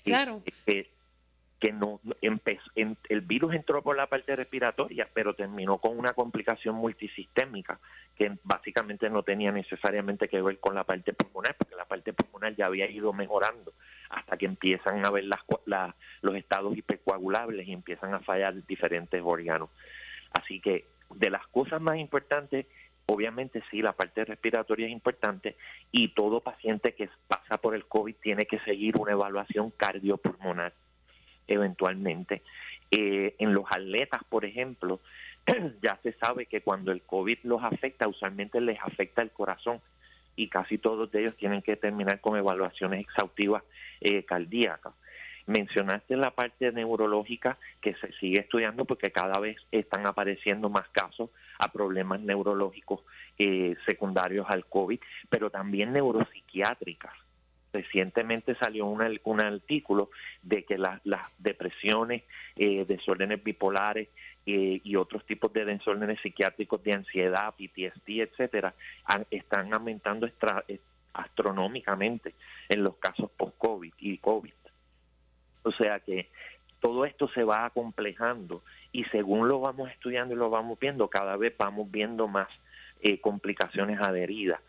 Claro 0.04 0.42
que 1.62 1.72
no 1.72 2.02
empezó, 2.22 2.72
el 2.76 3.22
virus 3.22 3.54
entró 3.54 3.84
por 3.84 3.96
la 3.96 4.08
parte 4.08 4.36
respiratoria, 4.36 5.08
pero 5.14 5.36
terminó 5.36 5.78
con 5.78 5.96
una 5.96 6.14
complicación 6.14 6.74
multisistémica 6.74 7.80
que 8.18 8.36
básicamente 8.44 9.12
no 9.12 9.22
tenía 9.22 9.52
necesariamente 9.52 10.28
que 10.28 10.42
ver 10.42 10.60
con 10.60 10.74
la 10.74 10.84
parte 10.84 11.14
pulmonar, 11.14 11.56
porque 11.56 11.76
la 11.76 11.86
parte 11.86 12.14
pulmonar 12.14 12.56
ya 12.56 12.66
había 12.66 12.90
ido 12.90 13.14
mejorando 13.14 13.74
hasta 14.10 14.38
que 14.38 14.48
empiezan 14.48 15.06
a 15.06 15.12
ver 15.12 15.26
las, 15.26 15.42
los 16.22 16.36
estados 16.36 16.76
hipercoagulables 16.76 17.68
y 17.68 17.74
empiezan 17.74 18.16
a 18.16 18.22
fallar 18.22 18.66
diferentes 18.66 19.22
órganos. 19.24 19.70
Así 20.34 20.60
que 20.60 20.88
de 21.14 21.30
las 21.30 21.46
cosas 21.46 21.80
más 21.80 21.98
importantes, 21.98 22.66
obviamente 23.06 23.62
sí, 23.70 23.84
la 23.84 23.94
parte 23.94 24.26
respiratoria 24.26 24.88
es 24.88 24.92
importante 24.92 25.58
y 25.92 26.08
todo 26.08 26.42
paciente 26.42 26.96
que 26.96 27.08
pasa 27.28 27.58
por 27.62 27.76
el 27.76 27.86
COVID 27.86 28.16
tiene 28.16 28.48
que 28.48 28.58
seguir 28.62 28.96
una 28.98 29.12
evaluación 29.12 29.70
cardiopulmonar 29.70 30.74
eventualmente. 31.54 32.42
Eh, 32.90 33.36
en 33.40 33.54
los 33.54 33.66
atletas, 33.70 34.22
por 34.28 34.46
ejemplo, 34.46 35.00
ya 35.82 35.98
se 36.04 36.12
sabe 36.14 36.46
que 36.46 36.62
cuando 36.62 36.92
el 36.92 37.02
COVID 37.02 37.40
los 37.44 37.64
afecta, 37.64 38.08
usualmente 38.08 38.60
les 38.62 38.80
afecta 38.80 39.22
el 39.22 39.32
corazón 39.32 39.80
y 40.36 40.48
casi 40.48 40.78
todos 40.78 41.12
de 41.12 41.22
ellos 41.22 41.38
tienen 41.38 41.62
que 41.62 41.76
terminar 41.76 42.20
con 42.20 42.38
evaluaciones 42.38 43.02
exhaustivas 43.02 43.64
eh, 44.02 44.24
cardíacas. 44.24 44.94
Mencionaste 45.48 46.16
la 46.18 46.32
parte 46.32 46.72
neurológica 46.72 47.58
que 47.82 47.96
se 47.96 48.12
sigue 48.14 48.42
estudiando 48.42 48.86
porque 48.86 49.12
cada 49.12 49.40
vez 49.40 49.58
están 49.72 50.06
apareciendo 50.06 50.70
más 50.70 50.88
casos 50.90 51.30
a 51.60 51.72
problemas 51.72 52.22
neurológicos 52.22 53.02
eh, 53.38 53.76
secundarios 53.86 54.46
al 54.50 54.66
COVID, 54.66 55.00
pero 55.30 55.50
también 55.50 55.94
neuropsiquiátricas 55.94 57.14
recientemente 57.74 58.56
salió 58.56 58.86
un, 58.86 59.42
artículo 59.42 60.10
de 60.42 60.64
que 60.64 60.78
las 60.78 61.02
depresiones, 61.38 62.24
eh, 62.56 62.86
desórdenes 62.86 63.44
bipolares 63.44 64.10
eh, 64.46 64.82
y 64.84 64.96
otros 64.96 65.26
tipos 65.26 65.54
de 65.54 65.66
desórdenes 65.66 66.20
psiquiátricos 66.22 66.84
de 66.84 66.94
ansiedad, 66.94 67.54
PTSD, 67.54 68.22
etcétera, 68.22 68.74
están 69.30 69.74
aumentando 69.74 70.28
astronómicamente 71.14 72.34
en 72.68 72.84
los 72.84 72.96
casos 72.98 73.30
post-COVID 73.38 73.94
y 74.00 74.18
COVID. 74.18 74.54
O 75.64 75.72
sea 75.72 76.00
que 76.00 76.30
todo 76.80 77.06
esto 77.06 77.30
se 77.30 77.44
va 77.44 77.66
acomplejando 77.66 78.64
y 78.92 79.04
según 79.06 79.48
lo 79.48 79.60
vamos 79.60 79.92
estudiando 79.92 80.34
y 80.34 80.38
lo 80.38 80.50
vamos 80.50 80.80
viendo, 80.80 81.08
cada 81.08 81.38
vez 81.38 81.56
vamos 81.58 81.90
viendo 81.90 82.28
más 82.28 82.48
eh, 83.02 83.20
complicaciones 83.22 84.00
adheridas 84.02 84.60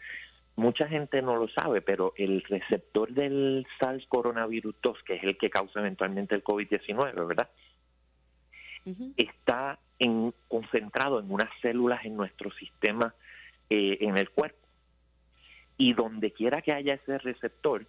mucha 0.57 0.89
gente 0.89 1.23
no 1.23 1.37
lo 1.37 1.49
sabe, 1.49 1.81
pero 1.81 2.13
el 2.17 2.43
receptor 2.43 3.11
del 3.13 3.67
SARS 3.79 4.07
coronavirus 4.07 4.75
2, 4.83 5.03
que 5.05 5.15
es 5.15 5.25
el 5.25 5.37
que 5.37 5.51
causa 5.51 5.81
eventualmente 5.81 6.35
el 6.35 6.45
COVID-19, 6.45 7.27
¿verdad? 7.27 7.49
Está 9.17 9.79
en, 9.99 10.35
concentrado 10.49 11.21
en 11.21 11.31
unas 11.31 11.49
células 11.61 12.05
en 12.05 12.17
nuestro 12.17 12.51
sistema 12.53 13.15
eh, 13.71 13.99
en 14.01 14.19
el 14.19 14.31
cuerpo. 14.31 14.59
Y 15.79 15.95
donde 15.95 16.33
quiera 16.33 16.61
que 16.61 16.73
haya 16.73 16.95
ese 16.95 17.19
receptor, 17.19 17.87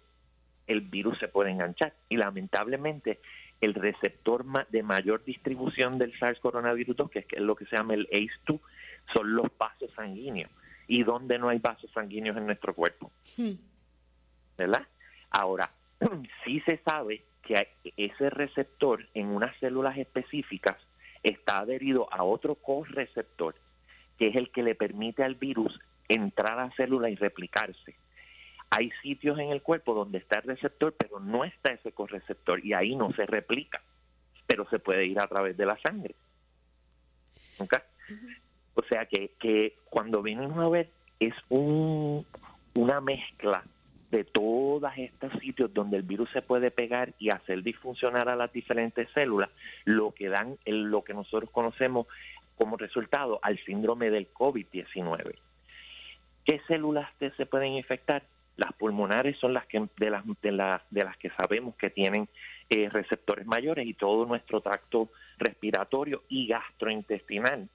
el 0.66 0.80
virus 0.80 1.18
se 1.18 1.28
puede 1.28 1.50
enganchar. 1.50 1.92
Y 2.08 2.16
lamentablemente, 2.16 3.20
el 3.60 3.74
receptor 3.74 4.44
de 4.68 4.82
mayor 4.82 5.24
distribución 5.24 5.98
del 5.98 6.16
SARS 6.18 6.40
coronavirus 6.40 6.96
2, 6.96 7.10
que 7.10 7.26
es 7.30 7.40
lo 7.40 7.56
que 7.56 7.66
se 7.66 7.76
llama 7.76 7.94
el 7.94 8.08
ACE2, 8.08 8.60
son 9.12 9.34
los 9.34 9.48
vasos 9.58 9.90
sanguíneos. 9.94 10.50
¿Y 10.86 11.02
donde 11.02 11.38
no 11.38 11.48
hay 11.48 11.58
vasos 11.58 11.90
sanguíneos 11.92 12.36
en 12.36 12.46
nuestro 12.46 12.74
cuerpo? 12.74 13.10
Hmm. 13.36 13.52
¿Verdad? 14.58 14.86
Ahora, 15.30 15.70
sí 16.44 16.60
se 16.60 16.76
sabe 16.78 17.22
que 17.42 17.68
ese 17.96 18.30
receptor 18.30 19.06
en 19.14 19.28
unas 19.28 19.56
células 19.58 19.98
específicas 19.98 20.76
está 21.22 21.58
adherido 21.58 22.08
a 22.12 22.22
otro 22.22 22.54
co-receptor, 22.54 23.54
que 24.18 24.28
es 24.28 24.36
el 24.36 24.50
que 24.50 24.62
le 24.62 24.74
permite 24.74 25.22
al 25.22 25.34
virus 25.34 25.80
entrar 26.08 26.58
a 26.58 26.66
la 26.66 26.70
célula 26.72 27.10
y 27.10 27.16
replicarse. 27.16 27.96
Hay 28.70 28.90
sitios 29.02 29.38
en 29.38 29.50
el 29.50 29.62
cuerpo 29.62 29.94
donde 29.94 30.18
está 30.18 30.38
el 30.38 30.44
receptor, 30.44 30.94
pero 30.98 31.20
no 31.20 31.44
está 31.44 31.72
ese 31.72 31.92
correceptor 31.92 32.64
y 32.64 32.72
ahí 32.72 32.96
no 32.96 33.12
se 33.12 33.26
replica, 33.26 33.80
pero 34.46 34.68
se 34.68 34.78
puede 34.78 35.06
ir 35.06 35.20
a 35.20 35.26
través 35.26 35.56
de 35.56 35.66
la 35.66 35.78
sangre. 35.78 36.14
O 38.74 38.82
sea 38.82 39.06
que, 39.06 39.32
que 39.38 39.76
cuando 39.88 40.22
venimos 40.22 40.64
a 40.64 40.68
ver 40.68 40.90
es 41.20 41.34
un, 41.48 42.26
una 42.74 43.00
mezcla 43.00 43.64
de 44.10 44.24
todos 44.24 44.92
estos 44.96 45.32
sitios 45.40 45.74
donde 45.74 45.96
el 45.96 46.02
virus 46.02 46.30
se 46.30 46.42
puede 46.42 46.70
pegar 46.70 47.12
y 47.18 47.30
hacer 47.30 47.62
disfuncionar 47.62 48.28
a 48.28 48.36
las 48.36 48.52
diferentes 48.52 49.08
células, 49.12 49.50
lo 49.84 50.12
que 50.12 50.28
dan 50.28 50.56
lo 50.66 51.02
que 51.02 51.14
nosotros 51.14 51.50
conocemos 51.50 52.06
como 52.56 52.76
resultado 52.76 53.40
al 53.42 53.58
síndrome 53.64 54.10
del 54.10 54.32
COVID-19. 54.32 55.34
¿Qué 56.44 56.60
células 56.68 57.10
se 57.18 57.46
pueden 57.46 57.72
infectar? 57.72 58.22
Las 58.56 58.72
pulmonares 58.74 59.36
son 59.38 59.52
las 59.52 59.66
que 59.66 59.84
de 59.96 60.10
las 60.10 60.24
de, 60.42 60.78
de 60.90 61.04
las 61.04 61.16
que 61.16 61.30
sabemos 61.30 61.74
que 61.74 61.90
tienen 61.90 62.28
eh, 62.70 62.88
receptores 62.88 63.46
mayores 63.46 63.84
y 63.86 63.94
todo 63.94 64.26
nuestro 64.26 64.60
tracto 64.60 65.08
respiratorio 65.38 66.22
y 66.28 66.46
gastrointestinal 66.46 67.68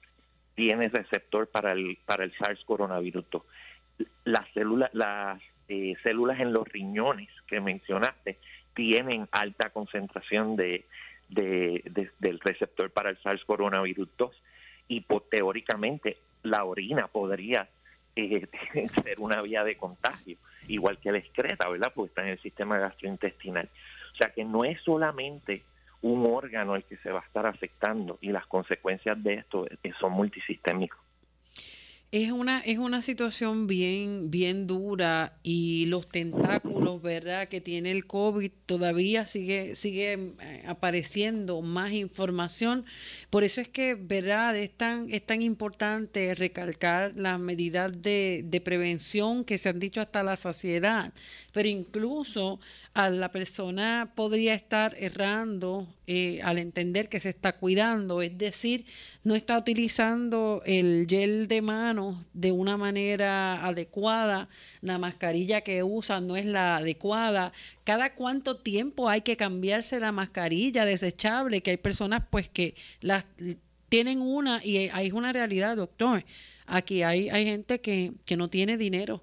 tiene 0.60 0.88
receptor 0.88 1.46
para 1.46 1.72
el 1.72 1.96
para 2.04 2.22
el 2.22 2.34
SARS 2.36 2.62
coronavirus. 2.66 3.24
Las 4.24 4.46
células 4.52 4.90
las 4.92 5.40
eh, 5.70 5.94
células 6.02 6.38
en 6.38 6.52
los 6.52 6.68
riñones 6.68 7.30
que 7.46 7.62
mencionaste 7.62 8.36
tienen 8.74 9.26
alta 9.32 9.70
concentración 9.70 10.56
de, 10.56 10.84
del 11.28 12.40
receptor 12.40 12.90
para 12.90 13.08
el 13.08 13.16
SARS 13.22 13.42
coronavirus 13.46 14.10
2 14.18 14.30
y 14.88 15.06
teóricamente 15.30 16.18
la 16.42 16.64
orina 16.64 17.06
podría 17.06 17.66
eh, 18.14 18.46
ser 19.02 19.18
una 19.18 19.40
vía 19.40 19.64
de 19.64 19.78
contagio, 19.78 20.36
igual 20.68 20.98
que 20.98 21.10
la 21.10 21.18
excreta, 21.18 21.70
¿verdad? 21.70 21.90
Porque 21.94 22.10
está 22.10 22.22
en 22.22 22.32
el 22.32 22.40
sistema 22.40 22.78
gastrointestinal. 22.78 23.66
O 24.12 24.16
sea 24.16 24.30
que 24.30 24.44
no 24.44 24.64
es 24.64 24.78
solamente 24.82 25.62
un 26.02 26.26
órgano 26.26 26.76
el 26.76 26.84
que 26.84 26.96
se 26.98 27.10
va 27.10 27.20
a 27.20 27.24
estar 27.24 27.46
afectando 27.46 28.18
y 28.20 28.30
las 28.32 28.46
consecuencias 28.46 29.22
de 29.22 29.34
esto 29.34 29.66
eh, 29.66 29.92
son 29.98 30.12
multisistémicos. 30.12 30.98
Es 32.12 32.32
una, 32.32 32.58
es 32.58 32.78
una 32.78 33.02
situación 33.02 33.68
bien, 33.68 34.32
bien 34.32 34.66
dura 34.66 35.32
y 35.44 35.86
los 35.86 36.08
tentáculos, 36.08 37.00
¿verdad?, 37.00 37.46
que 37.46 37.60
tiene 37.60 37.92
el 37.92 38.04
COVID 38.04 38.50
todavía 38.66 39.26
sigue, 39.26 39.76
sigue 39.76 40.14
eh, 40.40 40.64
apareciendo 40.66 41.62
más 41.62 41.92
información. 41.92 42.84
Por 43.30 43.44
eso 43.44 43.60
es 43.60 43.68
que, 43.68 43.94
¿verdad?, 43.94 44.56
es 44.56 44.72
tan, 44.72 45.08
es 45.08 45.24
tan 45.24 45.40
importante 45.40 46.34
recalcar 46.34 47.12
las 47.14 47.38
medidas 47.38 48.02
de, 48.02 48.42
de 48.44 48.60
prevención 48.60 49.44
que 49.44 49.56
se 49.56 49.68
han 49.68 49.78
dicho 49.78 50.00
hasta 50.00 50.24
la 50.24 50.34
saciedad. 50.34 51.12
Pero 51.52 51.68
incluso 51.68 52.60
a 52.94 53.10
la 53.10 53.30
persona 53.30 54.12
podría 54.14 54.54
estar 54.54 54.96
errando 54.98 55.86
eh, 56.06 56.40
al 56.42 56.58
entender 56.58 57.08
que 57.08 57.20
se 57.20 57.28
está 57.28 57.52
cuidando, 57.52 58.22
es 58.22 58.36
decir, 58.36 58.84
no 59.24 59.34
está 59.34 59.58
utilizando 59.58 60.62
el 60.64 61.06
gel 61.08 61.48
de 61.48 61.62
manos 61.62 62.24
de 62.32 62.52
una 62.52 62.76
manera 62.76 63.64
adecuada, 63.64 64.48
la 64.80 64.98
mascarilla 64.98 65.60
que 65.60 65.82
usa 65.82 66.20
no 66.20 66.36
es 66.36 66.46
la 66.46 66.76
adecuada. 66.76 67.52
Cada 67.84 68.14
cuánto 68.14 68.56
tiempo 68.56 69.08
hay 69.08 69.22
que 69.22 69.36
cambiarse 69.36 70.00
la 70.00 70.12
mascarilla 70.12 70.84
desechable, 70.84 71.60
que 71.62 71.72
hay 71.72 71.76
personas 71.76 72.22
pues 72.30 72.48
que 72.48 72.74
las 73.00 73.24
tienen 73.88 74.20
una 74.20 74.64
y 74.64 74.88
hay 74.88 75.10
una 75.10 75.32
realidad, 75.32 75.76
doctor. 75.76 76.24
Aquí 76.66 77.02
hay, 77.02 77.28
hay 77.28 77.44
gente 77.44 77.80
que, 77.80 78.12
que 78.24 78.36
no 78.36 78.48
tiene 78.48 78.76
dinero 78.76 79.20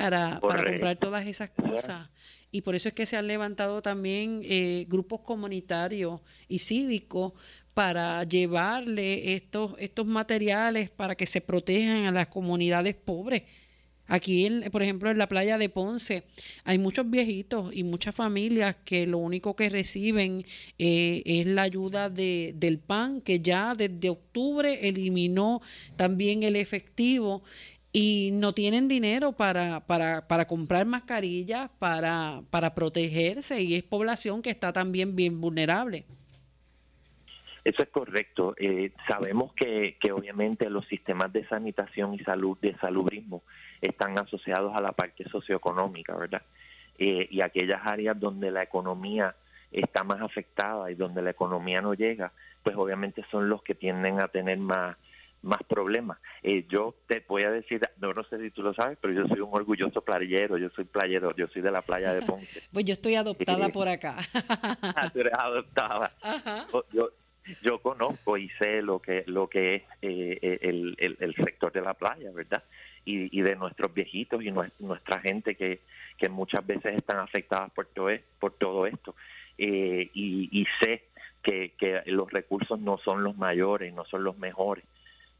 para, 0.00 0.40
para 0.40 0.64
comprar 0.64 0.96
todas 0.96 1.26
esas 1.26 1.50
cosas. 1.50 2.08
Y 2.52 2.62
por 2.62 2.74
eso 2.74 2.88
es 2.88 2.94
que 2.94 3.06
se 3.06 3.16
han 3.16 3.26
levantado 3.26 3.80
también 3.80 4.40
eh, 4.44 4.86
grupos 4.88 5.20
comunitarios 5.20 6.20
y 6.48 6.58
cívicos 6.58 7.32
para 7.74 8.24
llevarle 8.24 9.34
estos, 9.34 9.72
estos 9.78 10.06
materiales 10.06 10.90
para 10.90 11.14
que 11.14 11.26
se 11.26 11.40
protejan 11.40 12.06
a 12.06 12.10
las 12.10 12.26
comunidades 12.26 12.96
pobres. 12.96 13.42
Aquí, 14.08 14.48
por 14.72 14.82
ejemplo, 14.82 15.08
en 15.08 15.18
la 15.18 15.28
playa 15.28 15.56
de 15.56 15.68
Ponce, 15.68 16.24
hay 16.64 16.78
muchos 16.78 17.08
viejitos 17.08 17.72
y 17.72 17.84
muchas 17.84 18.12
familias 18.12 18.74
que 18.84 19.06
lo 19.06 19.18
único 19.18 19.54
que 19.54 19.68
reciben 19.68 20.44
eh, 20.80 21.22
es 21.24 21.46
la 21.46 21.62
ayuda 21.62 22.10
de, 22.10 22.52
del 22.56 22.78
PAN, 22.78 23.20
que 23.20 23.38
ya 23.38 23.72
desde 23.76 24.10
octubre 24.10 24.88
eliminó 24.88 25.62
también 25.94 26.42
el 26.42 26.56
efectivo 26.56 27.44
y 27.92 28.30
no 28.32 28.52
tienen 28.52 28.88
dinero 28.88 29.32
para, 29.32 29.80
para, 29.80 30.26
para 30.28 30.46
comprar 30.46 30.86
mascarillas, 30.86 31.70
para, 31.78 32.42
para 32.50 32.74
protegerse 32.74 33.62
y 33.62 33.74
es 33.74 33.82
población 33.82 34.42
que 34.42 34.50
está 34.50 34.72
también 34.72 35.16
bien 35.16 35.40
vulnerable. 35.40 36.04
Eso 37.64 37.82
es 37.82 37.88
correcto. 37.90 38.54
Eh, 38.58 38.92
sabemos 39.08 39.52
que, 39.54 39.96
que 40.00 40.12
obviamente 40.12 40.70
los 40.70 40.86
sistemas 40.86 41.32
de 41.32 41.46
sanitación 41.46 42.14
y 42.14 42.20
salud, 42.20 42.56
de 42.60 42.74
salubrismo, 42.76 43.42
están 43.82 44.18
asociados 44.18 44.74
a 44.74 44.80
la 44.80 44.92
parte 44.92 45.24
socioeconómica, 45.28 46.14
¿verdad? 46.14 46.42
Eh, 46.98 47.28
y 47.30 47.40
aquellas 47.40 47.80
áreas 47.84 48.18
donde 48.18 48.50
la 48.50 48.62
economía 48.62 49.34
está 49.72 50.04
más 50.04 50.20
afectada 50.20 50.90
y 50.90 50.94
donde 50.94 51.22
la 51.22 51.30
economía 51.30 51.80
no 51.80 51.94
llega, 51.94 52.32
pues 52.62 52.76
obviamente 52.76 53.24
son 53.30 53.48
los 53.48 53.62
que 53.62 53.74
tienden 53.74 54.20
a 54.20 54.28
tener 54.28 54.58
más 54.58 54.96
más 55.42 55.62
problemas. 55.62 56.18
Eh, 56.42 56.66
yo 56.68 56.94
te 57.06 57.24
voy 57.26 57.42
a 57.42 57.50
decir, 57.50 57.80
no, 57.98 58.12
no 58.12 58.22
sé 58.24 58.38
si 58.38 58.50
tú 58.50 58.62
lo 58.62 58.74
sabes, 58.74 58.98
pero 59.00 59.14
yo 59.14 59.26
soy 59.26 59.40
un 59.40 59.50
orgulloso 59.52 60.02
playero, 60.02 60.58
yo 60.58 60.68
soy 60.70 60.84
playero, 60.84 61.34
yo 61.36 61.46
soy 61.48 61.62
de 61.62 61.70
la 61.70 61.82
playa 61.82 62.12
de 62.12 62.22
Ponce. 62.26 62.62
pues 62.72 62.84
yo 62.84 62.92
estoy 62.92 63.14
adoptada 63.14 63.68
por 63.70 63.88
acá. 63.88 64.16
Ah, 64.82 65.10
tú 65.12 65.20
eres 65.20 65.32
adoptada. 65.38 66.12
Yo, 66.92 67.10
yo 67.62 67.78
conozco 67.78 68.36
y 68.36 68.48
sé 68.60 68.82
lo 68.82 69.00
que 69.00 69.24
lo 69.26 69.48
que 69.48 69.76
es 69.76 69.82
eh, 70.02 70.38
eh, 70.42 70.58
el, 70.62 70.96
el, 70.98 71.34
sector 71.34 71.72
de 71.72 71.80
la 71.80 71.94
playa, 71.94 72.30
¿verdad? 72.32 72.62
Y, 73.04 73.36
y 73.36 73.42
de 73.42 73.56
nuestros 73.56 73.92
viejitos 73.94 74.42
y 74.44 74.50
nuestra 74.50 75.20
gente 75.20 75.54
que, 75.54 75.80
que 76.18 76.28
muchas 76.28 76.66
veces 76.66 76.96
están 76.96 77.18
afectadas 77.18 77.70
por 77.70 77.86
todo, 77.86 78.10
e, 78.10 78.22
por 78.38 78.52
todo 78.52 78.86
esto. 78.86 79.14
y, 79.56 80.10
y 80.52 80.66
sé 80.80 81.04
que, 81.42 81.72
que 81.78 82.02
los 82.06 82.30
recursos 82.30 82.78
no 82.78 82.98
son 82.98 83.24
los 83.24 83.36
mayores, 83.36 83.92
no 83.94 84.04
son 84.04 84.24
los 84.24 84.36
mejores. 84.38 84.84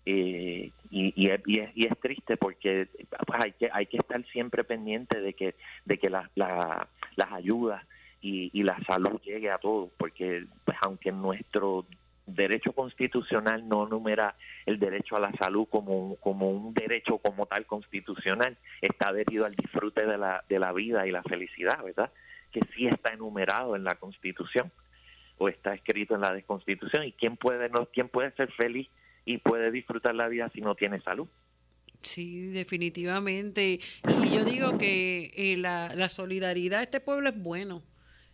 Eh, 0.07 0.73
y, 0.91 1.13
y, 1.15 1.31
es, 1.31 1.41
y, 1.47 1.87
es, 1.87 1.99
triste 2.01 2.37
porque 2.39 2.89
pues, 3.27 3.45
hay 3.45 3.53
que 3.53 3.69
hay 3.71 3.87
que 3.87 3.99
estar 3.99 4.25
siempre 4.33 4.65
pendiente 4.65 5.21
de 5.21 5.35
que 5.35 5.55
de 5.85 5.99
que 5.99 6.09
la, 6.09 6.31
las 6.35 7.33
ayudas 7.33 7.85
y, 8.23 8.51
y, 8.59 8.63
la 8.63 8.79
salud 8.87 9.21
llegue 9.23 9.51
a 9.51 9.59
todos 9.59 9.91
porque 9.99 10.47
pues 10.65 10.79
aunque 10.81 11.13
nuestro 11.13 11.85
derecho 12.27 12.73
constitucional 12.73 13.69
no 13.69 13.87
numera 13.87 14.35
el 14.65 14.79
derecho 14.79 15.17
a 15.17 15.21
la 15.21 15.33
salud 15.33 15.69
como 15.69 15.93
un, 15.93 16.17
como 16.17 16.51
un 16.51 16.73
derecho 16.73 17.19
como 17.19 17.45
tal 17.45 17.67
constitucional 17.67 18.57
está 18.81 19.11
adherido 19.11 19.45
al 19.45 19.55
disfrute 19.55 20.07
de 20.07 20.17
la 20.17 20.43
de 20.49 20.59
la 20.59 20.73
vida 20.73 21.07
y 21.07 21.11
la 21.11 21.23
felicidad 21.23 21.85
verdad 21.85 22.11
que 22.53 22.61
sí 22.75 22.87
está 22.87 23.13
enumerado 23.13 23.77
en 23.77 23.85
la 23.85 23.97
constitución 23.97 24.73
o 25.37 25.49
está 25.49 25.75
escrito 25.75 26.15
en 26.15 26.23
la 26.23 26.41
constitución 26.43 27.05
y 27.05 27.13
quién 27.13 27.37
puede 27.37 27.69
no 27.69 27.87
quién 27.87 28.09
puede 28.09 28.31
ser 28.33 28.51
feliz 28.53 28.89
y 29.25 29.39
puede 29.39 29.71
disfrutar 29.71 30.15
la 30.15 30.29
vida 30.29 30.51
si 30.53 30.61
no 30.61 30.75
tiene 30.75 31.01
salud. 31.01 31.29
Sí, 32.03 32.51
definitivamente. 32.51 33.79
Y 34.23 34.35
yo 34.35 34.45
digo 34.45 34.79
que 34.79 35.33
eh, 35.37 35.57
la, 35.59 35.95
la 35.95 36.09
solidaridad, 36.09 36.83
este 36.83 37.01
pueblo 37.01 37.29
es 37.29 37.43
bueno. 37.43 37.83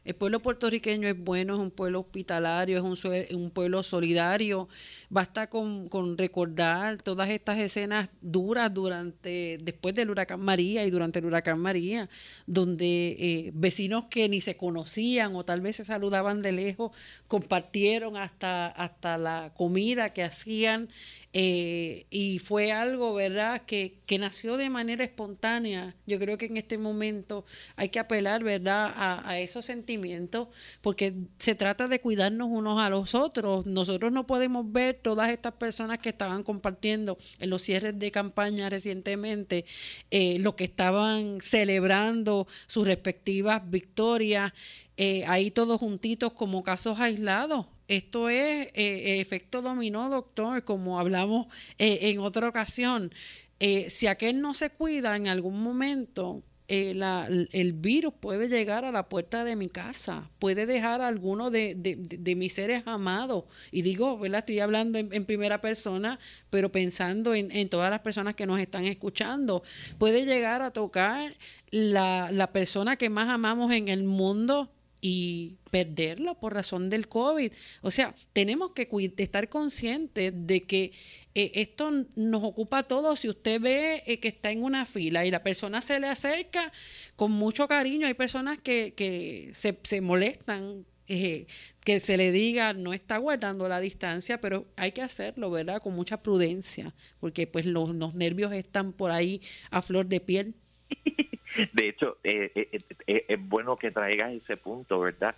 El 0.07 0.15
pueblo 0.15 0.39
puertorriqueño 0.39 1.09
es 1.09 1.19
bueno, 1.19 1.55
es 1.55 1.59
un 1.59 1.73
pueblo 1.73 1.99
hospitalario, 1.99 2.77
es 2.77 2.85
un, 2.85 3.37
un 3.37 3.51
pueblo 3.51 3.83
solidario. 3.83 4.69
Basta 5.11 5.49
con, 5.49 5.89
con, 5.89 6.17
recordar 6.17 7.03
todas 7.03 7.29
estas 7.29 7.59
escenas 7.59 8.09
duras 8.21 8.73
durante, 8.73 9.59
después 9.61 9.97
del 9.97 10.11
huracán 10.11 10.39
María 10.39 10.85
y 10.85 10.91
durante 10.91 11.19
el 11.19 11.25
huracán 11.25 11.59
María, 11.59 12.09
donde 12.47 13.17
eh, 13.19 13.51
vecinos 13.53 14.05
que 14.09 14.29
ni 14.29 14.41
se 14.41 14.57
conocían 14.57 15.35
o 15.35 15.45
tal 15.45 15.61
vez 15.61 15.75
se 15.75 15.85
saludaban 15.85 16.41
de 16.41 16.53
lejos 16.53 16.93
compartieron 17.27 18.17
hasta, 18.17 18.69
hasta 18.69 19.19
la 19.19 19.51
comida 19.57 20.11
que 20.11 20.23
hacían 20.23 20.89
eh, 21.33 22.07
y 22.11 22.39
fue 22.39 22.73
algo, 22.73 23.15
¿verdad?, 23.15 23.63
que, 23.67 23.93
que, 24.07 24.19
nació 24.19 24.57
de 24.57 24.71
manera 24.71 25.05
espontánea. 25.05 25.95
Yo 26.07 26.19
creo 26.19 26.39
que 26.39 26.47
en 26.47 26.57
este 26.57 26.79
momento 26.79 27.45
hay 27.77 27.91
que 27.91 27.99
apelar, 27.99 28.43
¿verdad?, 28.43 28.93
a, 28.97 29.39
esos 29.39 29.67
sentimientos, 29.67 30.49
porque 30.81 31.13
se 31.39 31.55
trata 31.55 31.89
de 31.89 32.01
cuidarnos 32.01 32.49
unos 32.51 32.81
a 32.81 32.89
los 32.89 33.15
otros. 33.15 33.67
Nosotros 33.67 34.13
no 34.13 34.27
podemos 34.27 34.73
ver 34.73 34.99
todas 35.03 35.31
estas 35.31 35.53
personas 35.55 35.99
que 35.99 36.09
estaban 36.09 36.43
compartiendo 36.43 37.19
en 37.39 37.51
los 37.51 37.63
cierres 37.63 37.99
de 37.99 38.11
campaña 38.11 38.71
recientemente, 38.71 39.67
eh, 40.11 40.39
lo 40.39 40.57
que 40.57 40.65
estaban 40.65 41.41
celebrando 41.43 42.47
sus 42.67 42.87
respectivas 42.87 43.69
victorias, 43.71 44.53
eh, 44.97 45.25
ahí 45.27 45.51
todos 45.51 45.81
juntitos 45.81 46.33
como 46.33 46.63
casos 46.63 46.99
aislados 46.99 47.67
esto 47.89 48.29
es 48.29 48.69
eh, 48.75 49.21
efecto 49.21 49.63
dominó, 49.63 50.11
doctor, 50.11 50.65
como 50.65 50.99
hablamos 50.99 51.47
eh, 51.79 51.99
en 52.03 52.19
otra 52.19 52.49
ocasión. 52.49 53.13
Eh, 53.61 53.89
si 53.89 54.07
aquel 54.07 54.41
no 54.41 54.55
se 54.55 54.71
cuida 54.71 55.17
en 55.17 55.29
algún 55.29 55.63
momento, 55.63 56.43
el 56.69 57.73
virus 57.75 58.13
puede 58.19 58.49
llegar 58.49 58.85
a 58.85 58.91
la 58.91 59.09
puerta 59.09 59.45
de 59.45 59.55
mi 59.55 59.69
casa, 59.69 60.29
puede 60.41 60.67
dejar 60.67 61.01
a 61.01 61.07
alguno 61.07 61.49
de, 61.49 61.77
de, 61.77 62.35
mis 62.35 62.55
seres 62.55 62.83
amados. 62.87 63.45
Y 63.71 63.83
digo, 63.83 64.19
¿verdad? 64.19 64.41
Estoy 64.41 64.59
hablando 64.59 64.99
en, 64.99 65.25
primera 65.27 65.61
persona, 65.61 66.19
pero 66.51 66.73
pensando 66.73 67.35
en, 67.35 67.53
en, 67.53 67.69
todas 67.69 67.89
las 67.89 68.01
personas 68.01 68.35
que 68.35 68.47
nos 68.47 68.59
están 68.59 68.85
escuchando. 68.85 69.63
Puede 69.97 70.25
llegar 70.25 70.61
a 70.61 70.73
tocar 70.73 71.33
la, 71.71 72.31
la 72.33 72.49
persona 72.49 72.97
que 72.97 73.11
más 73.11 73.29
amamos 73.29 73.71
en 73.71 73.87
el 73.87 74.03
mundo 74.03 74.69
y 75.01 75.55
perderlo 75.71 76.35
por 76.35 76.55
razón 76.55 76.91
del 76.91 77.09
COVID. 77.09 77.53
O 77.83 77.91
sea, 77.91 78.15
tenemos 78.33 78.73
que 78.73 78.89
estar 79.19 79.49
conscientes 79.49 80.33
de 80.35 80.63
que 80.65 80.93
eh, 81.35 81.53
esto 81.55 81.91
nos 82.17 82.43
ocupa 82.43 82.79
a 82.79 82.83
todos. 82.83 83.21
Si 83.21 83.29
usted 83.29 83.61
ve 83.61 84.03
eh, 84.07 84.19
que 84.21 84.29
está 84.29 84.51
en 84.51 84.65
una 84.65 84.87
fila 84.87 85.27
y 85.27 85.31
la 85.31 85.43
persona 85.43 85.83
se 85.83 86.01
le 86.01 86.07
acerca 86.07 86.73
con 87.15 87.31
mucho 87.31 87.69
cariño, 87.69 88.07
hay 88.07 88.15
personas 88.15 88.59
que, 88.59 88.95
que 88.97 89.51
se, 89.53 89.79
se 89.83 90.01
molestan. 90.01 90.85
Eh, 91.09 91.47
que 91.85 92.01
se 92.01 92.17
le 92.17 92.33
diga 92.33 92.73
no 92.73 92.93
está 92.93 93.19
guardando 93.19 93.69
la 93.69 93.79
distancia, 93.79 94.41
pero 94.41 94.67
hay 94.75 94.91
que 94.91 95.03
hacerlo, 95.03 95.53
¿verdad? 95.53 95.81
Con 95.81 95.95
mucha 95.95 96.21
prudencia, 96.21 96.93
porque 97.21 97.47
pues 97.47 97.65
los, 97.65 97.95
los 97.95 98.17
nervios 98.17 98.53
están 98.53 98.93
por 98.93 99.13
ahí 99.13 99.41
a 99.71 99.83
flor 99.83 100.07
de 100.07 100.19
piel. 100.19 100.55
De 101.73 101.89
hecho, 101.89 102.19
eh, 102.25 102.51
eh, 102.55 102.81
eh, 103.07 103.25
es 103.29 103.49
bueno 103.49 103.77
que 103.77 103.91
traigas 103.91 104.33
ese 104.33 104.57
punto, 104.57 105.01
¿verdad? 105.01 105.35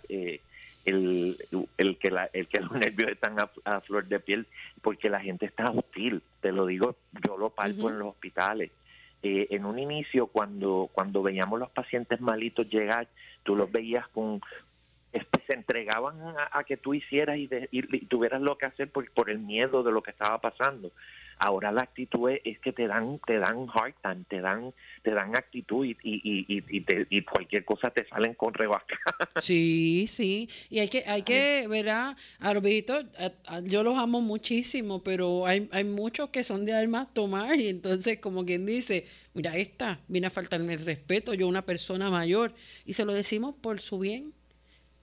el, 0.85 1.37
el, 1.77 1.97
que 1.97 2.09
la, 2.09 2.29
el 2.33 2.47
que 2.47 2.61
los 2.61 2.71
nervios 2.71 3.11
están 3.11 3.35
a, 3.39 3.81
flor 3.81 4.07
de 4.07 4.19
piel, 4.19 4.47
porque 4.81 5.09
la 5.09 5.19
gente 5.19 5.45
está 5.45 5.69
hostil, 5.69 6.21
te 6.41 6.51
lo 6.51 6.65
digo, 6.65 6.95
yo 7.25 7.37
lo 7.37 7.49
palpo 7.49 7.89
en 7.89 7.99
los 7.99 8.09
hospitales. 8.09 8.71
en 9.21 9.65
un 9.65 9.77
inicio, 9.77 10.27
cuando, 10.27 10.89
cuando 10.91 11.21
veíamos 11.21 11.59
los 11.59 11.69
pacientes 11.69 12.21
malitos 12.21 12.69
llegar, 12.69 13.07
tú 13.43 13.55
los 13.55 13.71
veías 13.71 14.07
con, 14.07 14.41
se 15.11 15.53
entregaban 15.53 16.15
a, 16.51 16.63
que 16.63 16.77
tú 16.77 16.93
hicieras 16.93 17.37
y, 17.37 17.49
y, 17.71 18.05
tuvieras 18.05 18.41
lo 18.41 18.57
que 18.57 18.65
hacer 18.67 18.89
por, 18.89 19.09
por 19.11 19.29
el 19.29 19.39
miedo 19.39 19.83
de 19.83 19.91
lo 19.91 20.01
que 20.01 20.11
estaba 20.11 20.39
pasando. 20.39 20.91
Ahora 21.39 21.71
la 21.71 21.81
actitud 21.81 22.29
es, 22.29 22.59
que 22.59 22.73
te 22.73 22.87
dan 22.87 23.19
te 23.25 23.39
dan 23.39 23.67
hard 23.73 23.93
time, 24.03 24.25
te 24.27 24.41
dan 24.41 24.73
te 25.03 25.11
dan 25.11 25.35
actitud 25.35 25.85
y, 25.85 25.97
y, 26.03 26.45
y, 26.47 26.63
y, 27.09 27.21
cualquier 27.23 27.63
cosa 27.63 27.89
te 27.89 28.05
salen 28.07 28.33
con 28.33 28.53
rebaja. 28.53 28.85
Sí, 29.41 30.05
sí. 30.07 30.49
Y 30.69 30.79
hay 30.79 30.89
que 30.89 31.03
hay 31.07 31.21
que 31.23 31.65
¿verdad? 31.69 32.17
Arbito, 32.39 32.99
yo 33.63 33.83
los 33.83 33.97
amo 33.97 34.19
muchísimo, 34.19 35.01
pero 35.01 35.45
hay, 35.45 35.69
hay 35.71 35.85
muchos 35.85 36.29
que 36.29 36.43
son 36.43 36.65
de 36.65 36.73
armas 36.73 37.13
tomar 37.13 37.57
y 37.59 37.69
entonces 37.69 38.19
como 38.19 38.45
quien 38.45 38.65
dice, 38.65 39.07
mira 39.33 39.55
esta, 39.55 39.97
viene 40.09 40.27
a 40.27 40.29
faltarme 40.29 40.73
el 40.73 40.83
respeto, 40.85 41.33
yo 41.33 41.47
una 41.47 41.61
persona 41.61 42.09
mayor 42.09 42.53
y 42.85 42.93
se 42.93 43.05
lo 43.05 43.13
decimos 43.13 43.55
por 43.55 43.79
su 43.79 43.99
bien. 43.99 44.33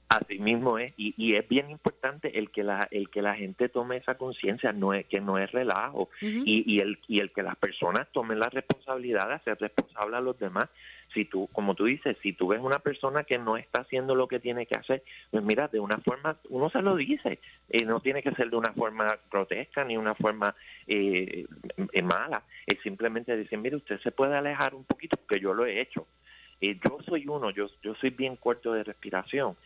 Así 0.09 0.39
mismo 0.39 0.79
es, 0.79 0.93
y, 0.97 1.15
y, 1.17 1.35
es 1.35 1.49
bien 1.49 1.69
importante 1.69 2.39
el 2.39 2.51
que 2.51 2.63
la 2.63 2.87
el 2.93 3.11
que 3.11 3.23
la 3.23 3.35
gente 3.35 3.69
tome 3.69 3.97
esa 3.97 4.15
conciencia, 4.15 4.73
no 4.73 4.95
es 4.95 5.05
que 5.07 5.21
no 5.21 5.37
es 5.37 5.51
relajo, 5.51 6.09
y, 6.21 6.63
y, 6.65 6.79
el 6.79 7.01
y 7.09 7.19
el 7.19 7.33
que 7.33 7.43
las 7.43 7.57
personas 7.57 8.07
tomen 8.13 8.39
la 8.39 8.49
responsabilidad 8.49 9.27
de 9.27 9.35
hacer 9.35 9.59
responsable 9.59 10.17
a 10.17 10.21
los 10.21 10.39
demás. 10.39 10.67
Si 11.13 11.25
tú, 11.25 11.49
como 11.53 11.75
tú 11.75 11.87
dices, 11.87 12.17
si 12.23 12.33
tú 12.33 12.49
ves 12.49 12.61
una 12.61 12.79
persona 12.79 13.25
que 13.25 13.37
no 13.39 13.57
está 13.57 13.81
haciendo 13.81 14.15
lo 14.15 14.29
que 14.29 14.39
tiene 14.39 14.67
que 14.67 14.79
hacer, 14.79 15.03
pues 15.31 15.43
mira, 15.43 15.67
de 15.67 15.81
una 15.81 15.99
forma, 15.99 16.37
uno 16.51 16.71
se 16.71 16.83
lo 16.83 16.95
dice, 16.95 17.41
eh, 17.69 17.85
no 17.85 17.99
tiene 17.99 18.23
que 18.23 18.33
ser 18.33 18.49
de 18.49 18.57
una 18.57 18.73
forma 18.75 19.07
grotesca 19.29 19.85
ni 19.85 19.97
una 19.97 20.15
forma 20.15 20.55
eh, 20.87 21.47
eh, 21.93 22.03
mala, 22.03 22.45
es 22.65 22.81
simplemente 22.81 23.37
decir, 23.37 23.59
mire, 23.59 23.75
usted 23.75 23.99
se 24.01 24.13
puede 24.13 24.37
alejar 24.37 24.75
un 24.75 24.85
poquito, 24.85 25.17
porque 25.17 25.41
yo 25.41 25.53
lo 25.53 25.67
he 25.67 25.81
hecho. 25.81 26.07
yo 26.61 26.99
soy 27.05 27.27
uno, 27.27 27.51
yo, 27.51 27.69
yo 27.83 27.97
soy 27.97 28.11
bien 28.11 28.37
corto 28.37 28.73
de 28.73 28.85
respiración 28.85 29.57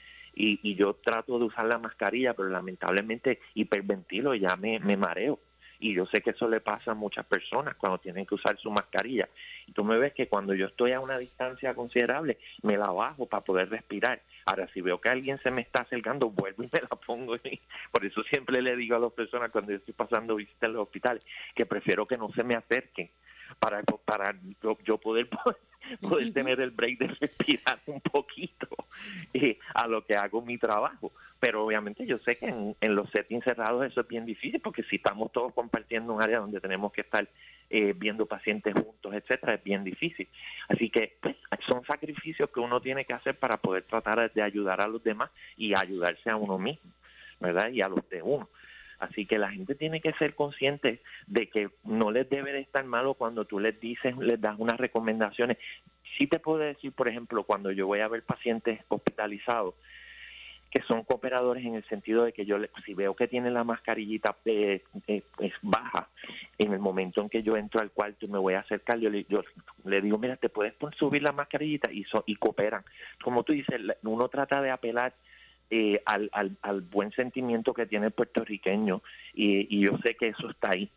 y, 0.40 0.74
yo 0.74 0.94
trato 0.94 1.38
de 1.38 1.44
usar 1.44 1.66
la 1.66 1.78
mascarilla, 1.78 2.34
pero 2.34 2.48
lamentablemente 2.48 3.40
hiperventilo 3.54 4.34
y 4.34 4.40
ya 4.40 4.56
me, 4.56 4.78
mareo. 4.96 5.38
Y 5.78 5.94
yo 5.94 6.04
sé 6.06 6.20
que 6.20 6.30
eso 6.30 6.46
le 6.46 6.60
pasa 6.60 6.92
a 6.92 6.94
muchas 6.94 7.24
personas 7.24 7.74
cuando 7.76 7.98
tienen 7.98 8.26
que 8.26 8.34
usar 8.34 8.58
su 8.58 8.70
mascarilla. 8.70 9.28
Y 9.66 9.72
tú 9.72 9.82
me 9.82 9.98
ves 9.98 10.12
que 10.12 10.28
cuando 10.28 10.52
yo 10.52 10.66
estoy 10.66 10.92
a 10.92 11.00
una 11.00 11.16
distancia 11.16 11.74
considerable, 11.74 12.38
me 12.62 12.76
la 12.76 12.90
bajo 12.90 13.26
para 13.26 13.42
poder 13.42 13.70
respirar. 13.70 14.20
Ahora, 14.44 14.68
si 14.74 14.82
veo 14.82 15.00
que 15.00 15.08
alguien 15.08 15.38
se 15.38 15.50
me 15.50 15.62
está 15.62 15.82
acercando, 15.82 16.28
vuelvo 16.28 16.64
y 16.64 16.70
me 16.70 16.80
la 16.82 16.88
pongo. 16.88 17.34
Por 17.92 18.04
eso 18.04 18.22
siempre 18.24 18.60
le 18.60 18.76
digo 18.76 18.96
a 18.96 18.98
las 18.98 19.12
personas 19.12 19.50
cuando 19.50 19.72
yo 19.72 19.78
estoy 19.78 19.94
pasando 19.94 20.36
visitas 20.36 20.68
en 20.68 20.74
los 20.74 20.82
hospitales 20.82 21.22
que 21.54 21.64
prefiero 21.64 22.06
que 22.06 22.18
no 22.18 22.30
se 22.32 22.44
me 22.44 22.54
acerquen 22.54 23.10
para, 23.58 23.82
para 24.04 24.34
yo, 24.84 24.98
poder 25.02 25.28
poder 26.00 26.32
tener 26.32 26.60
el 26.60 26.70
break 26.70 26.98
de 26.98 27.06
respirar 27.08 27.80
un 27.86 28.00
poquito 28.00 28.68
eh, 29.32 29.58
a 29.74 29.86
lo 29.86 30.04
que 30.04 30.14
hago 30.14 30.42
mi 30.42 30.58
trabajo. 30.58 31.12
Pero 31.38 31.64
obviamente 31.64 32.06
yo 32.06 32.18
sé 32.18 32.36
que 32.36 32.46
en, 32.46 32.94
los 32.94 33.10
settings 33.10 33.44
cerrados 33.44 33.84
eso 33.86 34.02
es 34.02 34.08
bien 34.08 34.26
difícil 34.26 34.60
porque 34.60 34.82
si 34.82 34.96
estamos 34.96 35.32
todos 35.32 35.54
compartiendo 35.54 36.12
un 36.12 36.22
área 36.22 36.38
donde 36.38 36.60
tenemos 36.60 36.92
que 36.92 37.00
estar 37.00 37.26
eh, 37.70 37.94
viendo 37.96 38.26
pacientes 38.26 38.74
juntos, 38.74 39.14
etcétera, 39.14 39.54
es 39.54 39.64
bien 39.64 39.82
difícil. 39.82 40.28
Así 40.68 40.90
que 40.90 41.16
pues, 41.20 41.36
son 41.66 41.82
sacrificios 41.86 42.50
que 42.50 42.60
uno 42.60 42.80
tiene 42.80 43.04
que 43.04 43.14
hacer 43.14 43.36
para 43.36 43.56
poder 43.56 43.84
tratar 43.84 44.30
de 44.30 44.42
ayudar 44.42 44.82
a 44.82 44.88
los 44.88 45.02
demás 45.02 45.30
y 45.56 45.74
ayudarse 45.74 46.28
a 46.28 46.36
uno 46.36 46.58
mismo, 46.58 46.90
¿verdad? 47.38 47.70
Y 47.70 47.80
a 47.80 47.88
los 47.88 48.06
de 48.10 48.22
uno. 48.22 48.48
Así 49.00 49.24
que 49.24 49.38
la 49.38 49.50
gente 49.50 49.74
tiene 49.74 50.00
que 50.00 50.12
ser 50.12 50.34
consciente 50.34 51.00
de 51.26 51.48
que 51.48 51.70
no 51.84 52.10
les 52.10 52.28
debe 52.28 52.52
de 52.52 52.60
estar 52.60 52.84
malo 52.84 53.14
cuando 53.14 53.46
tú 53.46 53.58
les 53.58 53.80
dices, 53.80 54.16
les 54.18 54.38
das 54.38 54.56
unas 54.58 54.78
recomendaciones. 54.78 55.56
Sí 56.18 56.26
te 56.26 56.38
puedo 56.38 56.58
decir, 56.58 56.92
por 56.92 57.08
ejemplo, 57.08 57.44
cuando 57.44 57.72
yo 57.72 57.86
voy 57.86 58.00
a 58.00 58.08
ver 58.08 58.22
pacientes 58.22 58.78
hospitalizados, 58.88 59.74
que 60.70 60.82
son 60.82 61.02
cooperadores 61.02 61.64
en 61.64 61.74
el 61.74 61.84
sentido 61.84 62.24
de 62.24 62.32
que 62.32 62.44
yo, 62.44 62.58
si 62.84 62.94
veo 62.94 63.16
que 63.16 63.26
tienen 63.26 63.54
la 63.54 63.64
mascarillita 63.64 64.36
eh, 64.44 64.84
eh, 65.08 65.22
es 65.38 65.54
baja, 65.62 66.08
en 66.58 66.72
el 66.74 66.78
momento 66.78 67.22
en 67.22 67.30
que 67.30 67.42
yo 67.42 67.56
entro 67.56 67.80
al 67.80 67.90
cuarto 67.90 68.26
y 68.26 68.28
me 68.28 68.38
voy 68.38 68.54
a 68.54 68.60
acercar, 68.60 68.98
yo 68.98 69.08
le, 69.08 69.24
yo 69.28 69.42
le 69.84 70.00
digo, 70.02 70.18
mira, 70.18 70.36
te 70.36 70.50
puedes 70.50 70.74
subir 70.96 71.22
la 71.22 71.32
mascarillita 71.32 71.90
y, 71.90 72.04
y 72.26 72.36
cooperan. 72.36 72.84
Como 73.22 73.42
tú 73.44 73.54
dices, 73.54 73.80
uno 74.02 74.28
trata 74.28 74.60
de 74.60 74.70
apelar 74.70 75.14
eh, 75.70 76.02
al, 76.04 76.28
al, 76.32 76.56
al, 76.62 76.80
buen 76.80 77.12
sentimiento 77.12 77.72
que 77.72 77.86
tiene 77.86 78.06
el 78.06 78.12
puertorriqueño 78.12 79.02
y, 79.34 79.76
y 79.76 79.80
yo 79.80 79.96
sé 79.98 80.16
que 80.16 80.28
eso 80.28 80.50
está 80.50 80.72
ahí. 80.72 80.90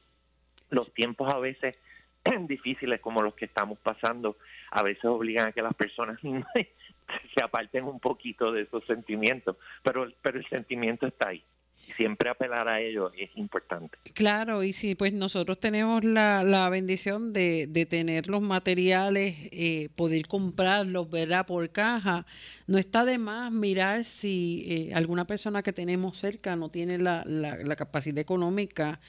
Los 0.70 0.94
tiempos 0.94 1.34
a 1.34 1.40
veces 1.40 1.78
difíciles 2.48 3.00
como 3.00 3.22
los 3.22 3.36
que 3.36 3.46
estamos 3.46 3.78
pasando, 3.80 4.38
a 4.72 4.84
veces 4.84 5.06
obligan 5.06 5.48
a 5.48 5.52
que 5.52 5.62
las 5.62 5.74
personas 5.74 6.20
se 7.36 7.44
aparten 7.44 7.86
un 7.86 8.00
poquito 8.00 8.52
de 8.52 8.62
esos 8.62 8.86
sentimientos, 8.86 9.58
pero, 9.84 10.08
pero 10.22 10.40
el 10.40 10.46
sentimiento 10.48 11.06
está 11.08 11.30
ahí 11.30 11.44
siempre 11.96 12.30
apelar 12.30 12.68
a 12.68 12.82
ello 12.82 13.12
es 13.18 13.30
importante. 13.36 13.98
Claro, 14.14 14.64
y 14.64 14.74
si 14.74 14.96
pues 14.96 15.14
nosotros 15.14 15.60
tenemos 15.60 16.04
la, 16.04 16.44
la 16.44 16.70
bendición 16.70 17.34
de, 17.34 17.68
de 17.68 17.86
tener 17.86 18.28
los 18.28 18.42
materiales, 18.42 19.36
eh, 19.52 19.90
poder 19.96 20.28
comprarlos, 20.28 21.10
¿verdad? 21.10 21.46
Por 21.46 21.70
caja, 21.70 22.26
no 22.68 22.78
está 22.78 23.06
de 23.06 23.18
más 23.18 23.52
mirar 23.52 24.04
si 24.04 24.66
eh, 24.68 24.90
alguna 24.94 25.26
persona 25.26 25.64
que 25.64 25.74
tenemos 25.74 26.18
cerca 26.18 26.56
no 26.56 26.70
tiene 26.70 26.98
la, 26.98 27.24
la, 27.26 27.76
capacidad 27.76 28.20
económica, 28.20 29.00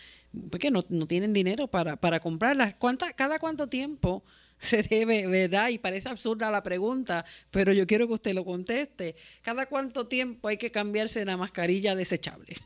porque 0.51 0.71
no, 0.71 0.85
no 0.89 1.07
tienen 1.07 1.33
dinero 1.33 1.69
para, 1.69 1.97
para 1.97 2.21
comprarlas. 2.21 2.75
¿Cuánta, 2.75 3.13
¿Cada 3.13 3.39
cuánto 3.39 3.69
tiempo 3.69 4.25
se 4.65 4.83
debe, 4.83 5.27
¿verdad? 5.27 5.69
Y 5.69 5.79
parece 5.79 6.09
absurda 6.09 6.51
la 6.51 6.63
pregunta, 6.63 7.25
pero 7.51 7.73
yo 7.73 7.87
quiero 7.87 8.07
que 8.07 8.15
usted 8.15 8.35
lo 8.35 8.45
conteste. 8.45 9.15
¿Cada 9.43 9.67
cuánto 9.67 10.07
tiempo 10.07 10.49
hay 10.49 10.57
que 10.57 10.71
cambiarse 10.71 11.25
la 11.25 11.37
mascarilla 11.37 11.95
desechable? 11.95 12.57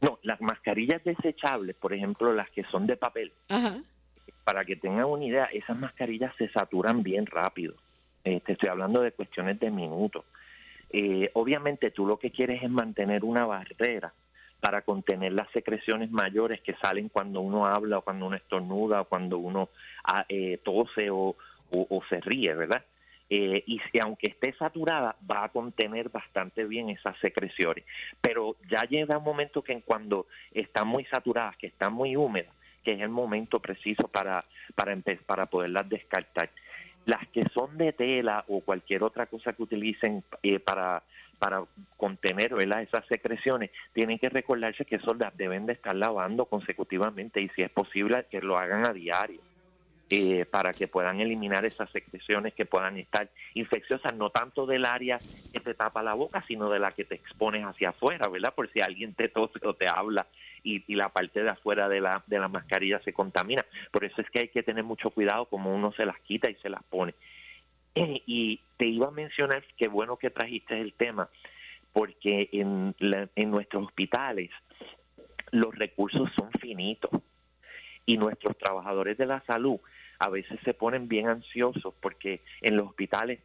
No, 0.00 0.18
las 0.22 0.40
mascarillas 0.40 1.02
desechables, 1.04 1.76
por 1.76 1.92
ejemplo, 1.92 2.32
las 2.32 2.50
que 2.50 2.64
son 2.64 2.86
de 2.86 2.96
papel, 2.96 3.32
para 4.44 4.64
que 4.64 4.76
tengan 4.76 5.04
una 5.04 5.24
idea, 5.24 5.44
esas 5.46 5.78
mascarillas 5.78 6.34
se 6.36 6.48
saturan 6.48 7.02
bien 7.02 7.26
rápido. 7.26 7.74
te 8.24 8.36
este, 8.36 8.52
estoy 8.52 8.68
hablando 8.68 9.00
de 9.00 9.12
cuestiones 9.12 9.60
de 9.60 9.70
minutos. 9.70 10.24
Eh, 10.90 11.30
obviamente 11.34 11.90
tú 11.90 12.06
lo 12.06 12.18
que 12.18 12.30
quieres 12.30 12.62
es 12.62 12.70
mantener 12.70 13.24
una 13.24 13.46
barrera 13.46 14.12
para 14.62 14.82
contener 14.82 15.32
las 15.32 15.50
secreciones 15.50 16.12
mayores 16.12 16.60
que 16.60 16.74
salen 16.74 17.08
cuando 17.08 17.40
uno 17.40 17.66
habla 17.66 17.98
o 17.98 18.02
cuando 18.02 18.26
uno 18.26 18.36
estornuda 18.36 19.00
o 19.00 19.04
cuando 19.06 19.38
uno 19.38 19.70
ah, 20.04 20.24
eh, 20.28 20.60
tose 20.62 21.10
o, 21.10 21.34
se 22.08 22.20
ríe, 22.20 22.54
¿verdad? 22.54 22.84
Eh, 23.28 23.64
y 23.66 23.80
si 23.80 23.98
aunque 24.00 24.28
esté 24.28 24.52
saturada, 24.52 25.16
va 25.28 25.42
a 25.42 25.48
contener 25.48 26.10
bastante 26.10 26.64
bien 26.64 26.90
esas 26.90 27.18
secreciones. 27.18 27.84
Pero 28.20 28.54
ya 28.70 28.82
llega 28.82 29.18
un 29.18 29.24
momento 29.24 29.62
que 29.62 29.82
cuando 29.82 30.28
están 30.52 30.86
muy 30.86 31.04
saturadas, 31.06 31.56
que 31.56 31.66
están 31.66 31.92
muy 31.92 32.14
húmedas, 32.14 32.54
que 32.84 32.92
es 32.92 33.00
el 33.00 33.08
momento 33.08 33.58
preciso 33.58 34.06
para, 34.06 34.44
para, 34.76 34.96
para 35.26 35.46
poderlas 35.46 35.88
descartar. 35.88 36.50
Las 37.06 37.26
que 37.30 37.42
son 37.52 37.76
de 37.78 37.92
tela 37.92 38.44
o 38.46 38.60
cualquier 38.60 39.02
otra 39.02 39.26
cosa 39.26 39.54
que 39.54 39.62
utilicen 39.64 40.22
eh, 40.44 40.60
para, 40.60 41.02
para 41.42 41.64
contener 41.96 42.54
esas 42.56 43.04
secreciones, 43.08 43.70
tienen 43.92 44.16
que 44.16 44.28
recordarse 44.28 44.84
que 44.84 44.94
eso 44.94 45.12
las 45.14 45.36
deben 45.36 45.66
de 45.66 45.72
estar 45.72 45.92
lavando 45.92 46.44
consecutivamente 46.44 47.40
y 47.40 47.48
si 47.48 47.62
es 47.62 47.70
posible 47.70 48.26
que 48.30 48.40
lo 48.40 48.56
hagan 48.56 48.86
a 48.86 48.92
diario. 48.92 49.40
Eh, 50.08 50.44
para 50.44 50.72
que 50.72 50.86
puedan 50.86 51.20
eliminar 51.20 51.64
esas 51.64 51.90
secreciones 51.90 52.54
que 52.54 52.64
puedan 52.64 52.96
estar 52.96 53.28
infecciosas, 53.54 54.14
no 54.14 54.30
tanto 54.30 54.66
del 54.66 54.84
área 54.84 55.18
que 55.52 55.58
te 55.58 55.74
tapa 55.74 56.02
la 56.04 56.14
boca, 56.14 56.44
sino 56.46 56.70
de 56.70 56.78
la 56.78 56.92
que 56.92 57.04
te 57.04 57.16
expones 57.16 57.64
hacia 57.64 57.88
afuera, 57.88 58.28
¿verdad? 58.28 58.54
Por 58.54 58.70
si 58.70 58.80
alguien 58.80 59.14
te 59.14 59.28
tose 59.28 59.58
o 59.64 59.74
te 59.74 59.88
habla 59.88 60.26
y, 60.62 60.94
la 60.94 61.08
parte 61.08 61.42
de 61.42 61.48
afuera 61.48 61.88
de 61.88 62.00
la, 62.00 62.22
de 62.26 62.38
la 62.38 62.46
mascarilla 62.46 63.00
se 63.00 63.12
contamina. 63.12 63.64
Por 63.90 64.04
eso 64.04 64.20
es 64.20 64.30
que 64.30 64.40
hay 64.40 64.48
que 64.48 64.62
tener 64.62 64.84
mucho 64.84 65.10
cuidado 65.10 65.46
como 65.46 65.74
uno 65.74 65.92
se 65.92 66.06
las 66.06 66.20
quita 66.20 66.48
y 66.48 66.54
se 66.56 66.68
las 66.68 66.84
pone. 66.84 67.14
Eh, 67.94 68.22
y 68.26 68.60
te 68.76 68.86
iba 68.86 69.08
a 69.08 69.12
mencionar, 69.12 69.64
qué 69.76 69.88
bueno 69.88 70.16
que 70.16 70.30
trajiste 70.30 70.80
el 70.80 70.94
tema, 70.94 71.28
porque 71.92 72.48
en, 72.52 72.94
en 73.00 73.50
nuestros 73.50 73.86
hospitales 73.86 74.50
los 75.50 75.74
recursos 75.74 76.30
son 76.36 76.50
finitos 76.52 77.10
y 78.06 78.16
nuestros 78.16 78.56
trabajadores 78.56 79.18
de 79.18 79.26
la 79.26 79.42
salud 79.42 79.78
a 80.18 80.28
veces 80.28 80.58
se 80.64 80.72
ponen 80.72 81.08
bien 81.08 81.28
ansiosos 81.28 81.94
porque 82.00 82.40
en 82.60 82.76
los 82.76 82.88
hospitales 82.88 83.40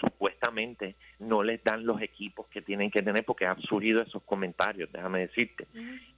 supuestamente 0.00 0.94
no 1.18 1.42
les 1.42 1.62
dan 1.64 1.84
los 1.84 2.00
equipos 2.00 2.46
que 2.48 2.62
tienen 2.62 2.90
que 2.90 3.02
tener 3.02 3.24
porque 3.24 3.46
han 3.46 3.60
surgido 3.60 4.00
esos 4.00 4.22
comentarios, 4.22 4.90
déjame 4.92 5.20
decirte. 5.20 5.66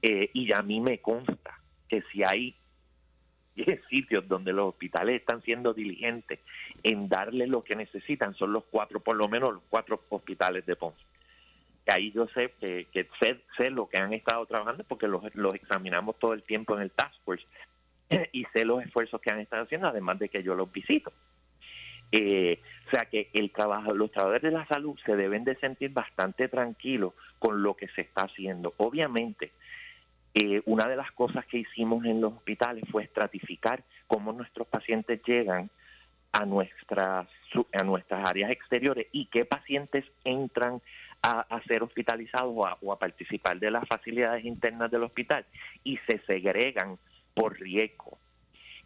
Eh, 0.03 0.31
y 0.35 0.53
a 0.53 0.63
mí 0.63 0.81
me 0.81 0.99
consta 0.99 1.59
que 1.89 2.03
si 2.13 2.23
hay 2.23 2.55
sitios 3.89 4.27
donde 4.27 4.53
los 4.53 4.71
hospitales 4.71 5.21
están 5.21 5.43
siendo 5.43 5.75
diligentes 5.75 6.41
en 6.83 7.09
darle 7.09 7.47
lo 7.47 7.63
que 7.63 7.77
necesitan, 7.77 8.35
son 8.35 8.53
los 8.53 8.65
cuatro, 8.65 9.01
por 9.01 9.17
lo 9.17 9.29
menos 9.29 9.53
los 9.53 9.63
cuatro 9.69 10.03
hospitales 10.09 10.65
de 10.67 10.77
Ponce. 10.77 11.03
Ahí 11.87 12.13
yo 12.13 12.27
sé 12.29 12.53
que, 12.61 13.09
sé, 13.57 13.71
lo 13.71 13.89
que 13.89 13.99
han 13.99 14.13
estado 14.13 14.47
trabajando 14.47 14.85
porque 14.85 15.09
los, 15.09 15.23
los 15.35 15.55
examinamos 15.55 16.19
todo 16.19 16.33
el 16.33 16.43
tiempo 16.43 16.77
en 16.77 16.83
el 16.83 16.91
Task 16.91 17.15
Force 17.25 17.45
y 18.33 18.45
sé 18.53 18.65
los 18.65 18.83
esfuerzos 18.83 19.21
que 19.21 19.33
han 19.33 19.41
estado 19.41 19.65
haciendo, 19.65 19.89
además 19.89 20.19
de 20.19 20.29
que 20.29 20.43
yo 20.43 20.55
los 20.55 20.71
visito. 20.71 21.13
Eh, 22.13 22.61
o 22.87 22.91
sea 22.91 23.07
que 23.07 23.31
el 23.33 23.51
trabajo, 23.51 23.95
los 23.95 24.13
trabajadores 24.13 24.43
de 24.43 24.51
la 24.51 24.67
salud 24.67 24.99
se 25.05 25.17
deben 25.17 25.45
de 25.45 25.57
sentir 25.57 25.93
bastante 25.93 26.47
tranquilos 26.49 27.15
con 27.39 27.63
lo 27.63 27.75
que 27.75 27.89
se 27.89 28.03
está 28.03 28.23
haciendo. 28.23 28.75
Obviamente, 28.77 29.51
eh, 30.35 30.63
una 30.65 30.87
de 30.87 30.97
las 30.97 31.13
cosas 31.13 31.45
que 31.47 31.59
hicimos 31.59 32.05
en 32.05 32.21
los 32.21 32.33
hospitales 32.33 32.85
fue 32.91 33.05
estratificar 33.05 33.83
cómo 34.07 34.33
nuestros 34.33 34.67
pacientes 34.67 35.21
llegan 35.27 35.71
a 36.33 36.47
nuestras, 36.47 37.29
a 37.73 37.85
nuestras 37.85 38.29
áreas 38.29 38.51
exteriores 38.51 39.07
y 39.13 39.27
qué 39.27 39.45
pacientes 39.45 40.05
entran 40.25 40.81
a, 41.23 41.61
ser 41.69 41.85
hospitalizados 41.85 42.53
o 42.53 42.67
a, 42.67 42.77
o 42.81 42.93
a 42.93 42.99
participar 42.99 43.59
de 43.59 43.71
las 43.71 43.87
facilidades 43.87 44.45
internas 44.45 44.91
del 44.91 45.05
hospital 45.05 45.45
y 45.85 45.99
se 45.99 46.19
segregan 46.27 46.99
por 47.35 47.61
riesgo. 47.61 48.19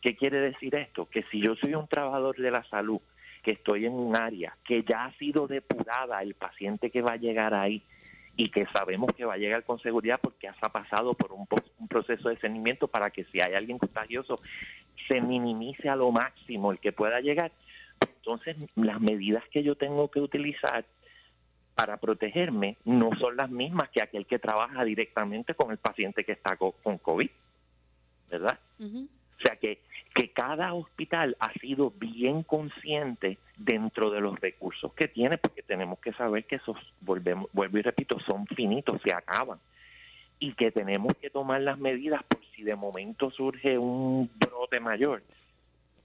¿Qué 0.02 0.16
quiere 0.16 0.40
decir 0.40 0.74
esto? 0.74 1.06
Que 1.06 1.22
si 1.30 1.40
yo 1.40 1.54
soy 1.54 1.74
un 1.74 1.88
trabajador 1.88 2.36
de 2.36 2.50
la 2.50 2.62
salud 2.64 3.00
que 3.42 3.52
estoy 3.52 3.86
en 3.86 3.94
un 3.94 4.16
área 4.16 4.54
que 4.64 4.82
ya 4.82 5.04
ha 5.04 5.12
sido 5.14 5.46
depurada 5.46 6.20
el 6.20 6.34
paciente 6.34 6.90
que 6.90 7.00
va 7.00 7.12
a 7.12 7.16
llegar 7.16 7.54
ahí 7.54 7.82
y 8.36 8.50
que 8.50 8.66
sabemos 8.72 9.12
que 9.14 9.24
va 9.24 9.34
a 9.34 9.38
llegar 9.38 9.64
con 9.64 9.80
seguridad 9.80 10.20
porque 10.20 10.48
ha 10.48 10.68
pasado 10.68 11.14
por 11.14 11.32
un, 11.32 11.46
proceso 11.88 12.28
de 12.28 12.36
seguimiento 12.36 12.88
para 12.88 13.10
que 13.10 13.24
si 13.24 13.40
hay 13.40 13.54
alguien 13.54 13.78
contagioso 13.78 14.36
se 15.08 15.20
minimice 15.20 15.88
a 15.88 15.96
lo 15.96 16.10
máximo 16.10 16.72
el 16.72 16.78
que 16.78 16.92
pueda 16.92 17.20
llegar. 17.20 17.52
Entonces, 18.00 18.56
las 18.74 19.00
medidas 19.00 19.44
que 19.50 19.62
yo 19.62 19.76
tengo 19.76 20.10
que 20.10 20.20
utilizar 20.20 20.84
para 21.74 21.96
protegerme 21.98 22.76
no 22.84 23.10
son 23.18 23.36
las 23.36 23.50
mismas 23.50 23.88
que 23.90 24.02
aquel 24.02 24.26
que 24.26 24.38
trabaja 24.38 24.84
directamente 24.84 25.54
con 25.54 25.70
el 25.70 25.78
paciente 25.78 26.24
que 26.24 26.32
está 26.32 26.56
con 26.56 26.98
COVID, 26.98 27.30
¿verdad? 28.30 28.58
O 29.38 29.42
sea 29.42 29.56
que, 29.56 29.80
que 30.14 30.30
cada 30.30 30.72
hospital 30.74 31.36
ha 31.40 31.52
sido 31.54 31.92
bien 31.98 32.42
consciente 32.42 33.38
dentro 33.56 34.10
de 34.10 34.20
los 34.20 34.40
recursos 34.40 34.92
que 34.94 35.08
tiene, 35.08 35.38
porque 35.38 35.62
tenemos 35.62 35.98
que 35.98 36.12
saber 36.12 36.44
que 36.44 36.56
esos, 36.56 36.76
volvemos, 37.00 37.48
vuelvo 37.52 37.78
y 37.78 37.82
repito, 37.82 38.18
son 38.20 38.46
finitos, 38.46 39.00
se 39.02 39.12
acaban. 39.12 39.58
Y 40.38 40.52
que 40.52 40.70
tenemos 40.70 41.14
que 41.16 41.30
tomar 41.30 41.60
las 41.62 41.78
medidas 41.78 42.22
por 42.24 42.44
si 42.54 42.62
de 42.62 42.76
momento 42.76 43.30
surge 43.30 43.78
un 43.78 44.30
brote 44.38 44.80
mayor, 44.80 45.22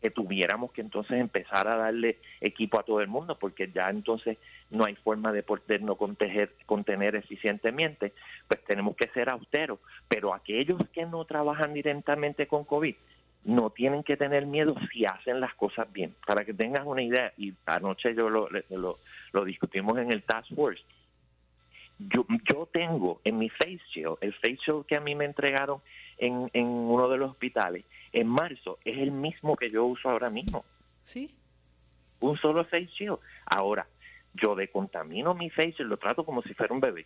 que 0.01 0.09
tuviéramos 0.09 0.71
que 0.71 0.81
entonces 0.81 1.19
empezar 1.19 1.67
a 1.67 1.77
darle 1.77 2.17
equipo 2.41 2.79
a 2.79 2.83
todo 2.83 3.01
el 3.01 3.07
mundo, 3.07 3.37
porque 3.37 3.69
ya 3.73 3.89
entonces 3.89 4.37
no 4.71 4.85
hay 4.85 4.95
forma 4.95 5.31
de 5.31 5.43
podernos 5.43 5.97
contener, 5.97 6.51
contener 6.65 7.15
eficientemente, 7.15 8.13
pues 8.47 8.63
tenemos 8.65 8.95
que 8.95 9.07
ser 9.09 9.29
austeros. 9.29 9.79
Pero 10.07 10.33
aquellos 10.33 10.79
que 10.91 11.05
no 11.05 11.23
trabajan 11.25 11.73
directamente 11.73 12.47
con 12.47 12.63
COVID, 12.63 12.95
no 13.43 13.69
tienen 13.69 14.03
que 14.03 14.17
tener 14.17 14.45
miedo 14.45 14.75
si 14.91 15.05
hacen 15.05 15.39
las 15.39 15.53
cosas 15.55 15.91
bien. 15.91 16.15
Para 16.25 16.45
que 16.45 16.53
tengas 16.53 16.85
una 16.85 17.01
idea, 17.01 17.33
y 17.37 17.53
anoche 17.65 18.13
yo 18.15 18.29
lo, 18.29 18.49
lo, 18.69 19.45
discutimos 19.45 19.97
en 19.97 20.11
el 20.11 20.23
Task 20.23 20.53
Force, 20.53 20.83
yo, 21.97 22.25
yo 22.49 22.67
tengo 22.71 23.21
en 23.23 23.37
mi 23.37 23.49
face 23.49 23.81
shield, 23.93 24.17
el 24.21 24.33
face 24.33 24.57
shield 24.65 24.85
que 24.85 24.97
a 24.97 25.01
mí 25.01 25.15
me 25.15 25.25
entregaron 25.25 25.81
en, 26.17 26.49
en 26.53 26.67
uno 26.67 27.07
de 27.09 27.17
los 27.17 27.31
hospitales, 27.31 27.85
en 28.11 28.27
marzo, 28.27 28.79
es 28.85 28.97
el 28.97 29.11
mismo 29.11 29.55
que 29.55 29.69
yo 29.69 29.85
uso 29.85 30.09
ahora 30.09 30.29
mismo. 30.29 30.63
Sí. 31.03 31.33
Un 32.19 32.37
solo 32.37 32.63
face 32.63 32.89
shield. 32.97 33.19
Ahora, 33.45 33.87
yo 34.33 34.55
decontamino 34.55 35.33
mi 35.33 35.49
face 35.49 35.71
shield, 35.71 35.89
lo 35.89 35.97
trato 35.97 36.23
como 36.23 36.41
si 36.43 36.53
fuera 36.53 36.73
un 36.73 36.79
bebé 36.79 37.05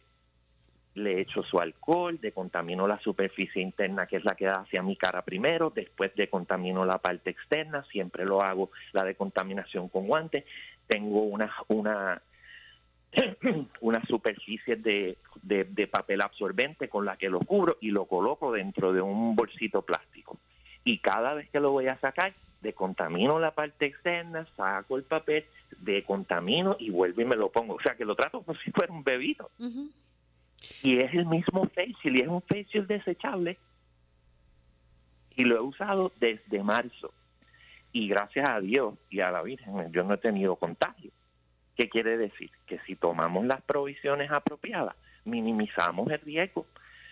le 0.96 1.20
echo 1.20 1.43
su 1.43 1.60
alcohol, 1.60 2.20
decontamino 2.20 2.88
la 2.88 3.00
superficie 3.00 3.62
interna 3.62 4.08
que 4.08 4.18
es 4.18 4.26
la 4.26 4.36
que 4.36 4.46
da 4.46 4.62
hacia 4.62 4.82
mi 4.82 4.96
cara 4.96 5.22
primero, 5.22 5.72
después 5.74 6.16
decontamino 6.16 6.86
la 6.86 6.98
parte 6.98 7.30
externa, 7.30 7.86
siempre 7.91 8.26
lo 8.26 8.41
hago 8.41 8.72
la 8.93 9.04
decontaminación 9.04 9.89
con 9.89 10.08
guantes, 10.08 10.46
tengo 10.88 11.24
una, 11.24 11.54
una, 11.68 12.22
una 13.82 14.06
superficie 14.06 14.78
de, 14.78 15.18
de, 15.41 15.88
papel 15.88 16.22
absorbente 16.22 16.88
con 16.88 17.06
la 17.06 17.18
que 17.18 17.30
lo 17.30 17.39
cubro 17.39 17.78
y 17.82 17.91
lo 17.91 18.06
coloco 18.06 18.52
dentro 18.52 18.93
de 18.93 19.02
un 19.02 19.36
bolsito 19.36 19.82
plástico. 19.82 20.38
Y 20.84 21.00
cada 21.00 21.34
vez 21.34 21.50
que 21.50 21.60
lo 21.60 21.72
voy 21.72 21.88
a 21.88 21.98
sacar, 21.98 22.34
decontamino 22.62 23.39
la 23.39 23.52
parte 23.52 23.86
externa, 23.86 24.48
saco 24.56 24.98
el 24.98 25.04
papel, 25.04 25.43
decontamino 25.80 26.78
y 26.80 26.89
vuelvo 26.89 27.22
y 27.22 27.26
me 27.26 27.36
lo 27.36 27.50
pongo. 27.50 27.76
O 27.76 27.82
sea 27.82 27.96
que 27.96 28.06
lo 28.06 28.16
trato 28.16 28.41
como 28.41 28.58
si 28.60 28.72
fuera 28.72 28.93
un 28.93 29.04
bebito. 29.04 29.50
Y 30.84 30.99
es 30.99 31.14
el 31.14 31.26
mismo 31.26 31.66
facial 31.66 32.16
y 32.16 32.22
es 32.22 32.28
un 32.28 32.41
facial 32.41 32.88
desechable. 32.88 33.58
Y 35.36 35.43
lo 35.43 35.58
he 35.58 35.62
usado 35.62 36.12
desde 36.20 36.64
marzo. 36.64 37.12
Y 37.91 38.08
gracias 38.08 38.49
a 38.49 38.60
Dios 38.60 38.95
y 39.10 39.22
a 39.22 39.32
la 39.32 39.41
Virgen 39.41 39.91
yo 39.91 40.03
no 40.03 40.14
he 40.14 40.18
tenido 40.18 40.56
contagio. 40.56 41.12
¿Qué 41.76 41.89
quiere 41.89 42.18
decir? 42.18 42.51
Que 42.68 42.80
si 42.80 42.95
tomamos 42.95 43.45
las 43.45 43.62
provisiones 43.62 44.32
apropiadas, 44.32 44.95
minimizamos 45.26 46.10
el 46.10 46.20
riesgo. 46.22 46.66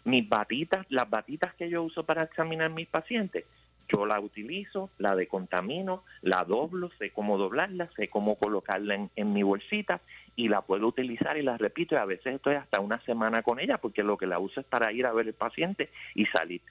Mis 0.06 0.28
batitas, 0.28 0.86
las 0.90 1.10
batitas 1.10 1.54
que 1.56 1.70
yo 1.70 1.84
uso 1.84 2.04
para 2.04 2.24
examinar 2.24 2.70
mis 2.70 2.88
pacientes, 2.88 3.46
yo 3.90 4.06
la 4.06 4.20
utilizo, 4.20 4.90
la 4.98 5.16
decontamino, 5.16 6.04
la 6.22 6.44
doblo, 6.44 6.90
sé 6.98 7.12
cómo 7.12 7.38
doblarla, 7.38 7.90
sé 7.96 8.10
cómo 8.10 8.36
colocarla 8.36 9.10
en 9.16 9.34
mi 9.34 9.44
bolsita 9.44 10.02
y 10.36 10.48
la 10.48 10.62
puedo 10.62 10.88
utilizar 10.88 11.38
y 11.38 11.44
la 11.44 11.58
repito 11.58 11.96
y 11.96 11.98
a 11.98 12.06
veces 12.06 12.36
estoy 12.36 12.56
hasta 12.56 12.80
una 12.80 13.00
semana 13.02 13.44
con 13.44 13.60
ella 13.60 13.78
porque 13.78 14.04
lo 14.04 14.18
que 14.18 14.26
la 14.26 14.40
uso 14.40 14.60
es 14.60 14.66
para 14.66 14.92
ir 14.92 15.06
a 15.06 15.14
ver 15.14 15.28
el 15.28 15.34
paciente 15.34 15.90
y 16.16 16.26
salir. 16.26 16.62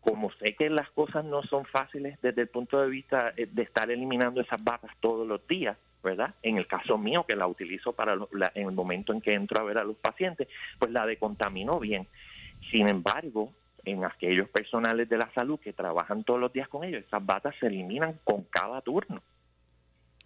como 0.00 0.30
sé 0.32 0.54
que 0.54 0.68
las 0.68 0.90
cosas 0.90 1.24
no 1.24 1.42
son 1.42 1.64
fáciles 1.64 2.18
desde 2.20 2.42
el 2.42 2.48
punto 2.48 2.80
de 2.80 2.88
vista 2.88 3.32
eh, 3.36 3.48
de 3.50 3.62
estar 3.62 3.90
eliminando 3.90 4.40
esas 4.40 4.62
batas 4.62 4.90
todos 5.00 5.26
los 5.26 5.46
días, 5.46 5.78
¿verdad? 6.02 6.34
En 6.42 6.58
el 6.58 6.66
caso 6.66 6.98
mío, 6.98 7.24
que 7.26 7.36
la 7.36 7.46
utilizo 7.46 7.92
para 7.92 8.12
en 8.54 8.68
el 8.68 8.72
momento 8.72 9.12
en 9.12 9.22
que 9.22 9.32
entro 9.32 9.60
a 9.60 9.64
ver 9.64 9.78
a 9.78 9.84
los 9.84 9.96
pacientes, 9.96 10.48
pues 10.78 10.90
la 10.92 11.06
decontaminó 11.06 11.80
bien. 11.80 12.06
Sin 12.70 12.88
embargo, 12.88 13.52
en 13.84 14.04
aquellos 14.04 14.48
personales 14.48 15.08
de 15.08 15.18
la 15.18 15.30
salud 15.34 15.58
que 15.58 15.72
trabajan 15.72 16.24
todos 16.24 16.40
los 16.40 16.52
días 16.52 16.68
con 16.68 16.84
ellos, 16.84 17.04
esas 17.06 17.24
batas 17.24 17.54
se 17.58 17.66
eliminan 17.66 18.18
con 18.24 18.42
cada 18.44 18.80
turno. 18.80 19.22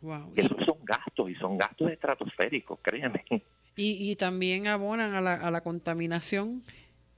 Wow. 0.01 0.33
Esos 0.37 0.57
son 0.65 0.79
gastos 0.85 0.98
y 1.27 1.35
son 1.37 1.57
gastos 1.57 1.91
estratosféricos, 1.91 2.79
créeme. 2.83 3.25
Y, 3.77 4.11
y 4.11 4.17
también 4.17 4.67
abonan 4.67 5.15
a 5.15 5.21
la, 5.21 5.35
a 5.35 5.51
la 5.51 5.63
contaminación. 5.63 6.63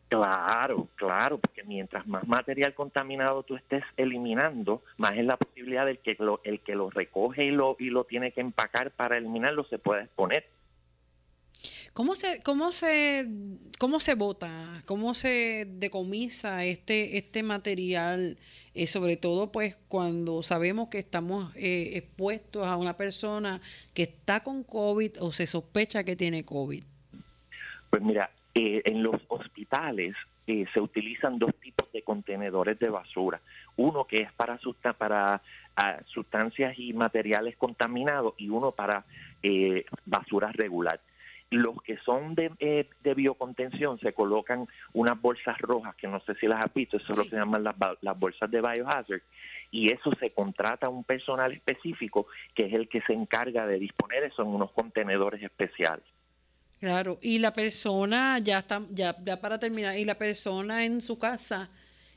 Claro, 0.08 0.88
claro, 0.96 1.38
porque 1.38 1.62
mientras 1.62 2.04
más 2.08 2.26
material 2.26 2.74
contaminado 2.74 3.44
tú 3.44 3.54
estés 3.54 3.84
eliminando, 3.96 4.82
más 4.96 5.12
es 5.12 5.24
la 5.24 5.36
posibilidad 5.36 5.86
del 5.86 5.98
que 5.98 6.16
lo, 6.18 6.40
el 6.42 6.60
que 6.60 6.74
lo 6.74 6.90
recoge 6.90 7.44
y 7.44 7.50
lo, 7.52 7.76
y 7.78 7.90
lo 7.90 8.02
tiene 8.04 8.32
que 8.32 8.40
empacar 8.40 8.90
para 8.90 9.16
eliminarlo 9.18 9.64
se 9.64 9.78
pueda 9.78 10.02
exponer. 10.02 10.46
¿Cómo 11.92 12.16
se, 12.16 12.40
cómo 12.42 12.72
se, 12.72 13.26
cómo 13.78 14.00
se 14.00 14.14
vota, 14.14 14.82
cómo 14.84 15.14
se 15.14 15.66
decomisa 15.68 16.64
este, 16.64 17.16
este 17.16 17.44
material, 17.44 18.36
eh, 18.74 18.86
sobre 18.86 19.16
todo 19.16 19.50
pues 19.50 19.74
cuando 19.88 20.42
sabemos 20.42 20.88
que 20.88 20.98
estamos 20.98 21.54
eh, 21.56 21.92
expuestos 21.94 22.64
a 22.64 22.76
una 22.76 22.96
persona 22.96 23.60
que 23.94 24.04
está 24.04 24.44
con 24.44 24.62
COVID 24.62 25.20
o 25.20 25.32
se 25.32 25.46
sospecha 25.46 26.04
que 26.04 26.14
tiene 26.14 26.44
COVID? 26.44 26.82
Pues 27.90 28.02
mira, 28.02 28.30
eh, 28.54 28.82
en 28.84 29.02
los 29.02 29.16
hospitales 29.28 30.14
eh, 30.46 30.66
se 30.72 30.80
utilizan 30.80 31.38
dos 31.38 31.52
tipos 31.60 31.90
de 31.92 32.02
contenedores 32.02 32.78
de 32.78 32.88
basura. 32.88 33.40
Uno 33.76 34.04
que 34.04 34.20
es 34.20 34.32
para, 34.32 35.42
ah, 35.76 36.00
sustancias 36.06 36.78
y 36.78 36.92
materiales 36.92 37.56
contaminados 37.56 38.34
y 38.36 38.48
uno 38.50 38.70
para 38.70 39.04
basura 40.04 40.52
regular. 40.52 41.00
Los 41.50 41.82
que 41.82 41.96
son 41.98 42.34
de, 42.34 42.86
biocontención 43.16 43.98
se 43.98 44.12
colocan 44.12 44.66
unas 44.92 45.20
bolsas 45.20 45.58
rojas, 45.58 45.96
que 45.96 46.06
no 46.06 46.20
sé 46.20 46.34
si 46.36 46.46
las 46.46 46.64
has 46.64 46.72
visto, 46.72 46.96
eso 46.96 47.12
es 47.12 47.18
lo 47.18 47.24
que 47.24 47.30
se 47.30 47.36
llaman 47.36 47.64
las, 47.64 47.74
las 48.02 48.18
bolsas 48.18 48.50
de 48.50 48.60
biohazard, 48.60 49.22
y 49.72 49.90
eso 49.90 50.10
se 50.20 50.30
contrata 50.30 50.86
a 50.86 50.90
un 50.90 51.02
personal 51.02 51.52
específico 51.52 52.26
que 52.54 52.66
es 52.66 52.74
el 52.74 52.88
que 52.88 53.00
se 53.02 53.14
encarga 53.14 53.66
de 53.66 53.78
disponer 53.78 54.24
eso 54.24 54.42
en 54.42 54.48
unos 54.48 54.70
contenedores 54.72 55.42
especiales. 55.42 56.04
Claro, 56.78 57.18
y 57.20 57.40
la 57.40 57.52
persona, 57.52 58.38
ya 58.38 58.60
está, 58.60 58.82
ya, 58.90 59.14
ya 59.22 59.40
para 59.40 59.58
terminar, 59.58 59.98
y 59.98 60.04
la 60.04 60.14
persona 60.14 60.84
en 60.84 61.02
su 61.02 61.18
casa, 61.18 61.68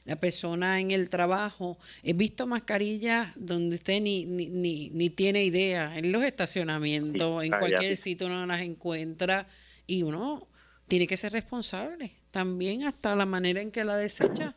la 0.06 0.18
persona 0.18 0.80
en 0.80 0.92
el 0.92 1.10
trabajo, 1.10 1.78
he 2.04 2.14
visto 2.14 2.46
mascarillas 2.46 3.32
donde 3.36 3.76
usted 3.76 4.02
ni, 4.02 4.26
ni, 4.26 4.48
ni, 4.48 4.90
ni 4.90 5.10
tiene 5.10 5.44
idea, 5.44 5.98
en 5.98 6.12
los 6.12 6.24
estacionamientos, 6.24 7.44
en 7.44 7.52
cualquier 7.52 7.96
sitio 7.96 8.28
uno 8.28 8.46
las 8.46 8.62
encuentra, 8.62 9.48
y 9.88 10.04
uno 10.04 10.48
tiene 10.88 11.08
que 11.08 11.18
ser 11.18 11.32
responsable, 11.32 12.12
también 12.32 12.84
hasta 12.84 13.16
la 13.16 13.26
manera 13.26 13.62
en 13.62 13.72
que 13.72 13.84
la 13.84 13.98
desecha. 13.98 14.54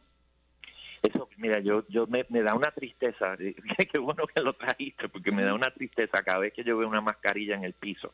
Eso, 1.02 1.28
mira, 1.36 1.60
yo, 1.60 1.86
yo 1.88 2.06
me, 2.06 2.26
me 2.28 2.42
da 2.42 2.54
una 2.54 2.70
tristeza, 2.72 3.36
qué 3.38 3.98
bueno 4.00 4.26
que 4.26 4.42
lo 4.42 4.52
trajiste, 4.54 5.08
porque 5.08 5.30
me 5.30 5.44
da 5.44 5.54
una 5.54 5.70
tristeza 5.70 6.22
cada 6.24 6.40
vez 6.40 6.52
que 6.52 6.64
yo 6.64 6.76
veo 6.76 6.88
una 6.88 7.00
mascarilla 7.00 7.54
en 7.54 7.64
el 7.64 7.72
piso 7.72 8.12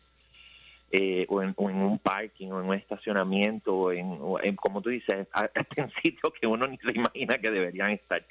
eh, 0.95 1.25
o, 1.31 1.41
en, 1.41 1.55
un 1.59 1.99
parking 1.99 2.51
o 2.51 2.61
en 2.61 2.69
un 2.69 2.75
estacionamiento 2.75 3.75
o 3.75 3.91
en, 3.91 4.57
como 4.57 4.83
tú 4.83 4.91
dices, 4.91 5.27
en 5.77 5.91
sitios 6.03 6.35
que 6.39 6.47
uno 6.47 6.67
ni 6.67 6.77
se 6.77 6.93
imagina 6.93 7.39
que 7.39 7.51
deberían 7.51 7.93
estar. 7.93 8.23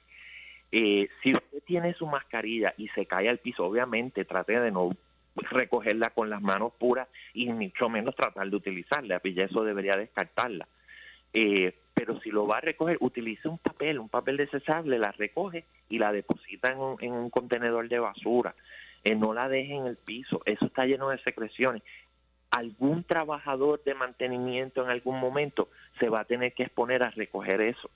Eh, 0.72 1.10
si 1.24 1.34
usted 1.34 1.64
tiene 1.66 1.96
su 1.96 2.06
mascarilla 2.06 2.76
y 2.78 2.88
se 2.90 3.08
cae 3.08 3.30
al 3.30 3.40
piso, 3.40 3.66
obviamente 3.66 4.26
trate 4.26 4.60
de 4.60 4.70
no 4.70 4.92
recogerla 5.36 6.12
con 6.12 6.30
las 6.30 6.44
manos 6.44 6.74
puras 6.78 7.08
y 7.34 7.50
mucho 7.50 7.90
menos 7.90 8.16
tratar 8.16 8.48
de 8.48 8.56
utilizarla, 8.56 9.20
y 9.24 9.42
eso 9.42 9.64
debería 9.64 9.96
descartarla. 9.96 10.68
Eh, 11.34 11.74
pero 11.96 12.20
si 12.20 12.30
lo 12.30 12.46
va 12.46 12.58
a 12.58 12.62
recoger, 12.62 12.98
utilice 13.00 13.48
un 13.48 13.58
papel, 13.58 13.98
un 13.98 14.10
papel 14.10 14.38
desechable, 14.38 15.00
la 15.00 15.12
recoge 15.14 15.66
y 15.90 15.98
la 15.98 16.12
deposita 16.12 16.72
en 16.72 16.78
un, 16.78 16.98
en 17.00 17.14
un 17.14 17.32
contenedor 17.32 17.90
de 17.90 17.98
basura. 17.98 18.54
no 19.18 19.34
la 19.34 19.50
deje 19.50 19.74
en 19.74 19.88
el 19.88 19.98
piso, 19.98 20.44
eso 20.46 20.66
está 20.66 20.86
lleno 20.86 21.10
de 21.10 21.18
secreciones 21.24 21.82
algún 22.52 23.04
trabajador 23.04 23.82
de 23.84 23.96
mantenimiento 23.96 24.84
en 24.84 24.90
algún 24.90 25.20
momento 25.20 25.70
se 26.00 26.10
va 26.10 26.22
a 26.22 26.26
tener 26.26 26.54
que 26.54 26.64
exponer 26.64 27.02
a 27.02 27.10
recoger 27.10 27.62
eso. 27.62 27.90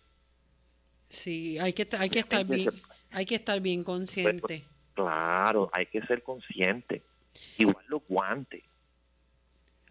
Sí, 1.10 1.60
hay 1.60 1.74
que 1.74 1.88
hay 1.98 2.10
que 2.10 2.20
estar 2.20 2.46
bien, 2.46 2.70
hay 3.12 3.26
que 3.26 3.36
estar 3.36 3.60
bien 3.60 3.84
consciente. 3.84 4.64
claro, 4.94 5.70
hay 5.74 5.86
que 5.86 6.02
ser 6.02 6.24
consciente. 6.24 7.02
Igual 7.58 7.84
los 7.90 8.02
guantes. 8.08 8.64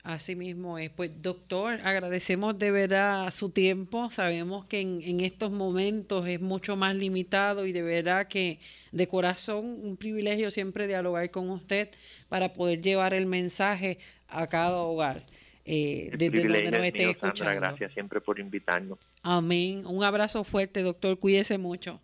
Así 0.02 0.36
mismo 0.36 0.78
es. 0.78 0.90
Pues 0.90 1.22
doctor, 1.22 1.80
agradecemos 1.82 2.58
de 2.58 2.70
verdad 2.70 3.30
su 3.30 3.48
tiempo. 3.48 4.10
Sabemos 4.10 4.66
que 4.66 4.80
en, 4.80 5.00
en, 5.02 5.20
estos 5.20 5.50
momentos 5.50 6.26
es 6.26 6.42
mucho 6.42 6.76
más 6.76 6.94
limitado 6.94 7.64
y 7.64 7.72
de 7.72 7.80
verdad 7.80 8.28
que 8.28 8.58
de 8.92 9.08
corazón 9.08 9.64
un 9.64 9.96
privilegio 9.96 10.50
siempre 10.50 10.86
dialogar 10.86 11.30
con 11.30 11.48
usted 11.48 11.88
para 12.28 12.52
poder 12.52 12.82
llevar 12.82 13.14
el 13.14 13.24
mensaje 13.24 13.98
a 14.34 14.46
cada 14.46 14.76
hogar. 14.76 15.22
Eh, 15.66 16.10
desde 16.18 16.42
donde 16.42 16.70
nos 16.70 16.80
esté 16.80 17.10
escuchando. 17.10 17.54
gracias 17.54 17.92
siempre 17.92 18.20
por 18.20 18.38
invitarnos. 18.38 18.98
Amén. 19.22 19.86
Un 19.86 20.04
abrazo 20.04 20.44
fuerte, 20.44 20.82
doctor. 20.82 21.18
Cuídese 21.18 21.56
mucho. 21.56 22.00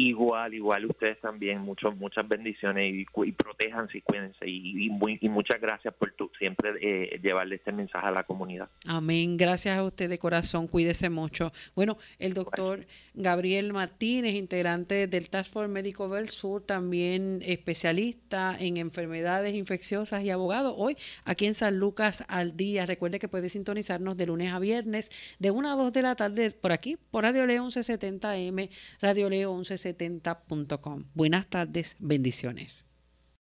Igual, 0.00 0.54
igual 0.54 0.86
ustedes 0.86 1.20
también, 1.20 1.60
muchos, 1.60 1.94
muchas 1.94 2.26
bendiciones 2.26 2.90
y, 2.90 3.06
y 3.24 3.32
protéjanse 3.32 3.98
y 3.98 4.00
cuídense. 4.00 4.48
Y, 4.48 4.86
y, 4.86 5.28
muchas 5.28 5.60
gracias 5.60 5.92
por 5.92 6.10
tu, 6.12 6.30
siempre 6.38 6.70
eh, 6.80 7.20
llevarle 7.22 7.56
este 7.56 7.70
mensaje 7.70 8.06
a 8.06 8.10
la 8.10 8.22
comunidad. 8.22 8.70
Amén. 8.86 9.36
Gracias 9.36 9.76
a 9.76 9.84
usted 9.84 10.08
de 10.08 10.18
corazón, 10.18 10.68
cuídese 10.68 11.10
mucho. 11.10 11.52
Bueno, 11.74 11.98
el 12.18 12.32
doctor 12.32 12.86
Gabriel 13.12 13.74
Martínez, 13.74 14.36
integrante 14.36 15.06
del 15.06 15.28
Task 15.28 15.52
Force 15.52 15.70
Médico 15.70 16.08
del 16.08 16.30
Sur, 16.30 16.62
también 16.62 17.42
especialista 17.44 18.56
en 18.58 18.78
enfermedades 18.78 19.54
infecciosas 19.54 20.22
y 20.22 20.30
abogado, 20.30 20.76
hoy 20.76 20.96
aquí 21.26 21.44
en 21.44 21.52
San 21.52 21.78
Lucas 21.78 22.24
al 22.28 22.56
día. 22.56 22.86
Recuerde 22.86 23.18
que 23.18 23.28
puede 23.28 23.50
sintonizarnos 23.50 24.16
de 24.16 24.26
lunes 24.26 24.50
a 24.50 24.58
viernes 24.60 25.10
de 25.38 25.50
1 25.50 25.70
a 25.70 25.76
2 25.76 25.92
de 25.92 26.02
la 26.02 26.14
tarde 26.14 26.52
por 26.52 26.72
aquí, 26.72 26.96
por 27.10 27.24
Radio 27.24 27.44
Leo 27.44 27.66
1170M, 27.66 28.70
Radio 29.02 29.28
Leo 29.28 29.52
1170 29.54 29.89
70.com. 29.94 31.04
Buenas 31.14 31.46
tardes, 31.48 31.96
bendiciones. 31.98 32.84